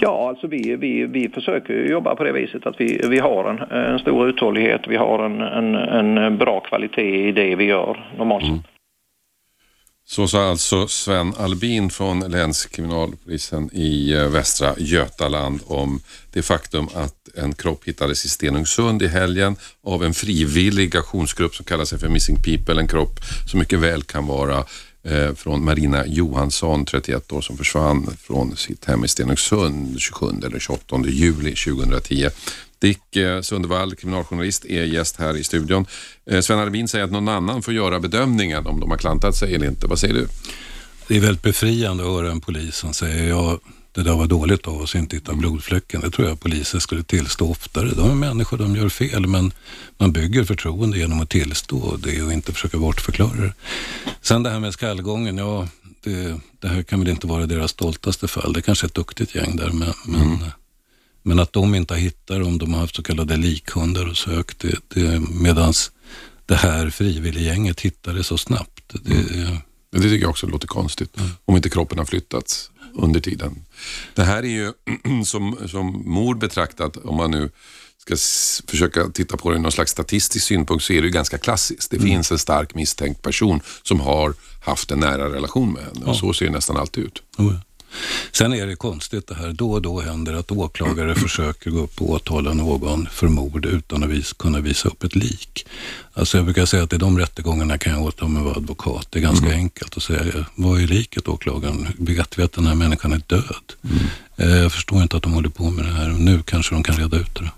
Ja, 0.00 0.28
alltså 0.28 0.46
vi, 0.46 0.76
vi, 0.76 1.06
vi 1.06 1.28
försöker 1.28 1.74
jobba 1.90 2.16
på 2.16 2.24
det 2.24 2.32
viset 2.32 2.66
att 2.66 2.74
vi, 2.78 3.00
vi 3.08 3.18
har 3.18 3.44
en, 3.44 3.78
en 3.78 3.98
stor 3.98 4.28
uthållighet, 4.28 4.80
vi 4.88 4.96
har 4.96 5.24
en, 5.24 5.40
en, 5.40 6.18
en 6.18 6.38
bra 6.38 6.60
kvalitet 6.60 7.28
i 7.28 7.32
det 7.32 7.56
vi 7.56 7.64
gör 7.64 8.10
normalt 8.18 8.44
mm. 8.44 8.58
Så 10.10 10.28
sa 10.28 10.50
alltså 10.50 10.88
Sven 10.88 11.34
Albin 11.38 11.90
från 11.90 12.20
länskriminalpolisen 12.20 13.70
i 13.72 14.12
eh, 14.12 14.28
Västra 14.28 14.74
Götaland 14.78 15.60
om 15.66 16.00
det 16.32 16.42
faktum 16.42 16.88
att 16.94 17.28
en 17.34 17.54
kropp 17.54 17.84
hittades 17.84 18.24
i 18.24 18.28
Stenungsund 18.28 19.02
i 19.02 19.06
helgen 19.06 19.56
av 19.84 20.04
en 20.04 20.14
frivillig 20.14 20.96
aktionsgrupp 20.96 21.54
som 21.54 21.64
kallar 21.64 21.84
sig 21.84 21.98
för 21.98 22.08
Missing 22.08 22.42
People. 22.42 22.80
En 22.80 22.88
kropp 22.88 23.20
som 23.50 23.58
mycket 23.58 23.78
väl 23.78 24.02
kan 24.02 24.26
vara 24.26 24.64
eh, 25.02 25.34
från 25.34 25.64
Marina 25.64 26.06
Johansson, 26.06 26.84
31 26.84 27.32
år, 27.32 27.40
som 27.40 27.56
försvann 27.56 28.16
från 28.20 28.56
sitt 28.56 28.84
hem 28.84 29.04
i 29.04 29.08
Stenungsund 29.08 30.00
27 30.00 30.26
eller 30.46 30.58
28 30.58 30.96
juli 31.06 31.54
2010. 31.54 32.28
Dick 32.80 33.16
eh, 33.16 33.40
Sundvall, 33.40 33.94
kriminaljournalist, 33.94 34.64
är 34.64 34.84
gäst 34.84 35.16
här 35.16 35.36
i 35.36 35.44
studion. 35.44 35.86
Eh, 36.30 36.40
Sven 36.40 36.58
Arbin 36.58 36.88
säger 36.88 37.04
att 37.04 37.10
någon 37.10 37.28
annan 37.28 37.62
får 37.62 37.74
göra 37.74 38.00
bedömningen 38.00 38.66
om 38.66 38.80
de 38.80 38.90
har 38.90 38.98
klantat 38.98 39.36
sig 39.36 39.54
eller 39.54 39.66
inte. 39.66 39.86
Vad 39.86 39.98
säger 39.98 40.14
du? 40.14 40.28
Det 41.08 41.16
är 41.16 41.20
väldigt 41.20 41.42
befriande 41.42 42.02
att 42.02 42.10
höra 42.10 42.30
en 42.30 42.40
polis 42.40 42.76
som 42.76 42.92
säger 42.92 43.28
ja, 43.28 43.58
det 43.92 44.02
där 44.02 44.16
var 44.16 44.26
dåligt 44.26 44.66
av 44.66 44.80
oss 44.80 44.94
inte 44.94 45.16
hitta 45.16 45.34
blodfläcken. 45.34 46.00
Det 46.00 46.10
tror 46.10 46.28
jag 46.28 46.40
poliser 46.40 46.78
skulle 46.78 47.02
tillstå 47.02 47.50
oftare. 47.50 47.90
De 47.96 48.10
är 48.10 48.14
människor, 48.14 48.58
de 48.58 48.76
gör 48.76 48.88
fel, 48.88 49.26
men 49.26 49.52
man 49.98 50.12
bygger 50.12 50.44
förtroende 50.44 50.98
genom 50.98 51.20
att 51.20 51.30
tillstå 51.30 51.96
det 51.96 52.22
och 52.22 52.32
inte 52.32 52.52
försöka 52.52 52.78
bortförklara 52.78 53.36
det. 53.36 53.52
Sen 54.20 54.42
det 54.42 54.50
här 54.50 54.60
med 54.60 54.72
skallgången, 54.72 55.38
ja, 55.38 55.68
det, 56.04 56.40
det, 56.60 56.68
här 56.68 56.82
kan 56.82 57.00
väl 57.00 57.08
inte 57.08 57.26
vara 57.26 57.46
deras 57.46 57.70
stoltaste 57.70 58.28
fall. 58.28 58.52
Det 58.52 58.60
är 58.60 58.62
kanske 58.62 58.86
är 58.86 58.88
ett 58.88 58.94
duktigt 58.94 59.34
gäng 59.34 59.56
där, 59.56 59.70
men, 59.70 60.20
mm. 60.22 60.38
Men 61.22 61.38
att 61.38 61.52
de 61.52 61.74
inte 61.74 61.94
har 61.94 61.98
hittat 61.98 62.40
dem, 62.40 62.58
de 62.58 62.74
har 62.74 62.80
haft 62.80 62.96
så 62.96 63.02
kallade 63.02 63.36
likhundar 63.36 64.08
och 64.08 64.16
sökt 64.16 64.58
det, 64.58 64.78
det 64.88 65.20
medans 65.20 65.90
det 66.46 66.54
här 66.54 66.90
frivilliggänget 66.90 67.80
hittade 67.80 68.24
så 68.24 68.38
snabbt. 68.38 68.84
Det, 68.88 69.14
mm. 69.14 69.58
det 69.92 70.00
tycker 70.00 70.20
jag 70.20 70.30
också 70.30 70.46
låter 70.46 70.66
konstigt. 70.66 71.16
Mm. 71.16 71.30
Om 71.44 71.56
inte 71.56 71.70
kroppen 71.70 71.98
har 71.98 72.04
flyttats 72.04 72.70
under 72.94 73.20
tiden. 73.20 73.64
Det 74.14 74.24
här 74.24 74.42
är 74.42 74.48
ju 74.48 74.72
som, 75.24 75.58
som 75.68 76.02
mord 76.06 76.38
betraktat, 76.38 76.96
om 76.96 77.16
man 77.16 77.30
nu 77.30 77.50
ska 77.98 78.16
försöka 78.70 79.08
titta 79.08 79.36
på 79.36 79.50
det 79.50 79.56
ur 79.56 79.60
någon 79.60 79.72
slags 79.72 79.92
statistisk 79.92 80.46
synpunkt 80.46 80.84
så 80.84 80.92
är 80.92 81.00
det 81.00 81.06
ju 81.06 81.12
ganska 81.12 81.38
klassiskt. 81.38 81.90
Det 81.90 81.96
mm. 81.96 82.08
finns 82.08 82.32
en 82.32 82.38
stark 82.38 82.74
misstänkt 82.74 83.22
person 83.22 83.60
som 83.82 84.00
har 84.00 84.34
haft 84.64 84.90
en 84.90 85.00
nära 85.00 85.32
relation 85.32 85.72
med 85.72 85.82
henne. 85.82 86.00
Ja. 86.04 86.10
Och 86.10 86.16
så 86.16 86.32
ser 86.32 86.46
det 86.46 86.52
nästan 86.52 86.76
alltid 86.76 87.04
ut. 87.04 87.22
Oh 87.38 87.54
ja. 87.54 87.60
Sen 88.32 88.52
är 88.52 88.66
det 88.66 88.76
konstigt 88.76 89.26
det 89.26 89.34
här, 89.34 89.52
då 89.52 89.72
och 89.72 89.82
då 89.82 90.00
händer 90.00 90.34
att 90.34 90.50
åklagare 90.50 91.14
försöker 91.14 91.70
gå 91.70 91.78
upp 91.78 92.00
och 92.00 92.10
åtala 92.10 92.54
någon 92.54 93.08
för 93.12 93.28
mord 93.28 93.66
utan 93.66 94.02
att 94.02 94.10
vis, 94.10 94.32
kunna 94.32 94.60
visa 94.60 94.88
upp 94.88 95.04
ett 95.04 95.16
lik. 95.16 95.66
Alltså 96.14 96.38
jag 96.38 96.44
brukar 96.44 96.66
säga 96.66 96.82
att 96.82 96.92
i 96.92 96.96
de 96.96 97.18
rättegångarna 97.18 97.78
kan 97.78 97.92
jag 97.92 98.02
åta 98.02 98.28
mig 98.28 98.42
vara 98.42 98.56
advokat. 98.56 99.06
Det 99.10 99.18
är 99.18 99.22
ganska 99.22 99.46
mm. 99.46 99.58
enkelt 99.58 99.96
att 99.96 100.02
säga, 100.02 100.46
vad 100.54 100.80
är 100.80 100.86
liket 100.86 101.28
åklagaren? 101.28 101.88
Vet 101.98 102.38
vi 102.38 102.42
att 102.42 102.52
den 102.52 102.66
här 102.66 102.74
människan 102.74 103.12
är 103.12 103.22
död? 103.26 103.72
Mm. 103.82 103.96
Eh, 104.36 104.62
jag 104.62 104.72
förstår 104.72 105.02
inte 105.02 105.16
att 105.16 105.22
de 105.22 105.32
håller 105.32 105.48
på 105.48 105.70
med 105.70 105.84
det 105.84 105.92
här. 105.92 106.08
Nu 106.08 106.42
kanske 106.42 106.74
de 106.74 106.82
kan 106.82 106.96
reda 106.96 107.16
ut 107.16 107.34
det. 107.34 107.50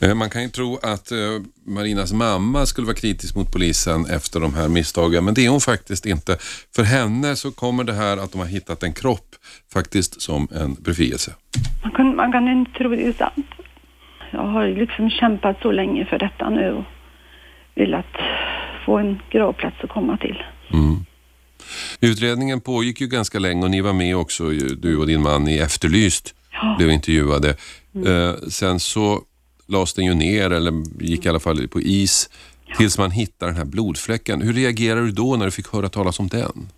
Eh, 0.00 0.14
man 0.14 0.30
kan 0.30 0.42
ju 0.42 0.48
tro 0.48 0.78
att 0.82 1.12
eh, 1.12 1.18
Marinas 1.66 2.12
mamma 2.12 2.66
skulle 2.66 2.86
vara 2.86 2.96
kritisk 2.96 3.36
mot 3.36 3.52
polisen 3.52 4.06
efter 4.06 4.40
de 4.40 4.54
här 4.54 4.68
misstagen, 4.68 5.24
men 5.24 5.34
det 5.34 5.46
är 5.46 5.48
hon 5.48 5.60
faktiskt 5.60 6.06
inte. 6.06 6.36
För 6.76 6.82
henne 6.82 7.36
så 7.36 7.50
kommer 7.50 7.84
det 7.84 7.92
här 7.92 8.16
att 8.16 8.32
de 8.32 8.38
har 8.38 8.46
hittat 8.46 8.82
en 8.82 8.92
kropp 8.92 9.36
faktiskt 9.72 10.22
som 10.22 10.48
en 10.52 10.74
befrielse. 10.74 11.34
Man 11.82 11.92
kan, 11.92 12.16
man 12.16 12.32
kan 12.32 12.48
inte 12.48 12.70
tro 12.78 12.88
det 12.88 13.06
är 13.06 13.12
sant. 13.12 13.46
Jag 14.30 14.46
har 14.46 14.68
liksom 14.68 15.10
kämpat 15.10 15.56
så 15.62 15.72
länge 15.72 16.06
för 16.06 16.18
detta 16.18 16.50
nu 16.50 16.72
och 16.72 16.84
velat 17.74 18.14
få 18.86 18.98
en 18.98 19.18
gravplats 19.30 19.76
att 19.82 19.90
komma 19.90 20.16
till. 20.16 20.42
Mm. 20.72 21.04
Utredningen 22.00 22.60
pågick 22.60 23.00
ju 23.00 23.06
ganska 23.06 23.38
länge 23.38 23.64
och 23.64 23.70
ni 23.70 23.80
var 23.80 23.92
med 23.92 24.16
också, 24.16 24.44
du 24.78 24.96
och 24.96 25.06
din 25.06 25.22
man, 25.22 25.48
i 25.48 25.58
Efterlyst, 25.58 26.34
ja. 26.52 26.74
blev 26.78 26.90
intervjuade. 26.90 27.56
Mm. 27.94 28.28
Eh, 28.28 28.34
sen 28.48 28.80
så 28.80 29.22
lades 29.68 29.94
den 29.94 30.04
ju 30.04 30.14
ner 30.14 30.50
eller 30.50 30.72
gick 31.00 31.26
i 31.26 31.28
alla 31.28 31.40
fall 31.40 31.68
på 31.68 31.80
is 31.80 32.30
tills 32.76 32.98
man 32.98 33.10
hittar 33.10 33.46
den 33.46 33.56
här 33.56 33.64
blodfläcken. 33.64 34.42
Hur 34.42 34.52
reagerade 34.52 35.06
du 35.06 35.12
då 35.12 35.36
när 35.36 35.44
du 35.44 35.50
fick 35.50 35.72
höra 35.72 35.88
talas 35.88 36.20
om 36.20 36.28
den? 36.28 36.68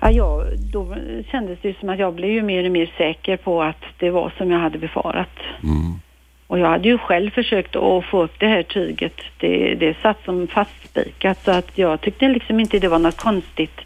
Ja, 0.00 0.10
ja, 0.10 0.44
då 0.72 0.96
kändes 1.30 1.58
det 1.62 1.78
som 1.78 1.88
att 1.88 1.98
jag 1.98 2.14
blev 2.14 2.30
ju 2.30 2.42
mer 2.42 2.64
och 2.64 2.72
mer 2.72 2.94
säker 2.98 3.36
på 3.36 3.62
att 3.62 3.82
det 3.98 4.10
var 4.10 4.32
som 4.38 4.50
jag 4.50 4.58
hade 4.58 4.78
befarat. 4.78 5.38
Mm. 5.62 6.00
Och 6.46 6.58
jag 6.58 6.68
hade 6.68 6.88
ju 6.88 6.98
själv 6.98 7.30
försökt 7.30 7.76
att 7.76 8.04
få 8.04 8.22
upp 8.22 8.40
det 8.40 8.46
här 8.46 8.62
tyget. 8.62 9.14
Det, 9.38 9.74
det 9.74 9.96
satt 10.02 10.24
som 10.24 10.46
fastspikat 10.46 11.44
så 11.44 11.50
att 11.50 11.78
jag 11.78 12.00
tyckte 12.00 12.28
liksom 12.28 12.60
inte 12.60 12.78
det 12.78 12.88
var 12.88 12.98
något 12.98 13.16
konstigt 13.16 13.80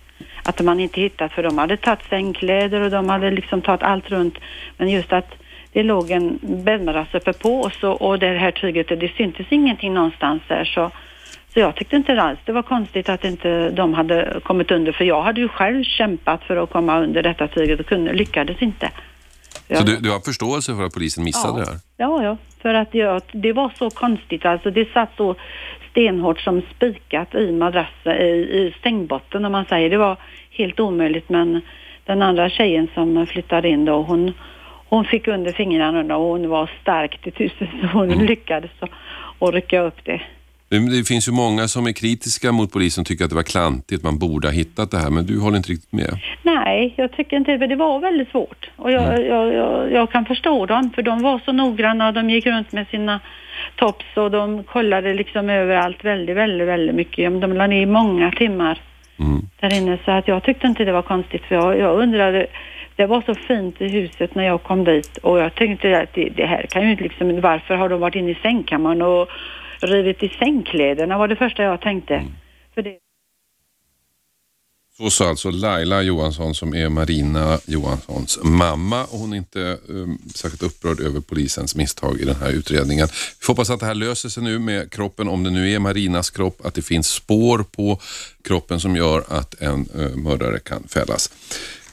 att 0.45 0.61
man 0.61 0.81
inte 0.81 1.01
hittat 1.01 1.33
för 1.33 1.43
de 1.43 1.59
hade 1.59 1.77
tagit 1.77 2.09
sängkläder 2.11 2.81
och 2.81 2.91
de 2.91 3.09
hade 3.09 3.31
liksom 3.31 3.63
tagit 3.63 3.83
allt 3.83 4.11
runt. 4.11 4.35
Men 4.77 4.89
just 4.89 5.13
att 5.13 5.35
det 5.73 5.83
låg 5.83 6.11
en 6.11 6.39
bäddmadrass 6.43 7.15
uppe 7.15 7.33
på 7.33 7.61
oss 7.61 7.83
och, 7.83 8.03
och 8.03 8.19
det 8.19 8.39
här 8.39 8.51
tyget, 8.51 8.89
det 8.89 9.13
syntes 9.17 9.47
ingenting 9.51 9.95
någonstans 9.95 10.43
där 10.49 10.65
så, 10.65 10.91
så 11.55 11.61
jag 11.61 11.77
tyckte 11.77 11.97
inte 11.97 12.23
alls 12.23 12.39
det 12.45 12.53
var 12.53 12.63
konstigt 12.63 13.09
att 13.09 13.25
inte 13.25 13.71
de 13.71 13.95
hade 13.95 14.41
kommit 14.43 14.71
under 14.71 14.93
för 14.93 15.05
jag 15.05 15.23
hade 15.23 15.41
ju 15.41 15.49
själv 15.49 15.85
kämpat 15.85 16.43
för 16.45 16.57
att 16.57 16.71
komma 16.71 17.01
under 17.01 17.23
detta 17.23 17.49
tyget 17.49 17.81
och 17.81 17.87
kunde, 17.87 18.13
lyckades 18.13 18.63
inte. 18.63 18.91
Jag, 19.69 19.79
så 19.79 19.85
du, 19.85 19.97
du, 19.97 20.11
har 20.11 20.21
förståelse 20.21 20.75
för 20.77 20.85
att 20.85 20.95
polisen 20.95 21.25
missade 21.25 21.61
ja, 21.61 21.65
det 21.65 21.71
här? 21.71 21.79
Ja, 21.97 22.25
ja, 22.25 22.37
för 22.63 22.75
att 22.75 22.95
jag, 22.95 23.23
det 23.33 23.53
var 23.53 23.73
så 23.79 23.91
konstigt 23.91 24.45
alltså. 24.45 24.71
Det 24.71 24.93
satt 24.93 25.11
så 25.17 25.35
stenhårt 25.91 26.41
som 26.41 26.63
spikat 26.77 27.35
i 27.35 27.53
madrassen, 27.53 28.13
i, 28.13 28.31
i 28.31 28.75
stängbotten 28.79 29.45
om 29.45 29.53
man 29.53 29.65
säger. 29.65 29.91
Det 29.91 29.97
var 29.97 30.17
helt 30.51 30.81
omöjligt 30.81 31.29
men 31.29 31.61
den 32.05 32.23
andra 32.23 32.51
tjejen 32.51 32.89
som 32.95 33.27
flyttade 33.27 33.69
in 33.69 33.85
då, 33.85 34.03
hon, 34.03 34.33
hon 34.92 35.05
fick 35.05 35.28
under 35.28 35.52
fingrarna 35.52 36.16
och 36.16 36.28
hon 36.28 36.48
var 36.48 36.70
stark 36.83 37.22
till 37.22 37.33
tusen 37.33 37.68
så 37.81 37.87
hon 37.87 38.11
mm. 38.11 38.26
lyckades 38.26 38.70
att 39.38 39.55
rycka 39.55 39.81
upp 39.81 40.05
det. 40.05 40.22
Det 40.68 41.09
finns 41.09 41.28
ju 41.28 41.33
många 41.33 41.68
som 41.68 41.87
är 41.87 41.92
kritiska 41.92 42.52
mot 42.52 42.72
polisen 42.72 43.02
och 43.02 43.07
tycker 43.07 43.24
att 43.24 43.31
det 43.31 43.37
var 43.37 43.42
klantigt, 43.42 44.02
man 44.02 44.18
borde 44.18 44.48
ha 44.48 44.52
hittat 44.52 44.90
det 44.90 44.98
här, 44.98 45.11
men 45.11 45.26
du 45.26 45.40
håller 45.40 45.57
inte 45.57 45.72
riktigt 45.72 45.92
med? 45.92 46.18
Nej, 46.42 46.94
jag 46.96 47.12
tycker 47.12 47.37
inte 47.37 47.57
det. 47.57 47.66
Det 47.66 47.76
var 47.76 48.00
väldigt 48.00 48.31
svårt 48.31 48.70
och 48.76 48.92
jag, 48.92 49.02
mm. 49.02 49.26
jag, 49.26 49.55
jag, 49.55 49.92
jag, 49.92 50.11
kan 50.11 50.24
förstå 50.24 50.66
dem, 50.66 50.90
för 50.94 51.02
de 51.02 51.22
var 51.22 51.40
så 51.44 51.52
noggranna 51.52 52.09
och 52.09 52.14
de 52.14 52.31
gick 52.31 52.46
runt 52.46 52.72
med 52.72 52.87
sina 52.88 53.20
tops 53.76 54.16
och 54.16 54.31
de 54.31 54.64
kollade 54.64 55.14
liksom 55.14 55.50
överallt 55.50 56.05
väldigt, 56.05 56.37
väldigt, 56.37 56.68
väldigt 56.68 56.96
mycket. 56.96 57.40
De 57.40 57.52
la 57.52 57.66
ner 57.66 57.87
många 57.87 58.31
timmar 58.31 58.81
mm. 59.18 59.40
där 59.61 59.74
inne, 59.74 59.98
så 60.05 60.11
att 60.11 60.28
jag 60.28 60.42
tyckte 60.42 60.66
inte 60.66 60.85
det 60.85 60.92
var 60.92 61.02
konstigt, 61.02 61.42
för 61.42 61.55
jag, 61.55 61.78
jag 61.78 61.98
undrade 61.98 62.46
det 63.03 63.07
var 63.07 63.23
så 63.23 63.35
fint 63.35 63.81
i 63.81 63.88
huset 63.88 64.35
när 64.35 64.45
jag 64.45 64.62
kom 64.62 64.85
dit 64.85 65.17
och 65.17 65.38
jag 65.38 65.55
tänkte 65.55 66.01
att 66.01 66.15
det, 66.15 66.29
det 66.29 66.47
här 66.47 66.67
kan 66.71 66.83
ju 66.83 66.91
inte 66.91 67.03
liksom, 67.03 67.41
varför 67.41 67.75
har 67.75 67.88
de 67.88 68.01
varit 68.01 68.15
inne 68.15 68.31
i 68.31 68.35
sängkammaren 68.35 69.03
och 69.03 69.29
rivit 69.81 70.23
i 70.23 70.29
sängkläderna 70.29 71.19
var 71.19 71.29
det 71.29 71.37
första 71.37 71.62
jag 71.62 71.81
tänkte. 71.81 72.15
Mm. 72.15 72.33
För 72.75 72.83
det... 72.83 72.99
Så 74.97 75.11
sa 75.11 75.29
alltså 75.29 75.51
Laila 75.51 76.03
Johansson 76.03 76.55
som 76.55 76.75
är 76.75 76.88
Marina 76.88 77.59
Johanssons 77.67 78.38
mamma 78.43 79.05
och 79.05 79.19
hon 79.19 79.33
är 79.33 79.37
inte 79.37 79.79
um, 79.88 80.19
särskilt 80.35 80.62
upprörd 80.62 81.01
över 81.01 81.21
polisens 81.21 81.77
misstag 81.77 82.21
i 82.21 82.25
den 82.25 82.37
här 82.37 82.51
utredningen. 82.51 83.07
Vi 83.41 83.45
får 83.45 83.53
hoppas 83.53 83.71
att 83.71 83.81
det 83.81 83.87
här 83.87 83.95
löser 83.95 84.29
sig 84.29 84.43
nu 84.43 84.59
med 84.59 84.93
kroppen, 84.93 85.29
om 85.29 85.43
det 85.43 85.51
nu 85.51 85.71
är 85.71 85.79
Marinas 85.79 86.31
kropp, 86.31 86.67
att 86.67 86.75
det 86.75 86.83
finns 86.83 87.09
spår 87.09 87.65
på 87.77 88.01
kroppen 88.45 88.81
som 88.81 88.97
gör 88.97 89.24
att 89.29 89.61
en 89.61 89.89
uh, 89.99 90.16
mördare 90.16 90.59
kan 90.59 90.89
fällas. 90.89 91.31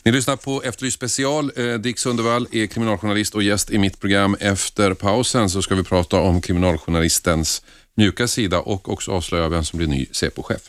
Ni 0.10 0.14
lyssnar 0.14 0.36
på 0.36 0.62
Efterlyst 0.64 0.97
special. 0.97 1.51
Eh, 1.55 1.74
Dick 1.74 1.99
Sundevall 1.99 2.47
är 2.51 2.68
kriminaljournalist 2.68 3.36
och 3.36 3.43
gäst 3.43 3.72
i 3.72 3.78
mitt 3.78 3.99
program. 3.99 4.36
Efter 4.39 4.93
pausen 4.93 5.49
så 5.49 5.62
ska 5.62 5.76
vi 5.76 5.84
prata 5.84 6.20
om 6.20 6.41
kriminaljournalistens 6.41 7.62
mjuka 7.95 8.28
sida 8.28 8.60
och 8.60 8.89
också 8.89 9.12
avslöja 9.12 9.49
vem 9.49 9.66
som 9.66 9.78
blir 9.78 9.88
ny 9.88 10.05
Säpo-chef. 10.12 10.62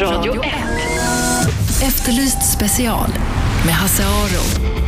Radio 0.00 0.44
1. 0.44 0.52
Efterlyst 1.82 2.52
special 2.52 3.08
med 3.66 3.74
Hasse 3.74 4.04
Aro. 4.04 4.83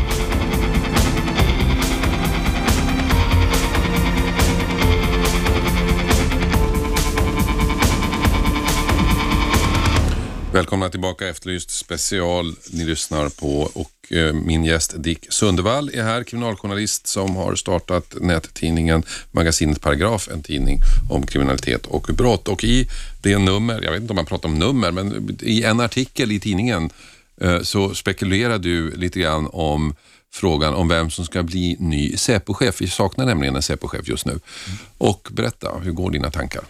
Välkomna 10.57 10.89
tillbaka 10.89 11.29
Efterlyst 11.29 11.71
special. 11.71 12.55
Ni 12.71 12.85
lyssnar 12.85 13.29
på 13.29 13.71
och 13.75 14.13
eh, 14.13 14.33
min 14.33 14.65
gäst 14.65 14.95
Dick 14.97 15.27
Sundevall 15.33 15.91
är 15.95 16.03
här, 16.03 16.25
kriminaljournalist 16.25 17.07
som 17.07 17.37
har 17.37 17.55
startat 17.55 18.15
nättidningen 18.21 19.03
Magasinet 19.31 19.81
Paragraf, 19.81 20.29
en 20.33 20.43
tidning 20.43 20.81
om 21.11 21.27
kriminalitet 21.27 21.87
och 21.87 22.03
brott. 22.03 22.49
Och 22.49 22.65
i 22.65 22.89
det 23.23 23.39
nummer, 23.39 23.83
jag 23.83 23.93
vet 23.93 24.01
inte 24.01 24.13
om 24.13 24.17
man 24.17 24.27
pratar 24.27 24.49
om 24.49 24.59
nummer, 24.59 24.91
men 24.91 25.37
i 25.43 25.63
en 25.63 25.81
artikel 25.81 26.33
i 26.33 26.41
tidningen 26.41 26.91
eh, 27.41 27.61
så 27.61 27.95
spekulerar 27.95 28.59
du 28.59 28.97
lite 28.97 29.21
grann 29.21 29.49
om 29.53 29.95
frågan 30.33 30.75
om 30.75 30.89
vem 30.89 31.11
som 31.11 31.25
ska 31.25 31.43
bli 31.43 31.77
ny 31.81 32.17
Säpochef. 32.17 32.81
Vi 32.81 32.89
saknar 32.89 33.27
nämligen 33.27 33.57
en 33.57 33.63
Säpochef 33.63 34.09
just 34.09 34.27
nu. 34.27 34.41
Och 34.99 35.29
berätta, 35.33 35.79
hur 35.79 35.93
går 35.93 36.11
dina 36.11 36.31
tankar? 36.31 36.63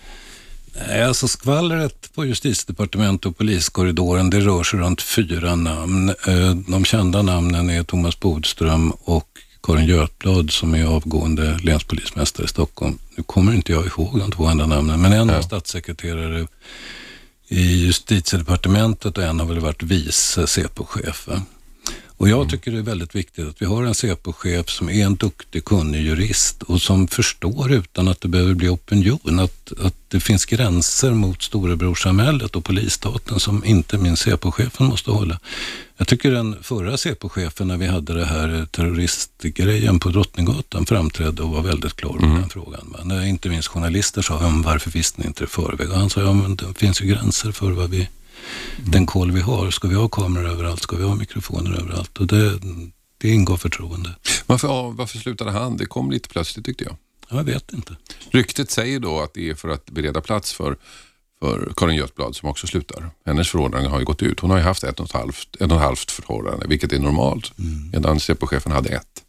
Nej, 0.79 1.03
alltså 1.03 1.29
skvallret 1.29 2.15
på 2.15 2.25
justitiedepartement 2.25 3.27
och 3.27 3.37
poliskorridoren, 3.37 4.31
det 4.31 4.41
rör 4.41 4.63
sig 4.63 4.81
runt 4.81 5.03
fyra 5.03 5.55
namn. 5.55 6.09
Eh, 6.09 6.55
de 6.69 6.85
kända 6.85 7.23
namnen 7.23 7.71
är 7.71 7.83
Thomas 7.83 8.21
Bodström 8.21 8.91
och 8.91 9.29
Karin 9.63 9.87
Götblad 9.87 10.51
som 10.51 10.75
är 10.75 10.85
avgående 10.85 11.59
länspolismästare 11.59 12.45
i 12.45 12.49
Stockholm. 12.49 12.99
Nu 13.17 13.23
kommer 13.23 13.55
inte 13.55 13.73
jag 13.73 13.87
ihåg 13.87 14.19
de 14.19 14.33
två 14.33 14.47
andra 14.47 14.67
namnen, 14.67 15.01
men 15.01 15.13
en 15.13 15.29
ja. 15.29 15.35
är 15.35 15.43
statssekreterare 15.43 16.47
i 17.49 17.85
justitiedepartementet 17.85 19.19
och 19.19 19.25
en 19.25 19.41
har 19.41 19.47
väl 19.47 19.61
varit 19.61 19.83
vice 19.83 20.47
CP-chef. 20.47 21.29
Och 22.19 22.29
jag 22.29 22.37
mm. 22.37 22.49
tycker 22.49 22.71
det 22.71 22.79
är 22.79 22.83
väldigt 22.83 23.15
viktigt 23.15 23.49
att 23.49 23.63
vi 23.63 23.67
har 23.67 23.83
en 23.83 23.95
Säpo-chef 23.95 24.69
som 24.69 24.91
är 24.91 25.07
en 25.07 25.17
duktig, 25.17 25.65
kunnig 25.65 26.01
jurist 26.01 26.63
och 26.63 26.83
som 26.83 27.09
förstår 27.09 27.73
utan 27.73 28.09
att 28.09 28.21
det 28.21 28.29
behöver 28.29 28.55
bli 28.55 28.69
opinion 28.69 29.39
att, 29.39 29.73
att 29.81 29.95
det 30.09 30.21
finns 30.21 30.45
gränser 30.45 31.11
mot 31.11 31.43
storebrorsamhället 31.43 32.57
och 32.57 32.65
polisstaten 32.65 33.41
som 33.41 33.65
inte 33.65 33.99
minst 33.99 34.23
Säpo-chefen 34.23 34.87
måste 34.87 35.11
hålla. 35.11 35.41
Jag 35.97 36.09
tycker 36.09 36.31
den 36.31 36.57
förra 36.63 36.97
Säpo-chefen 36.97 37.69
när 37.69 37.77
vi 37.77 37.87
hade 37.87 38.15
det 38.15 38.25
här 38.25 38.67
terroristgrejen 38.71 39.99
på 39.99 40.09
Drottninggatan 40.09 40.87
framträdde 40.87 41.43
och 41.43 41.51
var 41.51 41.63
väldigt 41.63 41.97
klar 41.97 42.19
mm. 42.19 42.35
den 42.35 42.49
frågan. 42.49 42.97
Men 43.05 43.27
inte 43.27 43.49
minst 43.49 43.69
journalister 43.69 44.23
sa, 44.23 44.63
varför 44.65 44.91
visste 44.91 45.21
ni 45.21 45.27
inte 45.27 45.41
det 45.41 45.45
i 45.45 45.49
förväg? 45.49 45.91
Och 45.91 45.99
han 45.99 46.11
sa, 46.11 46.21
ja 46.21 46.33
men 46.33 46.57
det 46.57 46.75
finns 46.75 47.03
ju 47.03 47.07
gränser 47.07 47.53
för 47.53 47.71
vad 47.71 47.91
vi 47.91 48.09
den 48.77 49.07
koll 49.07 49.33
vi 49.33 49.41
har. 49.41 49.71
Ska 49.71 49.89
vi 49.89 49.95
ha 49.95 50.09
kameror 50.09 50.49
överallt? 50.49 50.83
Ska 50.83 50.97
vi 50.97 51.05
ha 51.05 51.15
mikrofoner 51.15 51.79
överallt? 51.81 52.19
Och 52.19 52.27
det, 52.27 52.59
det 53.19 53.29
ingår 53.29 53.57
förtroende. 53.57 54.17
Varför, 54.47 54.69
ja, 54.69 54.91
varför 54.91 55.19
slutade 55.19 55.51
han? 55.51 55.77
Det 55.77 55.87
kom 55.87 56.11
lite 56.11 56.29
plötsligt 56.29 56.67
tyckte 56.67 56.85
jag. 56.85 56.97
Jag 57.29 57.45
vet 57.45 57.73
inte. 57.73 57.97
Ryktet 58.31 58.71
säger 58.71 59.01
då 59.01 59.21
att 59.21 59.35
det 59.35 59.51
är 59.51 59.55
för 59.55 59.69
att 59.69 59.91
bereda 59.91 60.21
plats 60.21 60.53
för, 60.53 60.77
för 61.41 61.73
Karin 61.77 61.97
Götblad 61.97 62.37
som 62.37 62.49
också 62.49 62.67
slutar. 62.67 63.11
Hennes 63.25 63.49
förordnande 63.49 63.89
har 63.89 63.99
ju 63.99 64.05
gått 64.05 64.23
ut. 64.23 64.41
Hon 64.41 64.51
har 64.51 64.59
ju 64.59 64.65
haft 64.65 64.85
ett 64.85 65.01
och 65.01 65.07
ett 65.07 65.13
halvt, 65.13 65.57
ett 65.57 65.61
och 65.61 65.77
ett 65.77 65.83
halvt 65.83 66.11
förordnande, 66.11 66.67
vilket 66.69 66.93
är 66.93 66.99
normalt. 66.99 67.59
Mm. 67.59 67.91
Medan 67.91 68.21
Säpochefen 68.21 68.73
hade 68.73 68.89
ett. 68.89 69.23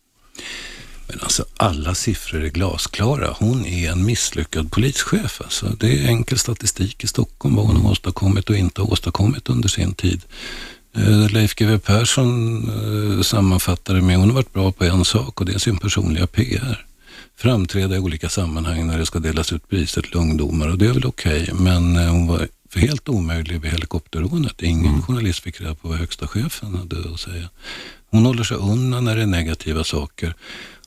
Men 1.08 1.20
alltså 1.22 1.46
alla 1.58 1.96
siffror 1.96 2.44
är 2.44 2.50
glasklara. 2.50 3.36
Hon 3.40 3.66
är 3.66 3.92
en 3.92 4.06
misslyckad 4.06 4.72
polischef. 4.72 5.42
Alltså, 5.44 5.70
det 5.80 6.00
är 6.00 6.08
enkel 6.08 6.38
statistik 6.38 7.04
i 7.04 7.08
Stockholm 7.08 7.56
vad 7.56 7.66
hon 7.66 7.78
har 7.78 7.92
åstadkommit 7.92 8.50
och 8.50 8.56
inte 8.56 8.82
åstadkommit 8.82 9.50
under 9.50 9.70
sin 9.70 9.94
tid. 9.94 10.22
Eh, 10.96 11.30
Leif 11.30 11.56
GW 11.56 11.78
Persson 11.78 12.64
eh, 13.18 13.22
sammanfattade 13.22 14.02
med, 14.02 14.18
hon 14.18 14.30
har 14.30 14.36
varit 14.36 14.54
bra 14.54 14.72
på 14.72 14.84
en 14.84 15.06
sak 15.06 15.40
och 15.40 15.46
det 15.46 15.54
är 15.54 15.60
sin 15.60 15.78
personliga 15.78 16.28
PR. 16.28 16.86
Framträda 17.36 17.96
i 17.96 18.00
olika 18.00 18.30
sammanhang 18.30 18.88
när 18.88 18.98
det 18.98 19.06
ska 19.06 19.20
delas 19.20 19.54
ut 19.54 19.70
priser 19.70 20.02
till 20.02 20.16
ungdomar 20.16 20.68
och 20.68 20.78
det 20.78 20.86
är 20.86 20.94
väl 20.94 21.06
okej, 21.06 21.44
okay, 21.44 21.54
men 21.54 21.96
eh, 21.96 22.12
hon 22.12 22.28
var 22.28 22.48
helt 22.76 23.10
omöjlig 23.10 23.62
vid 23.62 23.72
helikopterrånet. 23.72 24.62
Ingen 24.62 24.86
mm. 24.86 25.02
journalist 25.02 25.40
fick 25.40 25.62
reda 25.62 25.76
på 25.76 25.88
vad 25.88 25.98
högsta 25.98 26.28
chefen 26.28 26.76
hade 26.76 27.14
att 27.14 27.20
säga. 27.20 27.50
Hon 28.10 28.26
håller 28.26 28.44
sig 28.44 28.58
undan 28.58 29.06
när 29.06 29.16
det 29.16 29.22
är 29.22 29.28
negativa 29.28 29.84
saker. 29.84 30.34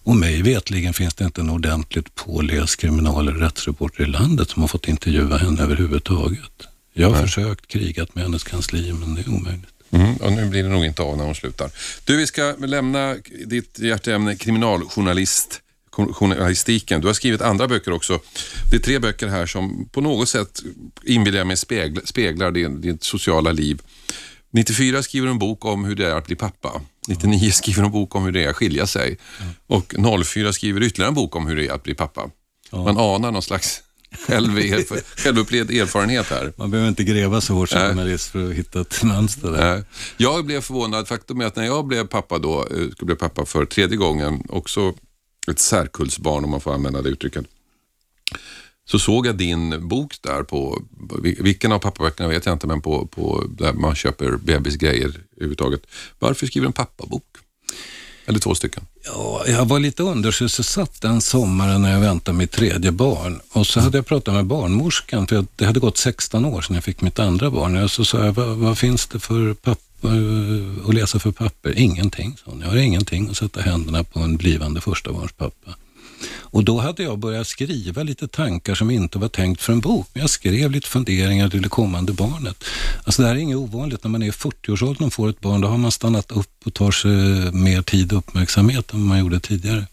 Och 0.05 0.17
mig 0.17 0.43
vetligen 0.43 0.95
finns 0.95 1.15
det 1.15 1.25
inte 1.25 1.41
en 1.41 1.51
ordentligt 1.51 2.15
påläst 2.15 2.77
kriminal 2.77 3.29
eller 3.29 3.39
rättsreporter 3.39 4.05
i 4.05 4.07
landet 4.07 4.51
som 4.51 4.63
har 4.63 4.69
fått 4.69 4.89
intervjua 4.89 5.37
henne 5.37 5.63
överhuvudtaget. 5.63 6.69
Jag 6.93 7.07
har 7.07 7.15
Nej. 7.15 7.23
försökt 7.23 7.67
krigat 7.67 8.15
med 8.15 8.25
hennes 8.25 8.45
kansli 8.45 8.93
men 8.93 9.15
det 9.15 9.21
är 9.21 9.29
omöjligt. 9.29 9.67
Mm, 9.91 10.17
och 10.17 10.33
nu 10.33 10.49
blir 10.49 10.63
det 10.63 10.69
nog 10.69 10.85
inte 10.85 11.03
av 11.03 11.17
när 11.17 11.25
hon 11.25 11.35
slutar. 11.35 11.71
Du, 12.05 12.17
vi 12.17 12.27
ska 12.27 12.55
lämna 12.59 13.17
ditt 13.47 13.79
hjärteämne 13.79 14.37
kriminaljournalist 14.37 15.61
journalistiken. 15.91 17.01
Du 17.01 17.07
har 17.07 17.15
skrivit 17.15 17.43
andra 17.43 17.69
böcker 17.69 17.93
också. 17.93 18.21
Det 18.71 18.77
är 18.77 18.81
tre 18.81 18.99
böcker 18.99 19.29
här 19.29 19.47
som 19.47 19.89
på 19.93 20.01
något 20.01 20.29
sätt 20.29 20.63
inbillar 21.05 21.39
jag 21.39 21.47
mig 21.47 21.57
speglar, 21.57 22.03
speglar 22.05 22.51
din, 22.51 22.81
ditt 22.81 23.03
sociala 23.03 23.53
liv. 23.53 23.83
94 24.51 25.03
skriver 25.03 25.27
du 25.27 25.31
en 25.31 25.39
bok 25.39 25.65
om 25.65 25.85
hur 25.85 25.95
det 25.95 26.07
är 26.07 26.15
att 26.15 26.27
bli 26.27 26.37
pappa. 26.37 26.81
99 27.09 27.51
skriver 27.53 27.83
en 27.83 27.91
bok 27.91 28.15
om 28.15 28.25
hur 28.25 28.33
det 28.33 28.45
är 28.45 28.51
att 28.51 28.57
skilja 28.57 28.87
sig. 28.87 29.19
Och 29.67 29.95
04 30.25 30.53
skriver 30.53 30.83
ytterligare 30.83 31.09
en 31.09 31.15
bok 31.15 31.37
om 31.37 31.47
hur 31.47 31.57
det 31.57 31.67
är 31.67 31.73
att 31.73 31.83
bli 31.83 31.95
pappa. 31.95 32.31
Man 32.73 32.99
anar 32.99 33.33
någon 33.33 33.43
slags 33.43 33.83
själv 34.27 34.61
självupplevd 35.17 35.71
erfarenhet 35.71 36.27
här. 36.27 36.53
Man 36.57 36.71
behöver 36.71 36.89
inte 36.89 37.05
gräva 37.05 37.41
så 37.41 37.55
hårt 37.55 37.69
som 37.69 37.81
journalist 37.81 38.31
för 38.31 38.51
att 38.51 38.55
hitta 38.55 38.81
ett 38.81 39.03
mönster 39.03 39.51
där. 39.51 39.85
Jag 40.17 40.47
blev 40.47 40.61
förvånad. 40.61 41.09
Faktum 41.09 41.41
är 41.41 41.47
att 41.47 41.57
när 41.57 41.65
jag 41.65 41.87
blev 41.87 42.07
pappa 42.07 42.39
då, 42.39 42.61
eh, 42.61 42.67
skulle 42.67 43.07
bli 43.07 43.15
pappa 43.15 43.45
för 43.45 43.65
tredje 43.67 43.97
gången, 43.97 44.43
också 44.49 44.95
ett 45.51 45.59
särkullsbarn 45.59 46.45
om 46.45 46.51
man 46.51 46.61
får 46.61 46.75
använda 46.75 47.03
det 47.03 47.09
uttrycket, 47.09 47.45
så 48.91 48.99
såg 48.99 49.26
jag 49.26 49.36
din 49.36 49.88
bok 49.88 50.14
där 50.20 50.43
på, 50.43 50.82
vilken 51.22 51.72
av 51.72 51.78
pappaböckerna 51.78 52.28
vet 52.28 52.47
jag 52.47 52.53
inte, 52.53 52.66
men 52.66 52.80
på, 52.82 53.07
på 53.07 53.45
där 53.59 53.72
man 53.72 53.95
köper 53.95 54.36
bebisgrejer 54.36 55.12
överhuvudtaget. 55.36 55.86
Varför 56.18 56.47
skriver 56.47 56.64
du 56.64 56.66
en 56.66 56.72
pappabok? 56.72 57.24
Eller 58.26 58.38
två 58.38 58.55
stycken? 58.55 58.82
Ja, 59.05 59.45
jag 59.47 59.66
var 59.66 59.78
lite 59.80 60.03
undersysselsatt 60.03 61.01
den 61.01 61.20
sommaren 61.20 61.82
när 61.82 61.93
jag 61.93 62.01
väntade 62.01 62.38
mitt 62.38 62.51
tredje 62.51 62.93
barn. 62.93 63.41
Och 63.53 63.66
så 63.66 63.80
hade 63.80 63.99
jag 63.99 64.07
pratat 64.07 64.34
med 64.34 64.47
barnmorskan, 64.47 65.26
för 65.26 65.45
det 65.57 65.64
hade 65.64 65.80
gått 65.80 65.97
16 65.97 66.45
år 66.45 66.62
sedan 66.62 66.74
jag 66.74 66.84
fick 66.84 67.01
mitt 67.01 67.18
andra 67.18 67.51
barn. 67.51 67.76
Och 67.76 67.91
så 67.91 68.05
sa 68.05 68.24
jag, 68.24 68.32
vad, 68.32 68.57
vad 68.57 68.78
finns 68.78 69.07
det 69.07 69.20
för 69.20 69.55
papper? 69.55 69.80
Eh, 70.05 70.88
att 70.88 70.95
läsa 70.95 71.18
för 71.18 71.32
papper? 71.32 71.78
Ingenting, 71.78 72.36
sa 72.45 72.51
hon. 72.51 72.61
Jag 72.61 72.68
har 72.68 72.76
ingenting 72.76 73.30
att 73.30 73.36
sätta 73.36 73.61
händerna 73.61 74.05
på 74.05 74.20
en 74.20 74.36
blivande 74.36 74.80
förstabarnspappa. 74.80 75.74
Och 76.29 76.64
då 76.64 76.79
hade 76.79 77.03
jag 77.03 77.18
börjat 77.18 77.47
skriva 77.47 78.03
lite 78.03 78.29
tankar 78.29 78.75
som 78.75 78.91
inte 78.91 79.18
var 79.18 79.29
tänkt 79.29 79.62
för 79.62 79.73
en 79.73 79.81
bok. 79.81 80.09
Men 80.12 80.21
jag 80.21 80.31
skrev 80.31 80.71
lite 80.71 80.89
funderingar 80.89 81.49
till 81.49 81.62
det 81.62 81.68
kommande 81.68 82.12
barnet. 82.12 82.64
Alltså 83.05 83.23
det 83.23 83.29
här 83.29 83.35
är 83.35 83.39
inget 83.39 83.57
ovanligt. 83.57 84.05
När 84.05 84.11
man 84.11 84.23
är 84.23 84.27
i 84.27 84.31
40-årsåldern 84.31 85.07
och 85.07 85.12
får 85.12 85.29
ett 85.29 85.41
barn, 85.41 85.61
då 85.61 85.68
har 85.68 85.79
man 85.79 85.93
stannat 85.93 86.31
upp 86.33 86.66
och 86.66 86.75
tar 86.75 86.91
sig 86.91 87.11
mer 87.53 87.83
tid 87.83 88.12
och 88.12 88.18
uppmärksamhet 88.18 88.93
än 88.93 89.01
vad 89.01 89.09
man 89.09 89.18
gjorde 89.18 89.41
tidigare. 89.41 89.87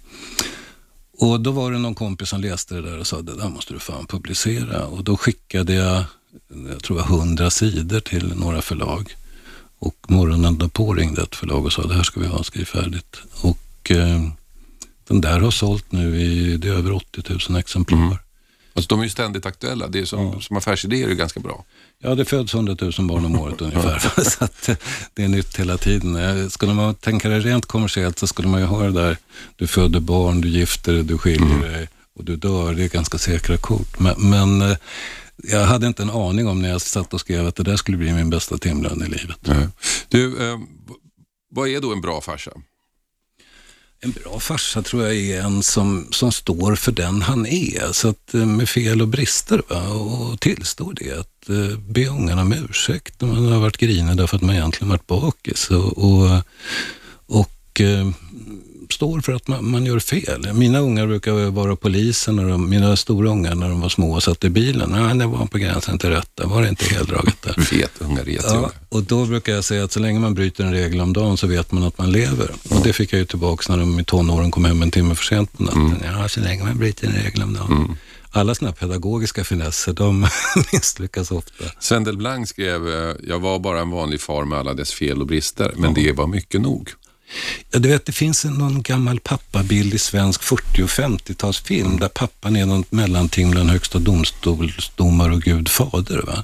Och 1.20 1.42
då 1.42 1.52
var 1.52 1.72
det 1.72 1.80
någon 1.80 1.96
kompis 1.96 2.30
som 2.30 2.42
läste 2.42 2.76
det 2.76 2.82
där 2.82 3.00
och 3.00 3.08
sa, 3.08 3.22
det 3.22 3.36
där 3.36 3.50
måste 3.50 3.74
du 3.74 3.80
fan 3.80 4.08
publicera. 4.08 4.86
Och 4.86 5.04
då 5.04 5.18
skickade 5.18 5.74
jag, 5.74 6.04
jag 6.70 6.84
tror 6.84 6.98
det 6.98 7.04
var 7.04 7.18
hundra 7.18 7.50
sidor 7.50 8.00
till 8.00 8.36
några 8.36 8.62
förlag. 8.62 9.16
Och 9.80 9.96
morgonen 10.08 10.58
därpå 10.58 10.94
ringde 10.94 11.22
ett 11.22 11.36
förlag 11.36 11.66
och 11.66 11.74
sa, 11.74 11.88
det 11.88 11.94
här 11.94 12.04
ska 12.04 12.20
vi 12.20 12.28
ha, 12.28 12.44
skriv 12.44 12.66
färdigt. 12.66 13.18
Och 13.42 13.92
eh, 13.92 14.22
den 15.08 15.22
där 15.22 15.40
har 15.40 15.52
sålt 15.52 15.92
nu 15.92 16.22
i 16.22 16.58
det 16.58 16.68
är 16.68 16.74
över 16.74 16.92
80 16.92 17.50
000 17.50 17.60
exemplar. 17.60 17.98
Mm. 17.98 18.18
Alltså, 18.74 18.90
de 18.90 19.00
är 19.00 19.04
ju 19.04 19.10
ständigt 19.10 19.46
aktuella. 19.46 19.88
Det 19.88 20.00
är 20.00 20.06
som, 20.06 20.26
ja. 20.26 20.42
som 20.42 20.58
affärsidé 20.58 21.04
är 21.04 21.08
det 21.08 21.16
ganska 21.16 21.40
bra. 21.40 21.66
Ja, 22.00 22.16
det 22.16 22.26
föds 22.26 22.54
100 22.54 22.76
000 22.82 22.92
barn 23.08 23.26
om 23.26 23.40
året 23.40 23.62
ungefär. 23.62 24.00
så 24.30 24.44
att 24.44 24.70
det 25.14 25.24
är 25.24 25.28
nytt 25.28 25.60
hela 25.60 25.78
tiden. 25.78 26.50
Skulle 26.50 26.74
man 26.74 26.96
tänka 26.96 27.30
det 27.30 27.40
rent 27.40 27.66
kommersiellt 27.66 28.20
så 28.20 28.28
skulle 28.28 28.48
man 28.48 28.60
ju 28.60 28.66
ha 28.66 28.84
det 28.84 28.92
där, 28.92 29.18
du 29.56 29.68
föder 29.68 30.00
barn, 30.00 30.42
du 30.42 30.50
gifter 30.50 30.94
dig, 30.94 31.04
du 31.04 31.18
skiljer 31.18 31.56
mm. 31.56 31.62
dig 31.62 31.90
och 32.16 32.24
du 32.24 32.36
dör. 32.36 32.74
Det 32.74 32.84
är 32.84 32.90
ganska 32.90 33.18
säkra 33.18 33.58
kort. 33.58 34.00
Men, 34.00 34.30
men, 34.30 34.62
eh, 34.62 34.78
jag 35.44 35.66
hade 35.66 35.88
inte 35.88 36.04
en 36.04 36.10
aning 36.10 36.48
om 36.48 36.62
när 36.62 36.70
jag 36.70 36.82
satt 36.82 37.14
och 37.14 37.20
skrev 37.20 37.48
att 37.48 37.56
det 37.56 37.64
där 37.64 37.76
skulle 37.76 37.98
bli 37.98 38.14
min 38.14 38.30
bästa 38.30 38.58
timlön 38.58 39.04
i 39.04 39.10
livet. 39.10 39.48
Mm. 39.48 39.72
Du, 40.10 40.50
eh, 40.50 40.58
vad 41.50 41.68
är 41.70 41.82
då 41.82 41.94
en 41.94 42.02
bra 42.02 42.22
farsa? 42.22 42.52
En 44.00 44.12
bra 44.12 44.40
farsa 44.40 44.82
tror 44.82 45.04
jag 45.04 45.16
är 45.16 45.42
en 45.42 45.64
som, 45.64 46.08
som 46.12 46.32
står 46.32 46.76
för 46.76 46.92
den 46.92 47.22
han 47.22 47.46
är, 47.46 47.92
så 47.92 48.10
att, 48.10 48.34
eh, 48.34 48.46
med 48.46 48.70
fel 48.70 49.02
och 49.02 49.08
brister 49.08 49.62
va? 49.70 49.88
och 49.88 50.40
tillstår 50.40 50.94
det. 50.94 51.20
Att 51.20 51.50
eh, 51.50 51.80
be 51.80 52.08
ungarna 52.08 52.42
om 52.42 52.54
ursäkt 52.54 53.24
om 53.24 53.30
man 53.30 53.52
har 53.52 53.60
varit 53.60 53.78
grinig 53.78 54.18
därför 54.18 54.36
att 54.36 54.44
man 54.44 54.56
egentligen 54.56 54.90
varit 54.90 55.08
bakis. 55.08 55.70
Och, 55.70 55.98
och, 55.98 56.42
och 57.26 57.82
eh, 57.82 58.12
står 58.94 59.22
för 59.22 59.34
att 59.34 59.48
man, 59.48 59.70
man, 59.70 59.86
gör 59.86 60.00
fel. 60.00 60.54
Mina 60.54 60.80
ungar 60.80 61.08
brukar 61.08 61.50
vara 61.50 61.76
polisen, 61.76 62.36
när 62.36 62.48
de, 62.48 62.70
mina 62.70 62.96
stora 62.96 63.30
ungar 63.30 63.56
när 63.56 63.70
de 63.70 63.82
var 63.82 63.90
små 63.90 64.16
och 64.16 64.24
satt 64.24 64.44
i 64.44 64.50
bilen. 64.50 64.90
Nej, 64.90 65.18
det 65.18 65.26
var 65.26 65.46
på 65.46 65.58
gränsen 65.58 66.00
till 66.00 66.10
rätta, 66.10 66.48
var 66.48 66.62
det 66.62 66.70
inte 66.70 66.86
heldraget 66.86 67.42
där? 67.42 67.56
vet 67.72 68.02
ungar, 68.02 68.24
vet 68.24 68.44
ja, 68.44 68.72
Och 68.90 69.04
då 69.04 69.26
brukar 69.26 69.54
jag 69.54 69.64
säga 69.64 69.84
att 69.84 69.92
så 69.92 70.00
länge 70.00 70.20
man 70.20 70.34
bryter 70.34 70.64
en 70.64 70.74
regel 70.74 71.02
om 71.02 71.14
dagen 71.14 71.38
så 71.38 71.48
vet 71.48 71.72
man 71.72 71.84
att 71.84 71.98
man 71.98 72.12
lever. 72.12 72.52
Och 72.70 72.82
det 72.84 72.94
fick 72.94 73.14
jag 73.14 73.20
ju 73.20 73.26
tillbaka 73.26 73.74
när 73.74 73.80
de 73.80 74.00
i 74.00 74.04
tonåren 74.04 74.52
kom 74.52 74.66
hem 74.66 74.82
en 74.82 74.92
timme 74.92 75.16
för 75.16 75.26
sent 75.26 75.58
på 75.58 75.64
natten. 75.64 75.86
Mm. 75.86 76.20
Ja, 76.20 76.30
så 76.30 76.40
länge 76.40 76.64
man 76.64 76.78
bryter 76.78 77.08
en 77.08 77.14
regel 77.14 77.44
om 77.44 77.54
dagen. 77.54 77.72
Mm 77.72 77.96
alla 78.32 78.56
sådana 78.56 78.74
pedagogiska 78.74 79.44
finesser, 79.44 79.94
de 79.94 80.28
misslyckas 80.74 81.32
ofta. 81.32 81.64
Sven 81.80 82.04
Delblanc 82.04 82.50
skrev, 82.50 82.88
eh, 82.88 83.16
jag 83.24 83.40
var 83.40 83.60
bara 83.60 83.80
en 83.80 83.90
vanlig 83.90 84.22
far 84.22 84.46
med 84.46 84.60
alla 84.60 84.74
dess 84.74 84.94
fel 84.94 85.22
och 85.22 85.28
brister, 85.28 85.74
men 85.76 85.94
ja. 85.96 86.02
det 86.04 86.12
var 86.12 86.28
mycket 86.28 86.62
nog. 86.62 86.90
Ja, 87.72 87.80
du 87.80 87.90
vet, 87.90 88.06
det 88.06 88.12
finns 88.12 88.46
någon 88.46 88.82
gammal 88.82 89.20
pappabild 89.20 89.94
i 89.94 89.98
svensk 89.98 90.44
40 90.44 90.84
och 90.84 90.90
50-talsfilm 90.90 91.86
mm. 91.86 92.00
där 92.00 92.08
pappan 92.08 92.56
är 92.56 92.66
något 92.66 92.92
mellanting 92.92 93.50
mellan 93.50 93.70
högsta 93.70 94.00
domstolsdomare 94.00 95.34
och 95.34 95.42
Gud 95.42 95.70
fader. 95.70 96.22
Va? 96.22 96.44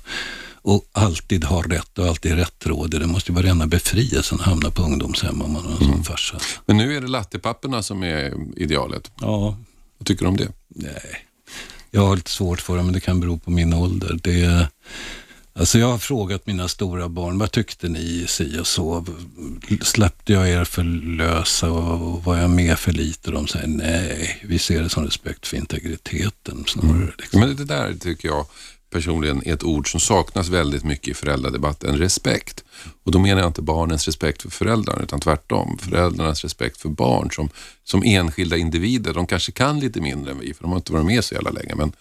Och 0.61 0.86
alltid 0.91 1.43
har 1.43 1.63
rätt 1.63 1.97
och 1.99 2.07
alltid 2.07 2.36
rätt 2.36 2.65
råder. 2.65 2.99
Det 2.99 3.07
måste 3.07 3.31
ju 3.31 3.36
vara 3.36 3.45
rena 3.45 3.67
befrielsen 3.67 4.39
att 4.39 4.45
hamna 4.45 4.71
på 4.71 4.84
ungdomshem 4.84 5.41
om 5.41 5.53
man 5.53 5.65
har 5.65 5.71
en 5.71 5.77
mm. 5.77 5.93
sån 5.93 6.03
farsa. 6.03 6.39
Men 6.65 6.77
nu 6.77 6.97
är 6.97 7.01
det 7.01 7.07
lattepapporna 7.07 7.84
som 7.84 8.03
är 8.03 8.34
idealet. 8.57 9.11
Ja. 9.21 9.57
Vad 9.97 10.07
tycker 10.07 10.25
du 10.25 10.29
om 10.29 10.38
det? 10.38 10.47
Nej, 10.67 11.25
jag 11.91 12.01
har 12.01 12.15
lite 12.15 12.31
svårt 12.31 12.61
för 12.61 12.77
det, 12.77 12.84
men 12.84 12.93
det 12.93 12.99
kan 12.99 13.19
bero 13.19 13.38
på 13.38 13.51
min 13.51 13.73
ålder. 13.73 14.19
Det 14.23 14.67
Alltså 15.55 15.79
jag 15.79 15.87
har 15.87 15.97
frågat 15.97 16.47
mina 16.47 16.67
stora 16.67 17.09
barn, 17.09 17.39
vad 17.39 17.51
tyckte 17.51 17.89
ni 17.89 18.25
si 18.27 18.59
och 18.59 18.67
så? 18.67 19.05
Släppte 19.81 20.33
jag 20.33 20.49
er 20.49 20.63
för 20.63 20.83
lösa 21.17 21.71
och 21.71 22.23
var 22.23 22.37
jag 22.37 22.49
med 22.49 22.79
för 22.79 22.91
lite? 22.91 23.31
De 23.31 23.47
säger 23.47 23.67
nej, 23.67 24.41
vi 24.43 24.59
ser 24.59 24.83
det 24.83 24.89
som 24.89 25.05
respekt 25.05 25.47
för 25.47 25.57
integriteten 25.57 26.63
snarare. 26.67 26.95
Mm. 26.95 27.11
Liksom. 27.17 27.39
Men 27.39 27.55
det 27.55 27.65
där 27.65 27.93
tycker 27.93 28.27
jag 28.27 28.45
personligen 28.93 29.47
är 29.47 29.53
ett 29.53 29.63
ord 29.63 29.91
som 29.91 29.99
saknas 29.99 30.49
väldigt 30.49 30.83
mycket 30.83 31.07
i 31.07 31.13
föräldradebatten, 31.13 31.97
respekt. 31.97 32.63
Och 33.03 33.11
då 33.11 33.19
menar 33.19 33.41
jag 33.41 33.49
inte 33.49 33.61
barnens 33.61 34.05
respekt 34.05 34.41
för 34.41 34.49
föräldrarna 34.49 35.03
utan 35.03 35.19
tvärtom. 35.19 35.77
Föräldrarnas 35.81 36.43
respekt 36.43 36.81
för 36.81 36.89
barn 36.89 37.31
som, 37.31 37.49
som 37.83 38.03
enskilda 38.05 38.57
individer. 38.57 39.13
De 39.13 39.27
kanske 39.27 39.51
kan 39.51 39.79
lite 39.79 40.01
mindre 40.01 40.31
än 40.31 40.39
vi 40.39 40.53
för 40.53 40.63
de 40.63 40.71
har 40.71 40.77
inte 40.77 40.93
varit 40.93 41.05
med 41.05 41.23
så 41.23 41.33
jävla 41.33 41.51
länge. 41.51 41.75
Men 41.75 41.91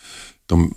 de 0.47 0.75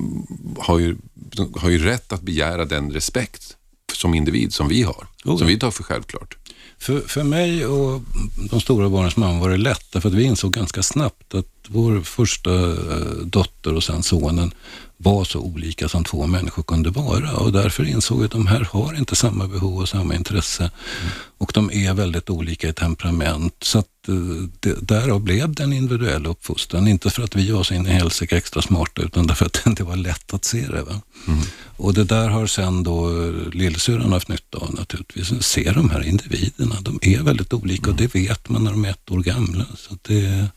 har 0.60 0.80
ju, 0.80 0.96
de 1.14 1.54
har 1.58 1.70
ju 1.70 1.78
rätt 1.78 2.12
att 2.12 2.22
begära 2.22 2.66
den 2.66 2.92
respekt 2.92 3.58
som 3.94 4.14
individ 4.14 4.54
som 4.54 4.68
vi 4.68 4.84
har. 4.84 5.08
Oh. 5.26 5.38
Som 5.38 5.48
vi 5.48 5.60
tar 5.60 5.72
för 5.72 5.84
självklart. 5.84 6.38
För, 6.78 7.00
för 7.00 7.24
mig 7.24 7.66
och 7.66 8.02
de 8.50 8.62
stora 8.62 8.90
barnens 8.90 9.18
mamma 9.18 9.40
var 9.40 9.50
det 9.50 9.58
lätt, 9.58 9.92
därför 9.92 10.10
att 10.10 10.16
vi 10.16 10.24
insåg 10.24 10.54
ganska 10.54 10.84
snabbt 10.84 11.36
att 11.36 11.48
vår 11.68 12.02
första 12.02 12.72
eh, 12.72 13.12
dotter 13.24 13.74
och 13.74 13.84
sen 13.84 14.04
sonen 14.04 14.52
var 14.98 15.24
så 15.24 15.40
olika 15.40 15.90
som 15.90 16.04
två 16.04 16.28
människor 16.28 16.64
kunde 16.64 16.90
vara 16.90 17.36
och 17.36 17.52
därför 17.52 17.84
insåg 17.84 18.20
vi 18.20 18.26
att 18.26 18.32
de 18.32 18.48
här 18.48 18.68
har 18.72 18.98
inte 18.98 19.16
samma 19.16 19.48
behov 19.48 19.78
och 19.78 19.90
samma 19.90 20.16
intresse 20.16 20.64
mm. 20.64 21.12
och 21.38 21.52
de 21.54 21.72
är 21.72 21.94
väldigt 21.94 22.30
olika 22.30 22.70
i 22.70 22.74
temperament. 22.74 23.56
Så 23.62 23.80
att 23.80 24.08
eh, 24.08 24.16
det, 24.60 24.88
därav 24.88 25.22
blev 25.22 25.54
det 25.54 25.64
en 25.64 25.74
individuell 25.74 26.26
uppfostran. 26.26 26.88
Inte 26.88 27.10
för 27.10 27.24
att 27.24 27.36
vi 27.36 27.52
var 27.52 27.64
så 27.64 27.74
in 27.74 27.88
i 27.88 27.90
helsike 27.90 28.38
extra 28.38 28.62
smarta 28.62 29.02
utan 29.02 29.28
därför 29.28 29.46
att 29.46 29.54
det 29.64 29.70
inte 29.70 29.84
var 29.84 29.96
lätt 29.96 30.34
att 30.34 30.46
se 30.46 30.68
det. 30.68 30.82
Mm. 31.28 31.40
Och 31.78 31.94
det 31.94 32.04
där 32.04 32.30
har 32.30 32.48
sen 32.48 32.84
då 32.84 33.10
lillsyrran 33.54 34.12
haft 34.12 34.28
nytta 34.28 34.58
av 34.58 34.74
naturligtvis. 34.74 35.44
Se 35.44 35.72
de 35.72 35.90
här 35.90 36.08
individerna, 36.08 36.76
de 36.82 37.00
är 37.02 37.22
väldigt 37.22 37.54
olika 37.54 37.84
mm. 37.84 37.92
och 37.92 38.02
det 38.02 38.16
vet 38.16 38.50
man 38.50 38.64
när 38.64 38.72
de 38.72 38.86
är 38.86 38.90
ett 38.90 39.12
år 39.12 39.20
gamla. 39.20 39.66
Så 39.78 39.98
det... 40.02 40.48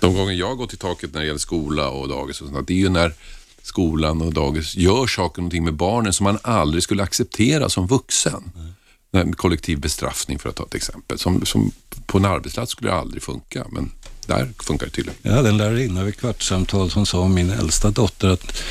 De 0.00 0.14
gånger 0.14 0.32
jag 0.34 0.56
gått 0.56 0.74
i 0.74 0.76
taket 0.76 1.14
när 1.14 1.20
det 1.20 1.26
gäller 1.26 1.38
skola 1.38 1.88
och 1.88 2.08
dagis 2.08 2.40
och 2.40 2.48
sånt, 2.48 2.66
det 2.66 2.74
är 2.74 2.78
ju 2.78 2.88
när 2.88 3.12
skolan 3.64 4.22
och 4.22 4.32
dagis 4.32 4.76
gör 4.76 5.06
saker 5.06 5.42
någonting 5.42 5.64
med 5.64 5.74
barnen 5.74 6.12
som 6.12 6.24
man 6.24 6.38
aldrig 6.42 6.82
skulle 6.82 7.02
acceptera 7.02 7.68
som 7.68 7.86
vuxen. 7.86 8.52
Nej. 9.10 9.32
Kollektiv 9.32 9.80
bestraffning 9.80 10.38
för 10.38 10.48
att 10.48 10.56
ta 10.56 10.64
ett 10.64 10.74
exempel. 10.74 11.18
Som, 11.18 11.46
som 11.46 11.72
på 12.06 12.18
en 12.18 12.24
arbetsplats 12.24 12.72
skulle 12.72 12.90
det 12.90 12.96
aldrig 12.96 13.22
funka, 13.22 13.64
men 13.70 13.90
där 14.26 14.48
funkar 14.58 14.86
det 14.86 14.92
tydligen. 14.92 15.18
Jag 15.22 15.32
hade 15.32 15.48
en 15.48 15.56
lärarinna 15.56 16.04
vid 16.04 16.16
kvartssamtal 16.16 16.90
som 16.90 17.06
sa 17.06 17.20
om 17.20 17.34
min 17.34 17.50
äldsta 17.50 17.90
dotter 17.90 18.28
att 18.28 18.62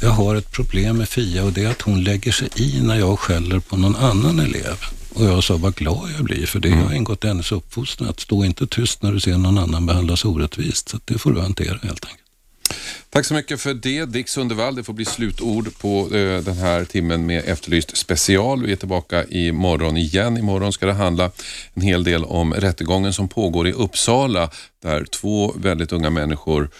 jag 0.00 0.10
har 0.10 0.36
ett 0.36 0.52
problem 0.52 0.96
med 0.96 1.08
Fia 1.08 1.44
och 1.44 1.52
det 1.52 1.64
är 1.64 1.70
att 1.70 1.82
hon 1.82 2.04
lägger 2.04 2.32
sig 2.32 2.48
i 2.56 2.80
när 2.82 2.98
jag 2.98 3.18
skäller 3.18 3.58
på 3.58 3.76
någon 3.76 3.96
annan 3.96 4.38
elev. 4.38 4.76
Och 5.14 5.24
jag 5.24 5.44
sa 5.44 5.56
vad 5.56 5.74
glad 5.74 6.10
jag 6.16 6.24
blir 6.24 6.46
för 6.46 6.60
det 6.60 6.68
mm. 6.68 6.86
har 6.86 6.94
ingått 6.94 7.24
i 7.24 7.28
hennes 7.28 7.52
uppfostran 7.52 8.08
att 8.08 8.20
stå 8.20 8.44
inte 8.44 8.66
tyst 8.66 9.02
när 9.02 9.12
du 9.12 9.20
ser 9.20 9.38
någon 9.38 9.58
annan 9.58 9.86
behandlas 9.86 10.24
orättvist. 10.24 10.88
Så 10.88 11.00
det 11.04 11.18
får 11.18 11.32
du 11.32 11.40
hantera 11.40 11.78
helt 11.82 12.04
enkelt. 12.04 12.21
Tack 13.10 13.26
så 13.26 13.34
mycket 13.34 13.60
för 13.60 13.74
det. 13.74 14.04
Dick 14.04 14.28
Sundevall, 14.28 14.74
det 14.74 14.82
får 14.82 14.92
bli 14.92 15.04
slutord 15.04 15.78
på 15.78 16.16
eh, 16.16 16.38
den 16.38 16.56
här 16.56 16.84
timmen 16.84 17.26
med 17.26 17.44
Efterlyst 17.46 17.96
special. 17.96 18.66
Vi 18.66 18.72
är 18.72 18.76
tillbaka 18.76 19.24
imorgon 19.24 19.96
igen. 19.96 20.38
Imorgon 20.38 20.72
ska 20.72 20.86
det 20.86 20.92
handla 20.92 21.30
en 21.74 21.82
hel 21.82 22.04
del 22.04 22.24
om 22.24 22.54
rättegången 22.54 23.12
som 23.12 23.28
pågår 23.28 23.68
i 23.68 23.72
Uppsala 23.72 24.50
där 24.82 25.04
två 25.04 25.52
väldigt 25.56 25.92
unga 25.92 26.10
människor, 26.10 26.70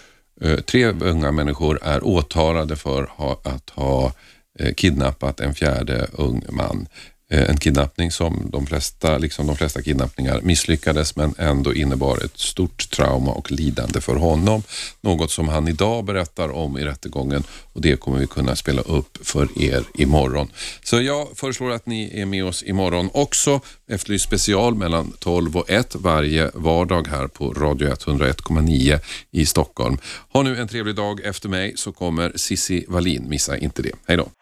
eh, 0.40 0.56
tre 0.60 0.86
unga 0.86 1.32
människor 1.32 1.78
är 1.82 2.06
åtalade 2.06 2.76
för 2.76 3.10
att 3.44 3.70
ha 3.70 4.12
eh, 4.58 4.74
kidnappat 4.74 5.40
en 5.40 5.54
fjärde 5.54 6.06
ung 6.12 6.44
man. 6.50 6.86
Eh, 7.32 7.50
en 7.50 7.56
kidnappning 7.56 8.10
som 8.10 8.50
de 8.52 8.66
flesta, 8.66 9.18
liksom 9.18 9.46
de 9.46 9.56
flesta 9.56 9.82
kidnappningar 9.82 10.40
misslyckades 10.42 11.16
men 11.16 11.34
ändå 11.38 11.74
innebar 11.74 12.24
ett 12.24 12.38
stort 12.38 12.90
trauma 12.90 13.32
och 13.32 13.52
lidande 13.52 14.00
för 14.00 14.16
honom. 14.16 14.62
Något 15.00 15.30
som 15.30 15.48
han 15.48 15.68
idag 15.68 16.04
berättar 16.04 16.48
om 16.48 16.78
i 16.78 16.84
rättegången 16.84 17.44
och 17.72 17.80
det 17.80 18.00
kommer 18.00 18.18
vi 18.18 18.26
kunna 18.26 18.56
spela 18.56 18.82
upp 18.82 19.18
för 19.22 19.62
er 19.62 19.84
imorgon. 19.94 20.48
Så 20.84 21.00
jag 21.00 21.28
föreslår 21.34 21.70
att 21.70 21.86
ni 21.86 22.20
är 22.20 22.26
med 22.26 22.44
oss 22.44 22.62
imorgon 22.62 23.10
också. 23.14 23.60
Efterlyst 23.88 24.24
special 24.24 24.74
mellan 24.74 25.12
12 25.18 25.56
och 25.56 25.70
1 25.70 25.94
varje 25.94 26.50
vardag 26.54 27.08
här 27.08 27.26
på 27.26 27.52
Radio 27.52 27.88
101,9 27.88 29.00
i 29.30 29.46
Stockholm. 29.46 29.98
Ha 30.32 30.42
nu 30.42 30.56
en 30.56 30.68
trevlig 30.68 30.94
dag. 30.94 31.20
Efter 31.20 31.48
mig 31.48 31.72
så 31.76 31.92
kommer 31.92 32.32
Sissi 32.36 32.84
Wallin. 32.88 33.28
Missa 33.28 33.58
inte 33.58 33.82
det. 33.82 33.92
Hej 34.06 34.16
då! 34.16 34.41